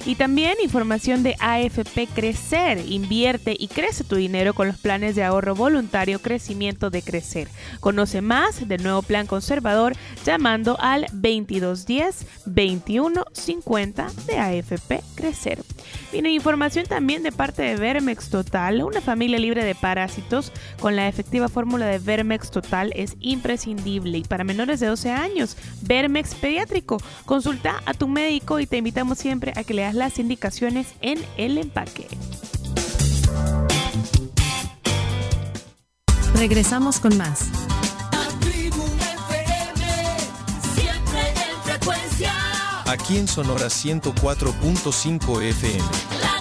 Y 0.06 0.16
también 0.16 0.56
información 0.62 1.22
de 1.22 1.34
AFP 1.40 2.08
Crecer. 2.14 2.78
Invierte 2.86 3.56
y 3.58 3.68
crece 3.68 4.04
tu 4.04 4.16
dinero 4.16 4.52
con 4.52 4.68
los 4.68 4.76
planes 4.76 5.16
de 5.16 5.24
ahorro 5.24 5.54
voluntario 5.54 6.20
Crecimiento 6.20 6.90
de 6.90 7.00
Crecer. 7.00 7.48
Conoce 7.80 8.20
más 8.20 8.68
del 8.68 8.82
nuevo 8.82 9.00
plan 9.00 9.26
conservador 9.26 9.94
llamando 10.24 10.76
al 10.78 11.06
2210 11.12 12.26
2150 12.44 14.10
de 14.26 14.38
AFP 14.38 15.02
Crecer. 15.14 15.62
Viene 16.12 16.32
información 16.32 16.86
también 16.86 17.22
de 17.22 17.32
parte 17.32 17.62
de 17.62 17.76
Vermex 17.76 18.28
Total, 18.28 18.82
una 18.82 19.00
familia 19.00 19.38
libre 19.38 19.64
de 19.64 19.74
parásitos 19.74 20.52
con 20.80 20.96
la 20.96 21.08
efectiva 21.08 21.48
fórmula 21.48 21.86
de 21.86 21.98
Vermex 21.98 22.50
Total 22.50 22.92
es 22.94 23.16
imprescindible 23.20 24.18
y 24.18 24.22
para 24.22 24.44
menores 24.44 24.80
de 24.80 24.86
12 24.86 25.10
años, 25.10 25.56
Vermex 25.82 26.34
Pediátrico. 26.34 26.98
Consulta 27.24 27.82
a 27.86 27.94
tu 27.94 28.06
médico 28.06 28.60
y 28.60 28.66
te 28.66 28.76
invitamos 28.76 29.18
siempre 29.18 29.52
a 29.56 29.64
que 29.64 29.74
leas 29.74 29.93
las 29.94 30.18
indicaciones 30.18 30.88
en 31.00 31.24
el 31.36 31.58
empaque. 31.58 32.06
Regresamos 36.34 36.98
con 37.00 37.16
más. 37.16 37.48
La 38.12 38.28
tribu 38.40 38.84
FM, 38.84 40.18
siempre 40.74 41.20
en 41.28 41.62
frecuencia. 41.62 42.32
Aquí 42.86 43.18
en 43.18 43.28
Sonora 43.28 43.66
104.5 43.66 45.42
FM. 45.42 45.84
La 46.20 46.34